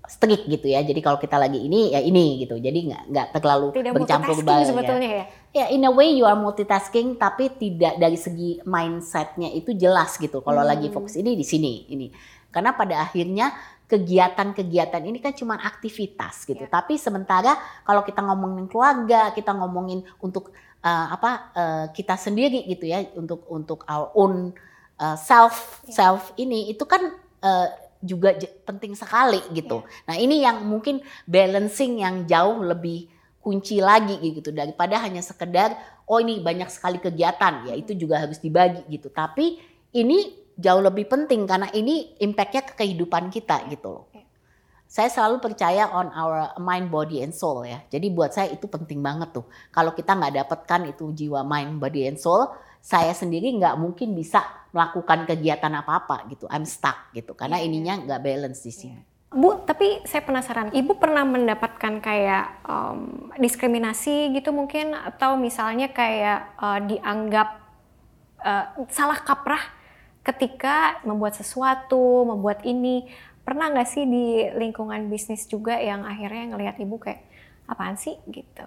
[0.07, 0.82] strict gitu ya.
[0.86, 2.57] Jadi kalau kita lagi ini ya ini gitu.
[2.57, 5.26] Jadi nggak nggak terlalu tidak bercampur baur sebetulnya ya.
[5.56, 10.41] Ya in a way you are multitasking tapi tidak dari segi mindsetnya itu jelas gitu.
[10.45, 10.69] Kalau hmm.
[10.69, 12.07] lagi fokus ini di sini ini.
[12.52, 13.52] Karena pada akhirnya
[13.86, 16.65] kegiatan-kegiatan ini kan cuma aktivitas gitu.
[16.65, 16.73] Yeah.
[16.73, 17.53] Tapi sementara
[17.86, 20.49] kalau kita ngomongin keluarga, kita ngomongin untuk
[20.82, 24.57] uh, apa uh, kita sendiri gitu ya, untuk untuk our own
[24.98, 25.94] uh, self yeah.
[25.94, 27.14] self ini itu kan
[27.45, 27.68] uh,
[28.02, 28.36] juga
[28.68, 29.84] penting sekali gitu.
[29.84, 30.06] Yeah.
[30.08, 33.08] Nah ini yang mungkin balancing yang jauh lebih
[33.40, 35.78] kunci lagi gitu daripada hanya sekedar
[36.10, 39.14] oh ini banyak sekali kegiatan ya itu juga harus dibagi gitu.
[39.14, 39.62] Tapi
[39.94, 44.06] ini jauh lebih penting karena ini impactnya ke kehidupan kita gitu loh.
[44.86, 47.84] Saya selalu percaya on our mind, body, and soul ya.
[47.90, 49.44] Jadi buat saya itu penting banget tuh.
[49.74, 54.46] Kalau kita nggak dapatkan itu jiwa mind, body, and soul, saya sendiri nggak mungkin bisa
[54.76, 56.52] melakukan kegiatan apa-apa gitu.
[56.52, 58.99] I'm stuck gitu karena yeah, ininya nggak balance di sini.
[58.99, 59.14] Yeah.
[59.35, 66.56] Bu, tapi saya penasaran, Ibu pernah mendapatkan kayak um, diskriminasi gitu mungkin atau misalnya kayak
[66.56, 67.60] uh, dianggap
[68.39, 69.60] uh, salah kaprah
[70.23, 73.11] ketika membuat sesuatu, membuat ini.
[73.43, 77.22] Pernah nggak sih di lingkungan bisnis juga yang akhirnya ngelihat Ibu kayak
[77.68, 78.65] apaan sih gitu?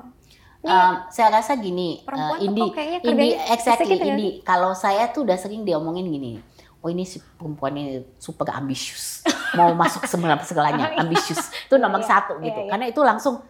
[0.65, 2.67] Um, saya rasa gini, uh, Indi,
[3.05, 4.29] Indi, exactly gitu Indi.
[4.43, 6.43] Kalau saya tuh udah sering diomongin gini,
[6.83, 9.23] oh ini si perempuan ini super ambisius,
[9.55, 11.03] mau masuk semua segalanya, iya.
[11.03, 11.51] ambisius.
[11.67, 13.43] Itu nomor iya, satu gitu, iya, karena itu langsung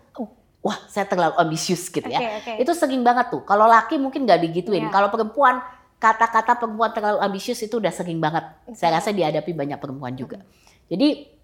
[0.58, 2.18] wah saya terlalu ambisius gitu ya.
[2.18, 2.56] Okay, okay.
[2.66, 3.42] Itu sering banget tuh.
[3.46, 4.90] Kalau laki mungkin nggak digituin.
[4.90, 4.92] Yeah.
[4.92, 5.62] Kalau perempuan
[5.98, 8.46] kata-kata perempuan terlalu ambisius itu udah sering banget.
[8.74, 10.42] Saya rasa dihadapi banyak perempuan juga.
[10.90, 11.38] Jadi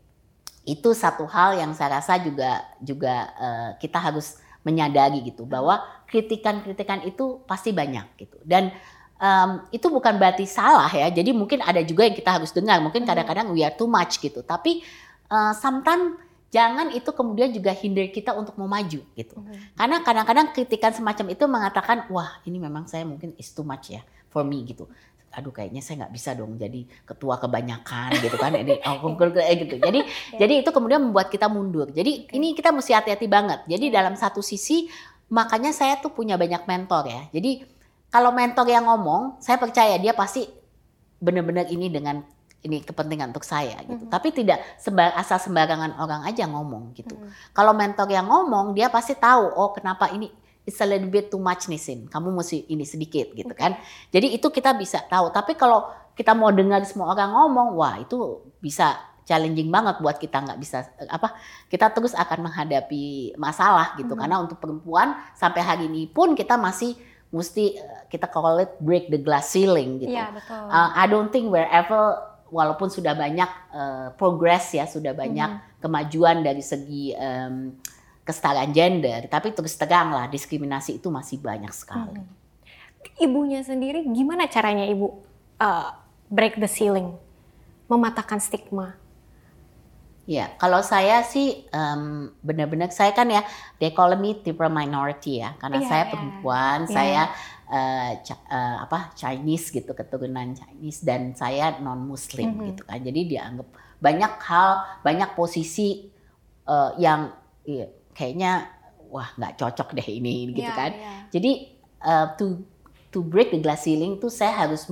[0.64, 7.04] itu satu hal yang saya rasa juga juga uh, kita harus menyadari gitu bahwa kritikan-kritikan
[7.04, 8.40] itu pasti banyak gitu.
[8.42, 8.72] Dan
[9.20, 11.12] um, itu bukan berarti salah ya.
[11.12, 12.80] Jadi mungkin ada juga yang kita harus dengar.
[12.80, 13.10] Mungkin hmm.
[13.12, 14.40] kadang-kadang we are too much gitu.
[14.40, 14.80] Tapi
[15.28, 16.18] uh, sometimes
[16.54, 19.34] jangan itu kemudian juga hinder kita untuk mau maju gitu.
[19.34, 19.58] Hmm.
[19.74, 24.06] karena kadang-kadang kritikan semacam itu mengatakan wah ini memang saya mungkin is too much ya
[24.30, 24.86] for me gitu
[25.34, 29.02] aduh kayaknya saya nggak bisa dong jadi ketua kebanyakan gitu kan ini oh,
[29.62, 30.38] gitu jadi okay.
[30.38, 32.38] jadi itu kemudian membuat kita mundur jadi okay.
[32.38, 34.86] ini kita mesti hati-hati banget jadi dalam satu sisi
[35.28, 37.66] makanya saya tuh punya banyak mentor ya jadi
[38.14, 40.46] kalau mentor yang ngomong saya percaya dia pasti
[41.18, 42.22] benar-benar ini dengan
[42.64, 43.92] ini kepentingan untuk saya gitu.
[43.92, 44.12] Mm -hmm.
[44.12, 47.12] Tapi tidak sembar asal sembarangan orang aja ngomong gitu.
[47.12, 47.52] Mm -hmm.
[47.52, 50.32] Kalau mentor yang ngomong dia pasti tahu oh kenapa ini
[50.64, 52.08] it's a little bit too much nih Sin.
[52.08, 53.76] Kamu mesti ini sedikit gitu kan.
[54.10, 55.30] Jadi itu kita bisa tahu.
[55.30, 60.36] Tapi kalau kita mau dengar semua orang ngomong, wah itu bisa challenging banget buat kita
[60.44, 61.32] nggak bisa apa
[61.72, 64.20] kita terus akan menghadapi masalah gitu hmm.
[64.20, 66.92] karena untuk perempuan sampai hari ini pun kita masih
[67.32, 70.14] mesti eh, kita call it break the glass ceiling gitu.
[70.14, 70.70] Ya, betul.
[70.70, 72.20] Uh, I don't think wherever
[72.52, 75.82] walaupun sudah banyak uh, progress ya sudah banyak hmm.
[75.82, 77.74] kemajuan dari segi um,
[78.24, 82.16] kesetaraan gender, tapi terus terang lah diskriminasi itu masih banyak sekali.
[82.16, 82.32] Hmm.
[83.20, 85.20] Ibunya sendiri gimana caranya ibu
[85.60, 85.92] uh,
[86.32, 87.12] break the ceiling,
[87.86, 88.96] mematahkan stigma?
[90.24, 93.44] Ya, kalau saya sih um, benar-benar saya kan ya
[93.76, 96.92] they call me type minority ya, karena yeah, saya perempuan, yeah.
[96.96, 97.22] saya
[97.68, 98.10] uh,
[98.48, 102.68] uh, apa Chinese gitu keturunan Chinese dan saya non Muslim mm -hmm.
[102.72, 103.68] gitu kan, jadi dianggap
[104.00, 104.70] banyak hal,
[105.04, 106.08] banyak posisi
[106.72, 107.28] uh, yang
[107.68, 108.70] iya, kayaknya
[109.10, 110.92] wah nggak cocok deh ini gitu yeah, kan.
[110.94, 111.20] Yeah.
[111.34, 111.52] Jadi
[112.02, 112.62] uh, to
[113.14, 114.86] to break the glass ceiling tuh saya harus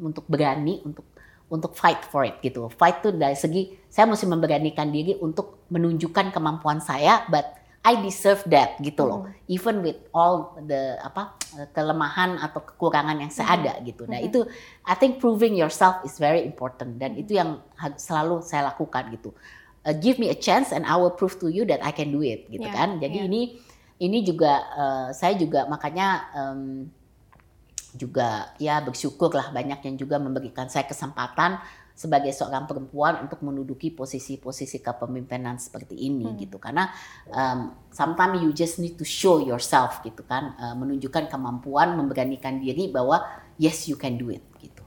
[0.00, 1.04] untuk berani untuk
[1.48, 2.68] untuk fight for it gitu.
[2.72, 8.44] Fight tuh dari segi saya mesti memberanikan diri untuk menunjukkan kemampuan saya, but I deserve
[8.52, 9.24] that gitu loh.
[9.24, 9.32] Mm.
[9.48, 11.40] Even with all the apa
[11.72, 13.56] kelemahan atau kekurangan yang saya mm.
[13.64, 14.02] ada gitu.
[14.04, 14.28] Nah, mm.
[14.28, 14.40] itu
[14.84, 17.22] I think proving yourself is very important dan mm.
[17.24, 17.64] itu yang
[17.96, 19.32] selalu saya lakukan gitu
[19.88, 22.20] uh, give me a chance and I will prove to you that I can do
[22.20, 23.00] it gitu yeah, kan.
[23.00, 23.28] Jadi yeah.
[23.32, 23.42] ini
[23.98, 26.86] ini juga uh, saya juga makanya um,
[27.96, 31.56] juga ya bersyukur lah banyak yang juga memberikan saya kesempatan
[31.98, 36.38] sebagai seorang perempuan untuk menduduki posisi-posisi kepemimpinan seperti ini hmm.
[36.46, 36.94] gitu karena
[37.26, 42.86] um, sometimes you just need to show yourself gitu kan uh, menunjukkan kemampuan memberanikan diri
[42.86, 43.26] bahwa
[43.58, 44.78] yes you can do it gitu.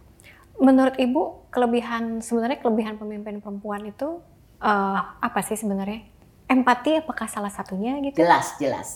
[0.63, 4.23] Menurut ibu kelebihan sebenarnya kelebihan pemimpin perempuan itu
[4.61, 6.05] uh, apa sih sebenarnya?
[6.47, 8.21] Empati apakah salah satunya gitu?
[8.21, 8.89] Jelas, jelas.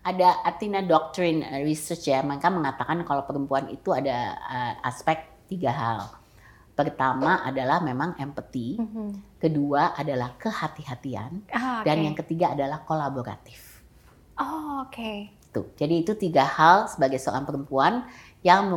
[0.00, 6.00] ada Athena Doctrine Research ya, mereka mengatakan kalau perempuan itu ada uh, aspek tiga hal.
[6.72, 9.36] Pertama adalah memang empathy, Mhm.
[9.36, 12.04] kedua adalah kehati-hatian, Ah, dan oke.
[12.08, 13.84] yang ketiga adalah kolaboratif.
[14.40, 15.28] Oh, oke.
[15.52, 15.68] Tuh.
[15.76, 18.08] Jadi itu tiga hal sebagai seorang perempuan
[18.40, 18.72] yang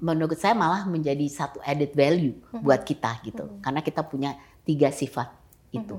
[0.00, 2.64] menurut saya malah menjadi satu added value Mhm.
[2.64, 3.44] buat kita gitu.
[3.44, 3.60] Mhm.
[3.60, 4.32] Karena kita punya
[4.64, 5.28] tiga sifat
[5.70, 5.96] itu.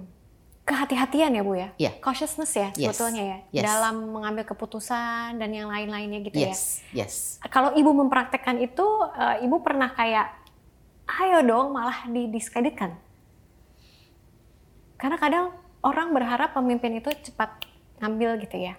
[0.61, 1.69] Kehati-hatian ya Bu ya?
[1.76, 1.91] Iya.
[1.99, 2.93] Cautiousness ya Yes.
[2.93, 3.38] sebetulnya ya?
[3.52, 3.64] Yes.
[3.65, 6.53] Dalam mengambil keputusan dan yang lain-lainnya gitu ya?
[6.53, 7.14] Yes, yes.
[7.49, 8.85] Kalau Ibu mempraktekkan itu,
[9.18, 10.31] eh, Ibu pernah kayak,
[11.19, 12.93] ayo dong malah didiskreditkan?
[14.95, 15.45] Karena kadang
[15.81, 17.65] orang berharap pemimpin itu cepat
[17.99, 18.77] ngambil gitu ya?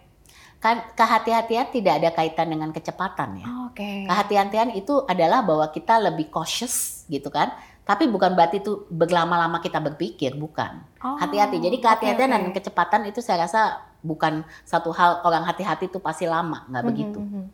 [0.62, 3.46] Kan kehati-hatian tidak ada kaitan dengan kecepatan ya.
[3.50, 4.06] Oh, Oke.
[4.06, 7.50] Kehati-hatian itu adalah bahwa kita lebih cautious gitu kan.
[7.82, 10.86] Tapi bukan berarti itu berlama-lama kita berpikir, bukan.
[10.98, 11.58] Oh, Hati-hati.
[11.58, 12.34] Jadi oke, kehati-hatian oke.
[12.36, 13.60] dan kecepatan itu saya rasa
[14.00, 14.32] bukan
[14.62, 17.18] satu hal orang hati-hati itu pasti lama, nggak Mhm, begitu.
[17.18, 17.44] mhm.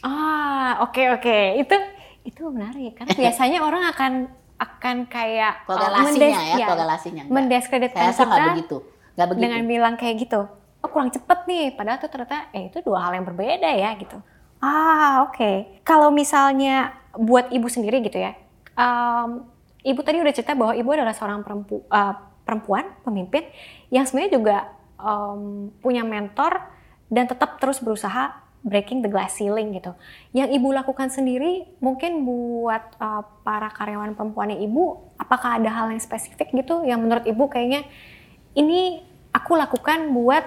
[0.00, 1.38] Ah, oke oke.
[1.58, 1.76] Itu
[2.22, 4.12] itu menarik karena biasanya orang akan
[4.56, 6.06] akan kayak oh, Korelasinya
[6.38, 7.22] mendes- ya, korelasinya.
[7.24, 7.34] Nggak.
[7.34, 8.76] mendiskreditkan Saya rasa kita begitu.
[9.12, 9.42] Nggak begitu.
[9.42, 10.40] dengan bilang kayak gitu.
[10.78, 14.18] Oh kurang cepet nih, padahal tuh ternyata eh itu dua hal yang berbeda ya gitu.
[14.58, 15.80] Ah oke.
[15.80, 18.34] Kalau misalnya buat ibu sendiri gitu ya,
[18.72, 19.46] em,
[19.82, 23.46] ibu tadi udah cerita bahwa ibu adalah seorang perempu, eh, perempuan pemimpin
[23.88, 24.56] yang sebenarnya juga
[24.98, 26.58] em, punya mentor
[27.06, 29.90] dan tetap terus berusaha breaking the glass ceiling gitu.
[30.30, 35.98] Yang ibu lakukan sendiri mungkin buat eh, para karyawan perempuannya ibu, apakah ada hal yang
[35.98, 37.82] spesifik gitu yang menurut ibu kayaknya
[38.54, 39.02] ini
[39.32, 40.44] aku lakukan buat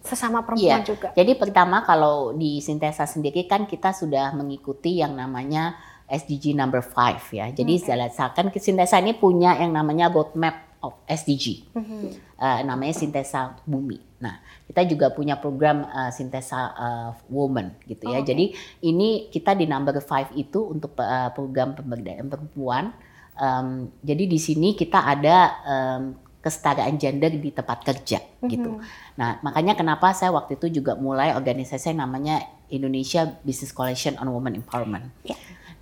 [0.00, 0.86] sesama perempuan Iya.
[0.86, 1.08] juga.
[1.18, 5.74] Jadi pertama kalau di Sintesa sendiri kan kita sudah mengikuti yang namanya
[6.06, 7.50] SDG number 5 ya.
[7.50, 7.92] Jadi Oke.
[7.94, 11.66] misalkan Sintesa ini punya yang namanya roadmap of SDG.
[11.74, 12.06] Mhm.
[12.36, 13.98] eh, namanya Sintesa Bumi.
[14.22, 18.20] Nah, kita juga punya program eh, Sintesa eh, Woman gitu ya.
[18.20, 18.28] Oh, oke.
[18.30, 18.44] Jadi
[18.86, 22.94] ini kita di number 5 itu untuk eh, program pemberdayaan perempuan.
[23.36, 25.36] Em, jadi di sini kita ada
[25.68, 26.02] em,
[26.40, 28.78] kesetaraan gender di tempat kerja gitu.
[28.78, 29.18] Mhm.
[29.18, 32.38] Nah, makanya kenapa saya waktu itu juga mulai organisasi yang namanya
[32.70, 35.10] Indonesia Business Coalition on Women Empowerment.
[35.26, 35.34] Ya.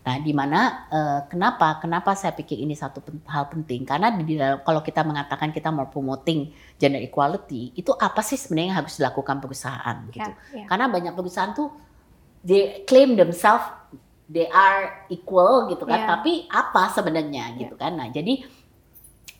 [0.04, 3.88] Nah, di mana eh, kenapa kenapa saya pikir ini satu pen- hal penting?
[3.88, 8.68] Karena di dalam kalau kita mengatakan kita mau promoting gender equality, itu apa sih sebenarnya
[8.68, 10.28] yang harus dilakukan perusahaan gitu?
[10.28, 10.66] Ya, ya.
[10.68, 11.72] Karena banyak perusahaan tuh
[12.44, 13.64] they claim themselves
[14.28, 16.08] they are equal gitu kan, Ya.
[16.16, 17.96] tapi apa sebenarnya gitu kan?
[17.96, 18.44] Nah, jadi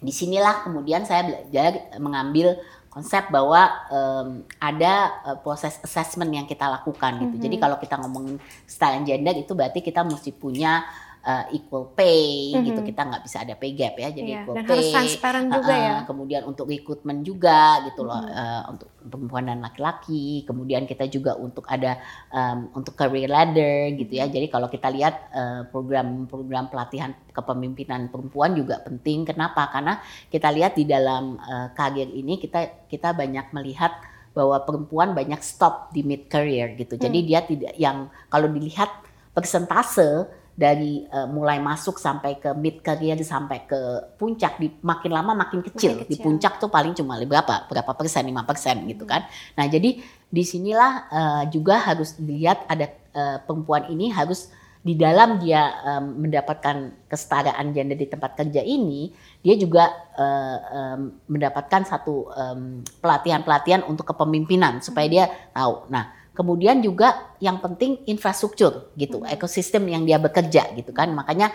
[0.05, 2.61] di sinilah kemudian saya belajar mengambil
[2.95, 4.95] konsep bahwa em, ada
[5.27, 7.37] eh, proses assessment yang kita lakukan gitu.
[7.37, 7.43] Mhm.
[7.43, 8.39] Jadi kalau kita ngomongin
[8.71, 10.87] style and gender itu berarti kita mesti punya
[11.25, 12.81] eh, equal pay gitu.
[12.81, 12.89] Mhm.
[12.89, 14.09] Kita nggak bisa ada pay gap ya.
[14.13, 14.73] Jadi Iya, equal Dan pay.
[14.77, 15.95] harus transparan juga Uh-uh, ya.
[16.05, 18.31] Kemudian untuk rekrutmen juga gitu loh Mhm.
[18.31, 20.45] uh, untuk perempuan dan laki-laki.
[20.45, 21.97] Kemudian kita juga untuk ada
[22.29, 24.29] um, untuk career ladder gitu ya.
[24.29, 29.25] Jadi kalau kita lihat uh, program-program pelatihan kepemimpinan perempuan juga penting.
[29.25, 29.73] Kenapa?
[29.73, 29.97] Karena
[30.29, 33.97] kita lihat di dalam uh, karir ini kita kita banyak melihat
[34.35, 36.99] bahwa perempuan banyak stop di mid career gitu.
[36.99, 37.27] Jadi Hmm.
[37.31, 38.91] dia tidak yang kalau dilihat
[39.31, 45.35] persentase dari uh, mulai masuk sampai ke mid career sampai ke puncak di makin lama
[45.35, 45.99] makin kecil.
[45.99, 46.25] Makin Di kecil.
[46.25, 47.67] puncak tuh paling cuma berapa?
[47.67, 48.23] Berapa persen?
[48.23, 49.11] 5 persen gitu Hmm.
[49.19, 49.23] kan.
[49.59, 49.99] Nah, jadi
[50.31, 52.87] di sinilah uh, juga harus dilihat ada
[53.19, 54.51] uh, perempuan ini harus
[54.85, 59.09] di dalam dia um, mendapatkan kesetaraan gender di tempat kerja ini,
[59.41, 65.25] dia juga uh, um, mendapatkan satu um, pelatihan-pelatihan untuk kepemimpinan supaya dia
[65.57, 65.89] tahu.
[65.89, 69.31] Nah, kemudian juga yang penting infrastruktur gitu, Hmm.
[69.31, 71.15] ekosistem yang dia bekerja gitu kan.
[71.15, 71.55] Makanya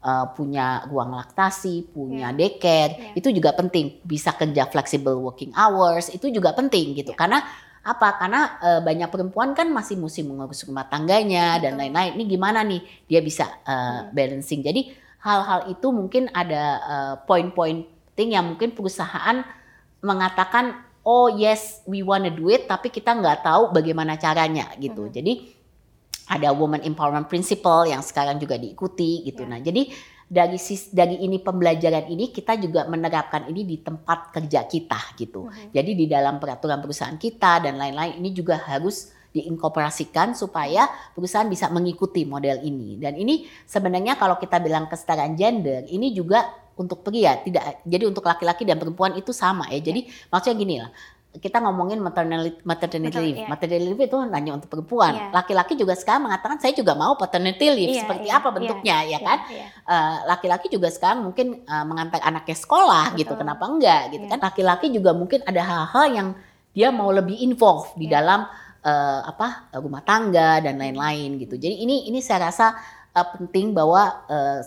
[0.00, 2.36] uh, punya ruang laktasi, punya Ya.
[2.36, 3.20] daycare, Ya.
[3.20, 4.00] itu juga penting.
[4.00, 7.12] Bisa kerja flexible working hours, itu juga penting gitu.
[7.12, 7.18] Ya.
[7.20, 7.38] Karena
[7.80, 8.16] apa?
[8.16, 11.80] Karena uh, banyak perempuan kan masih mesti mengurus rumah tangganya dan Betul.
[11.84, 12.10] lain-lain.
[12.16, 14.64] Ini gimana nih dia bisa uh, balancing.
[14.64, 14.88] Jadi
[15.20, 19.44] hal-hal itu mungkin ada uh, poin-poin penting yang mungkin perusahaan
[20.00, 20.76] mengatakan
[21.10, 25.10] oh yes we wanna do it tapi kita nggak tahu bagaimana caranya gitu.
[25.10, 25.12] Mhm.
[25.18, 25.32] Jadi
[26.30, 29.42] ada woman empowerment principle yang sekarang juga diikuti gitu.
[29.42, 29.50] Ya.
[29.50, 29.90] Nah, jadi
[30.30, 35.50] dari sis, dari ini pembelajaran ini kita juga menerapkan ini di tempat kerja kita gitu.
[35.50, 35.74] Mhm.
[35.74, 41.66] Jadi di dalam peraturan perusahaan kita dan lain-lain ini juga harus diinkorporasikan supaya perusahaan bisa
[41.70, 42.98] mengikuti model ini.
[42.98, 46.46] Dan ini sebenarnya kalau kita bilang kesetaraan gender, ini juga
[46.80, 49.84] untuk pria, tidak jadi untuk laki-laki dan perempuan itu sama ya.
[49.84, 50.88] Jadi maksudnya gini lah,
[51.30, 53.38] kita ngomongin maternity, maternity Betul, leave.
[53.38, 53.46] iya.
[53.46, 55.12] Maternity leave itu hanya untuk perempuan.
[55.14, 55.26] Iya.
[55.30, 57.92] Laki-laki juga sekarang mengatakan saya juga mau paternity leave.
[57.94, 59.38] Iya, Seperti iya, apa iya, bentuknya ya Iya, kan?
[59.52, 59.66] iya.
[59.86, 63.36] Eh, laki-laki juga sekarang mungkin eh, mengantar anaknya sekolah gitu.
[63.36, 63.46] Betul.
[63.46, 64.32] Kenapa enggak gitu Iya.
[64.34, 64.38] kan?
[64.42, 66.28] Laki-laki juga mungkin ada hal-hal yang
[66.74, 68.18] dia mau lebih involve di Iya.
[68.18, 68.40] dalam
[68.80, 71.54] uh, apa rumah tangga dan lain-lain gitu.
[71.60, 72.72] Jadi ini ini saya rasa
[73.12, 74.60] uh, penting bahwa uh,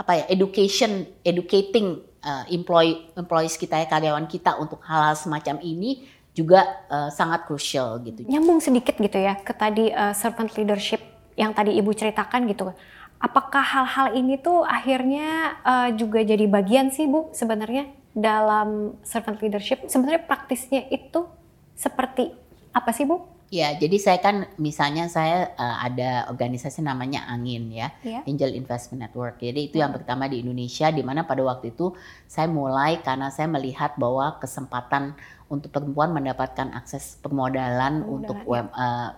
[0.00, 6.08] apa ya education educating uh, employee employees kita ya karyawan kita untuk hal-hal semacam ini
[6.32, 8.24] juga uh, sangat krusial gitu.
[8.24, 11.04] Nyambung sedikit gitu ya ke tadi uh, servant leadership
[11.36, 12.72] yang tadi ibu ceritakan gitu.
[13.20, 19.84] Apakah hal-hal ini tuh akhirnya uh, juga jadi bagian sih bu sebenarnya dalam servant leadership?
[19.84, 21.28] Sebenarnya praktisnya itu
[21.76, 22.32] seperti
[22.72, 23.20] apa sih bu?
[23.50, 28.22] Ya, jadi saya kan misalnya saya uh, ada organisasi namanya Angin ya, yeah.
[28.22, 29.42] Angel Investment Network.
[29.42, 29.98] Jadi itu yang hmm.
[29.98, 31.90] pertama di Indonesia di mana pada waktu itu
[32.30, 35.18] saya mulai karena saya melihat bahwa kesempatan
[35.50, 38.70] untuk perempuan mendapatkan akses permodalan untuk ya.
[38.70, 39.10] uh,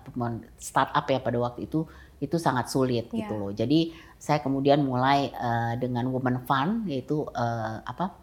[0.56, 1.84] startup ya pada waktu itu
[2.24, 3.28] itu sangat sulit yeah.
[3.28, 3.52] gitu loh.
[3.52, 8.16] Jadi saya kemudian mulai uh, dengan Women Fund yaitu uh, apa?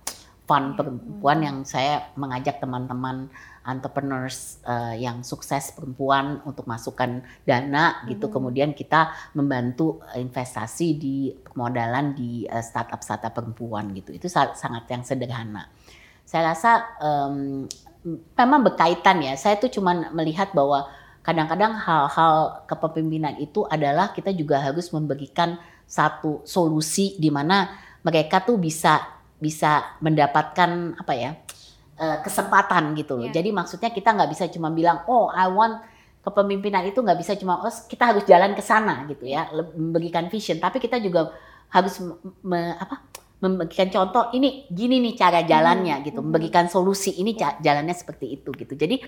[0.50, 3.30] fund iya, perempuan yang saya mengajak teman-teman
[3.70, 8.28] entrepreneurs uh, yang sukses perempuan untuk masukkan dana gitu.
[8.28, 8.34] Hmm.
[8.42, 14.12] kemudian kita membantu investasi di permodalan di uh, startup startup perempuan gitu.
[14.18, 15.70] Itu sangat yang sederhana.
[16.26, 17.70] Saya rasa um,
[18.34, 19.34] memang berkaitan ya.
[19.38, 20.90] Saya tuh cuman melihat bahwa
[21.22, 27.70] kadang-kadang hal-hal kepemimpinan itu adalah kita juga harus memberikan satu solusi di mana
[28.06, 31.32] mereka tuh bisa bisa mendapatkan apa ya
[32.00, 33.28] uh, kesempatan gitu loh.
[33.28, 33.44] Yeah.
[33.44, 35.84] Jadi maksudnya kita nggak bisa cuma bilang oh I want
[36.24, 40.58] kepemimpinan itu nggak bisa cuma oh kita harus jalan ke sana gitu ya memberikan vision.
[40.58, 41.36] Tapi kita juga
[41.70, 42.02] harus
[42.42, 43.06] me, apa
[43.40, 46.06] memberikan contoh ini gini nih cara jalannya hmm.
[46.12, 48.76] gitu, memberikan solusi ini jalannya seperti itu gitu.
[48.76, 49.00] Jadi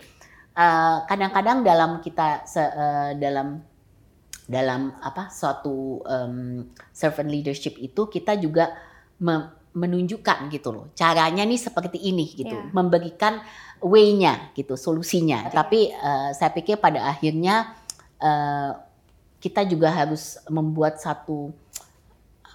[0.56, 3.60] eh, kadang-kadang uh, dalam kita se, uh, dalam
[4.48, 8.72] dalam apa suatu um, servant leadership itu kita juga
[9.20, 10.86] me, menunjukkan gitu loh.
[10.94, 12.72] Caranya nih seperti ini gitu yeah.
[12.76, 13.40] memberikan
[13.82, 15.50] way-nya gitu solusinya.
[15.50, 15.54] Yeah.
[15.56, 17.74] tapi uh, saya pikir pada akhirnya
[18.22, 18.78] uh,
[19.42, 21.50] kita juga harus membuat satu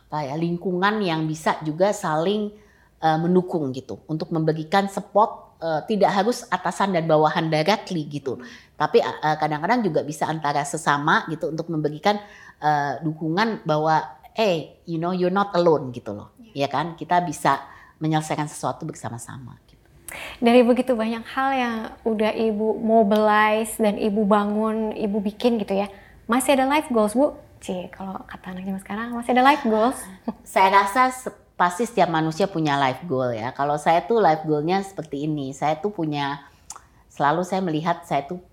[0.07, 2.55] apa ya lingkungan yang bisa juga saling
[3.03, 8.39] uh, mendukung gitu untuk memberikan support uh, tidak harus atasan dan bawahan directly gitu.
[8.77, 9.01] Tapi
[9.41, 12.21] kadang-kadang uh, juga bisa antara sesama gitu untuk memberikan
[12.61, 16.97] uh, dukungan bahwa eh hey, you know you're not alone gitu loh ya kan?
[16.97, 17.61] Kita bisa
[18.01, 19.85] menyelesaikan sesuatu bersama-sama gitu.
[20.41, 25.89] dari begitu banyak hal yang udah ibu mobilize dan ibu bangun ibu bikin gitu ya
[26.27, 27.39] masih ada life goals bu?
[27.63, 29.99] Cie, kalau kata anaknya sekarang masih ada life goals?
[30.45, 31.09] Saya rasa
[31.57, 33.55] pasti setiap manusia punya life goal ya.
[33.57, 36.45] Kalau saya tuh life goalnya seperti ini saya tuh punya
[37.09, 38.45] selalu saya melihat saya tuh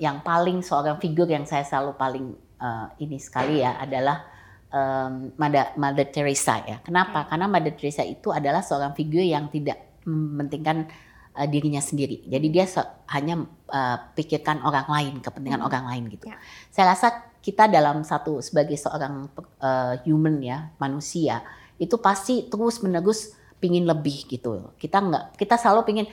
[0.00, 2.26] yang paling seorang figur yang saya selalu paling
[2.56, 4.24] uh, ini sekali ya adalah
[4.72, 6.80] um, Mother, Mother Teresa ya.
[6.84, 7.24] Kenapa?
[7.24, 7.28] Hmm.
[7.34, 10.88] Karena Mother Teresa itu adalah seorang figur yang tidak mementingkan
[11.36, 12.24] uh, dirinya sendiri.
[12.28, 12.80] Jadi dia so,
[13.12, 15.68] hanya uh, pikirkan orang lain, kepentingan hmm.
[15.68, 16.28] orang lain gitu.
[16.28, 16.36] Ya.
[16.72, 17.08] Saya rasa
[17.38, 19.30] kita dalam satu sebagai seorang
[19.62, 21.40] uh, human ya, manusia,
[21.78, 24.74] itu pasti terus menerus pingin lebih gitu.
[24.76, 26.06] Kita nggak, kita selalu pingin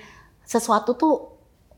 [0.46, 1.35] sesuatu tuh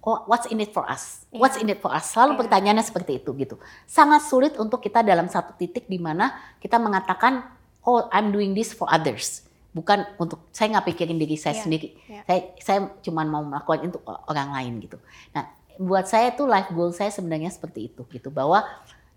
[0.08, 1.28] oh, what's in it for us?
[1.28, 1.44] Yeah.
[1.44, 2.16] What's in it for us?
[2.16, 2.42] Selalu yeah.
[2.48, 3.60] pertanyaannya seperti itu gitu.
[3.84, 6.32] Sangat sulit untuk kita dalam satu titik di mana
[6.64, 7.44] kita mengatakan
[7.84, 9.44] oh I'm doing this for others.
[9.76, 11.64] Bukan untuk saya nggak pikirin diri saya yeah.
[11.68, 11.90] sendiri.
[12.08, 12.24] Yeah.
[12.24, 14.98] Saya saya cuma mau melakukan itu orang lain gitu.
[15.36, 18.64] Nah, buat saya tuh life goal saya sebenarnya seperti itu gitu bahwa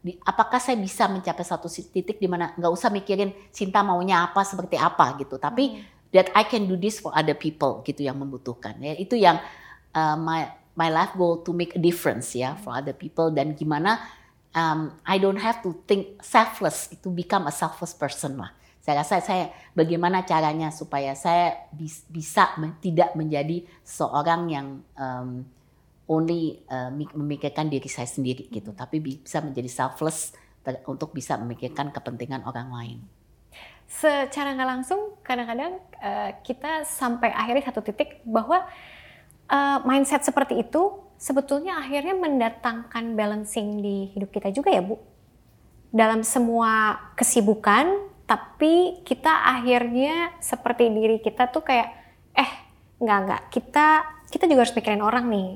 [0.01, 4.43] di, apakah saya bisa mencapai satu titik di mana nggak usah mikirin Sinta maunya apa
[4.43, 6.13] seperti apa gitu, tapi hmm.
[6.13, 9.41] that I can do this for other people gitu yang membutuhkan ya itu yang
[9.93, 14.01] uh, my my life goal to make a difference ya for other people dan gimana
[14.55, 18.51] um, I don't have to think selfless to become a selfless person lah.
[18.81, 25.45] Saya rasa saya bagaimana caranya supaya saya bis, bisa men, tidak menjadi seorang yang um,
[26.09, 30.35] only uh, memikirkan diri saya sendiri gitu, tapi bisa menjadi selfless
[30.89, 32.99] untuk bisa memikirkan kepentingan orang lain.
[33.91, 38.65] Secara nggak langsung, kadang-kadang uh, kita sampai akhirnya satu titik bahwa
[39.51, 44.97] uh, mindset seperti itu sebetulnya akhirnya mendatangkan balancing di hidup kita juga ya Bu.
[45.91, 51.91] Dalam semua kesibukan, tapi kita akhirnya seperti diri kita tuh kayak,
[52.39, 52.51] eh
[53.03, 53.87] nggak nggak kita
[54.31, 55.51] kita juga harus mikirin orang nih.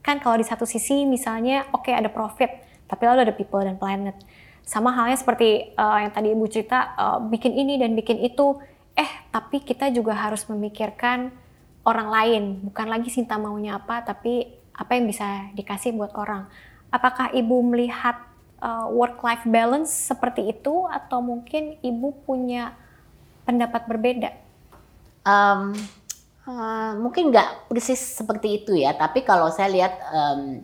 [0.00, 2.48] Kan kalau di satu sisi misalnya oke okay, ada profit,
[2.88, 4.16] tapi lalu ada people dan planet.
[4.64, 8.58] Sama halnya seperti uh, yang tadi Ibu cerita, uh, bikin ini dan bikin itu.
[8.96, 11.30] Eh, tapi kita juga harus memikirkan
[11.84, 16.48] orang lain, bukan lagi Sinta maunya apa, tapi apa yang bisa dikasih buat orang.
[16.92, 18.20] Apakah ibu melihat
[18.60, 22.76] uh, work-life balance seperti itu, atau mungkin ibu punya
[23.48, 24.30] pendapat berbeda?
[25.24, 25.76] Um,
[26.48, 30.60] uh, mungkin nggak persis seperti itu ya, tapi kalau saya lihat um,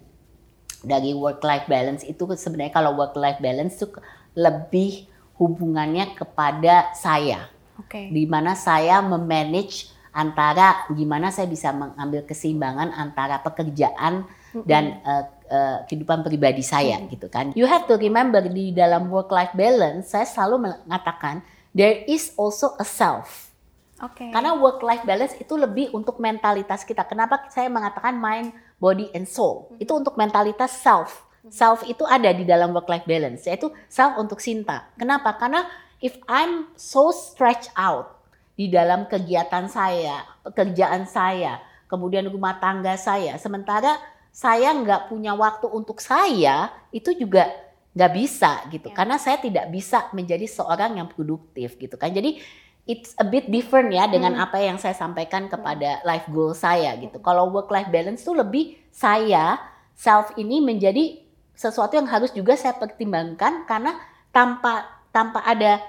[0.84, 3.88] dari work life balance itu sebenarnya kalau work life balance itu
[4.36, 5.08] lebih
[5.40, 7.48] hubungannya kepada saya.
[7.76, 8.08] Oke.
[8.08, 14.24] Di mana saya memanage antara gimana saya bisa mengambil keseimbangan antara pekerjaan
[14.64, 17.52] dan uh, uh, kehidupan pribadi saya gitu kan.
[17.52, 21.44] You have to remember di dalam work life balance saya selalu mengatakan
[21.76, 23.52] there is also a self.
[24.00, 24.32] Oke.
[24.32, 27.04] Karena work life balance itu lebih untuk mentalitas kita.
[27.04, 29.68] Kenapa saya mengatakan mind, body and soul?
[29.76, 31.28] Itu untuk mentalitas self.
[31.46, 34.90] Self itu ada di dalam work life balance, yaitu self untuk Sinta.
[34.98, 35.36] Kenapa?
[35.38, 35.62] Karena
[36.02, 38.15] if I'm so stretched out
[38.56, 44.00] di dalam kegiatan saya, pekerjaan saya, kemudian rumah tangga saya, sementara
[44.32, 47.52] saya nggak punya waktu untuk saya, itu juga
[47.96, 48.92] nggak bisa gitu.
[48.92, 48.94] Ya.
[48.96, 52.12] Karena saya tidak bisa menjadi seorang yang produktif gitu kan.
[52.12, 52.40] Jadi
[52.84, 54.44] it's a bit different ya dengan hmm.
[54.44, 57.16] apa yang saya sampaikan kepada life goal saya gitu.
[57.24, 59.56] Kalau work life balance tuh lebih saya
[59.96, 61.24] self ini menjadi
[61.56, 63.96] sesuatu yang harus juga saya pertimbangkan karena
[64.28, 65.80] tanpa tanpa ada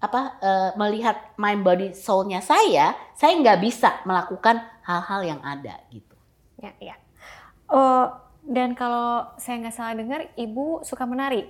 [0.00, 6.16] apa uh, melihat mind body soulnya saya, saya nggak bisa melakukan hal-hal yang ada gitu.
[6.56, 6.96] Ya, ya.
[7.68, 8.08] Uh,
[8.48, 11.44] dan kalau saya nggak salah dengar, ibu suka menari.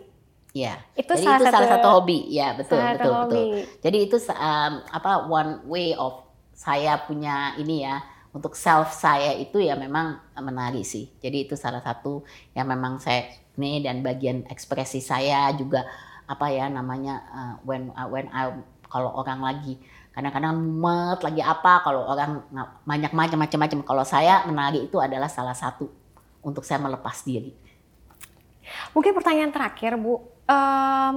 [0.50, 0.82] Ya.
[0.98, 2.18] Itu Jadi salah itu satu salah satu hobi.
[2.26, 3.30] Ya betul salah betul hobi.
[3.30, 3.46] betul.
[3.86, 8.02] Jadi itu um, apa one way of saya punya ini ya
[8.34, 11.06] untuk self saya itu ya memang menari sih.
[11.22, 15.86] Jadi itu salah satu yang memang saya ini dan bagian ekspresi saya juga
[16.30, 18.54] apa ya namanya uh, when uh, when I
[18.86, 19.82] kalau orang lagi
[20.14, 22.42] kadang-kadang mumet lagi apa kalau orang
[22.82, 25.86] banyak macam-macam kalau saya menari itu adalah salah satu
[26.42, 27.54] untuk saya melepas diri.
[28.94, 31.16] Mungkin pertanyaan terakhir Bu, um,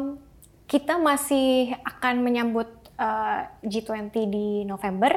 [0.66, 5.14] kita masih akan menyambut uh, G20 di November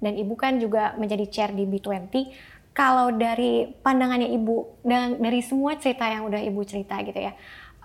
[0.00, 2.12] dan Ibu kan juga menjadi chair di B20.
[2.76, 7.32] Kalau dari pandangannya Ibu dan dari semua cerita yang udah Ibu cerita gitu ya,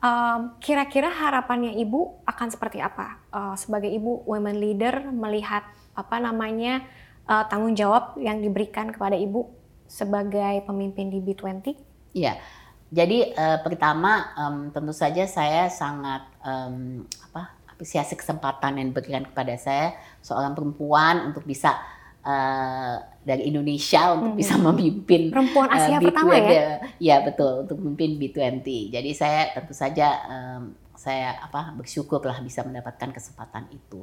[0.02, 5.61] Um, kira-kira harapannya ibu akan seperti apa uh, sebagai ibu women leader melihat
[5.94, 6.82] apa namanya
[7.30, 9.53] uh, tanggung jawab yang diberikan kepada ibu
[9.86, 11.78] sebagai pemimpin di B20?
[12.18, 12.34] Iya,
[12.90, 19.53] jadi uh, pertama um, tentu saja saya sangat um, apa apresiasi kesempatan yang diberikan kepada
[19.61, 19.94] saya
[20.26, 21.78] seorang perempuan untuk bisa
[22.26, 24.41] uh, dari Indonesia untuk hmm.
[24.41, 26.61] bisa memimpin perempuan eh, Asia uh, pertama ya.
[26.98, 28.65] Ya betul untuk memimpin B20.
[28.89, 34.02] Jadi saya tentu saja um, saya apa bersyukurlah bisa mendapatkan kesempatan itu.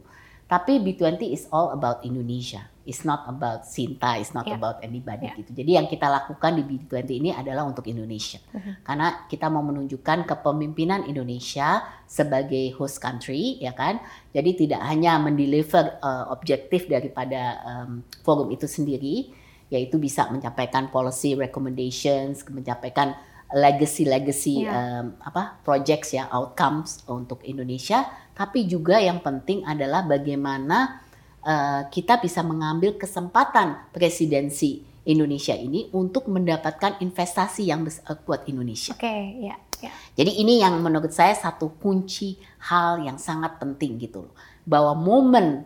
[0.49, 2.65] Tapi B20 is all about Indonesia.
[2.89, 4.57] It's not about Sinta, it's not yeah.
[4.57, 5.37] about anybody yeah.
[5.37, 5.53] gitu.
[5.53, 8.41] Jadi yang kita lakukan di B20 ini adalah untuk Indonesia.
[8.49, 8.75] Uh -huh.
[8.81, 14.01] Karena kita mau menunjukkan kepemimpinan Indonesia sebagai host country, ya kan?
[14.33, 19.37] Jadi tidak hanya mendeliver uh, objektif daripada um, forum itu sendiri,
[19.69, 23.13] yaitu bisa menyampaikan policy recommendations, menyampaikan
[23.49, 25.03] legacy-legacy yeah.
[25.03, 28.05] um, apa projects ya outcomes untuk Indonesia
[28.37, 31.03] tapi juga yang penting adalah bagaimana
[31.43, 38.93] uh, kita bisa mengambil kesempatan presidensi Indonesia ini untuk mendapatkan investasi yang besar buat Indonesia.
[38.93, 39.93] Oke, okay, ya, ya.
[40.21, 42.37] Jadi ini yang menurut saya satu kunci
[42.69, 44.37] hal yang sangat penting gitu loh.
[44.69, 45.65] Bahwa momen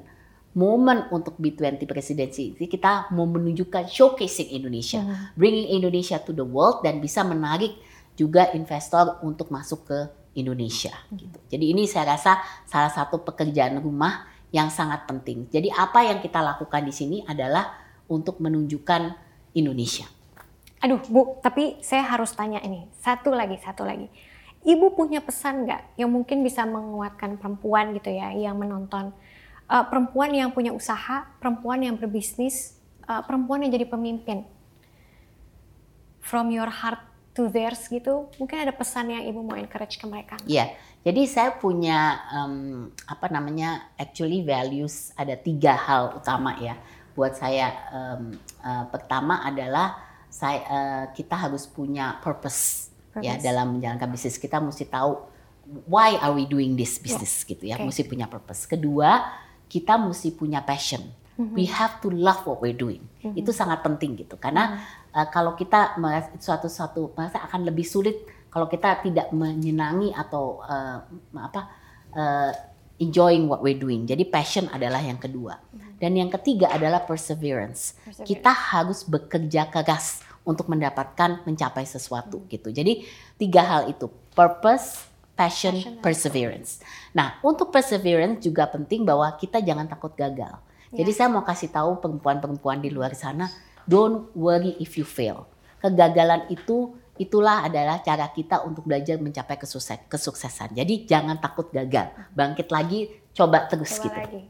[0.52, 5.32] momen untuk B20 presidensi ini kita mau menunjukkan showcasing Indonesia, hmm.
[5.36, 7.72] bringing Indonesia to the world dan bisa menarik
[8.12, 9.98] juga investor untuk masuk ke
[10.36, 11.38] Indonesia gitu.
[11.48, 15.48] Jadi ini saya rasa salah satu pekerjaan rumah yang sangat penting.
[15.48, 17.72] Jadi apa yang kita lakukan di sini adalah
[18.08, 19.16] untuk menunjukkan
[19.56, 20.04] Indonesia.
[20.84, 22.84] Aduh Bu, tapi saya harus tanya ini.
[23.00, 24.12] Satu lagi, satu lagi.
[24.62, 29.14] Ibu punya pesan nggak yang mungkin bisa menguatkan perempuan gitu ya, yang menonton.
[29.70, 32.76] Uh, perempuan yang punya usaha, perempuan yang berbisnis,
[33.08, 34.44] uh, perempuan yang jadi pemimpin.
[36.22, 37.02] From your heart
[37.32, 40.36] to theirs gitu, mungkin ada pesan yang ibu mau encourage ke mereka?
[40.44, 46.76] Iya, jadi saya punya um, apa namanya actually values ada tiga hal utama ya
[47.16, 47.72] buat saya.
[47.90, 49.96] Um, uh, pertama adalah
[50.28, 53.26] saya uh, kita harus punya purpose, ya, purpose.
[53.28, 55.28] ya dalam menjalankan bisnis kita mesti tahu
[55.88, 57.50] why are we doing this business yeah.
[57.50, 57.86] gitu ya, okay.
[57.88, 58.68] mesti punya purpose.
[58.68, 59.24] Kedua
[59.72, 61.00] kita mesti punya passion.
[61.00, 61.56] Mm -hmm.
[61.56, 63.00] We have to love what we're doing.
[63.24, 63.40] Mm -hmm.
[63.40, 65.96] Itu sangat penting gitu karena mm -hmm uh, kalau kita
[66.40, 71.00] suatu suatu masa akan lebih sulit kalau kita tidak menyenangi atau uh,
[71.40, 71.60] apa
[72.12, 72.52] uh,
[73.00, 74.04] enjoying what we're doing.
[74.04, 75.56] Jadi passion adalah yang kedua.
[75.56, 75.96] Hmm.
[75.96, 77.96] Dan yang ketiga adalah perseverance.
[77.96, 78.28] perseverance.
[78.28, 82.48] Kita harus bekerja keras untuk mendapatkan mencapai sesuatu hmm.
[82.52, 82.68] gitu.
[82.70, 83.08] Jadi
[83.40, 85.08] tiga hal itu, purpose,
[85.42, 86.78] passion, passion perseverance.
[87.10, 90.54] Nah, untuk perseverance juga penting bahwa kita jangan takut gagal.
[90.94, 91.02] Yeah.
[91.02, 93.50] Jadi saya mau kasih tahu perempuan-perempuan di luar sana
[93.82, 95.50] Don't worry if you fail.
[95.82, 100.74] Kegagalan itu itulah adalah cara kita untuk belajar mencapai kesukses, kesuksesan.
[100.74, 104.18] Jadi jangan takut gagal, bangkit lagi, coba terus Coba gitu.
[104.18, 104.40] lagi.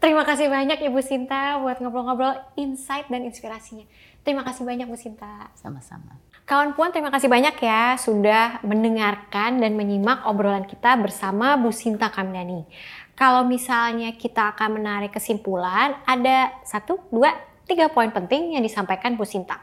[0.00, 3.88] Terima kasih banyak Ibu Sinta buat ngobrol-ngobrol insight dan inspirasinya.
[4.20, 5.48] Terima kasih banyak Bu Sinta.
[5.56, 6.23] Sama-sama.
[6.44, 12.12] Kawan Puan terima kasih banyak ya sudah mendengarkan dan menyimak obrolan kita bersama Bu Sinta
[12.12, 12.68] Kamdani.
[13.16, 17.32] Kalau misalnya kita akan menarik kesimpulan, ada satu, dua,
[17.64, 19.56] tiga poin penting yang disampaikan Bu Sinta.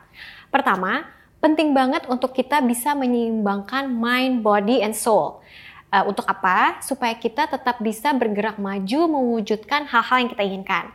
[0.49, 1.05] Pertama,
[1.37, 5.45] penting banget untuk kita bisa menyeimbangkan mind, body, and soul.
[5.93, 6.81] Uh, untuk apa?
[6.81, 10.85] Supaya kita tetap bisa bergerak maju mewujudkan hal-hal yang kita inginkan.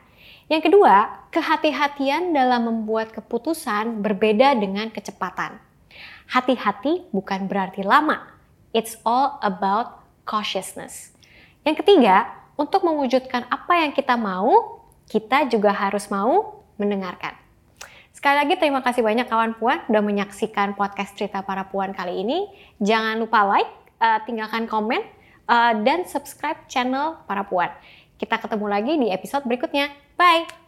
[0.50, 5.65] Yang kedua, kehati-hatian dalam membuat keputusan berbeda dengan kecepatan.
[6.26, 8.26] Hati-hati bukan berarti lama.
[8.74, 11.14] It's all about cautiousness.
[11.62, 12.28] Yang ketiga,
[12.58, 17.34] untuk mewujudkan apa yang kita mau, kita juga harus mau mendengarkan.
[18.16, 22.48] Sekali lagi terima kasih banyak kawan Puan sudah menyaksikan podcast cerita para Puan kali ini.
[22.80, 23.70] Jangan lupa like,
[24.00, 25.04] uh, tinggalkan komen,
[25.46, 27.70] uh, dan subscribe channel para Puan.
[28.16, 29.92] Kita ketemu lagi di episode berikutnya.
[30.16, 30.65] Bye!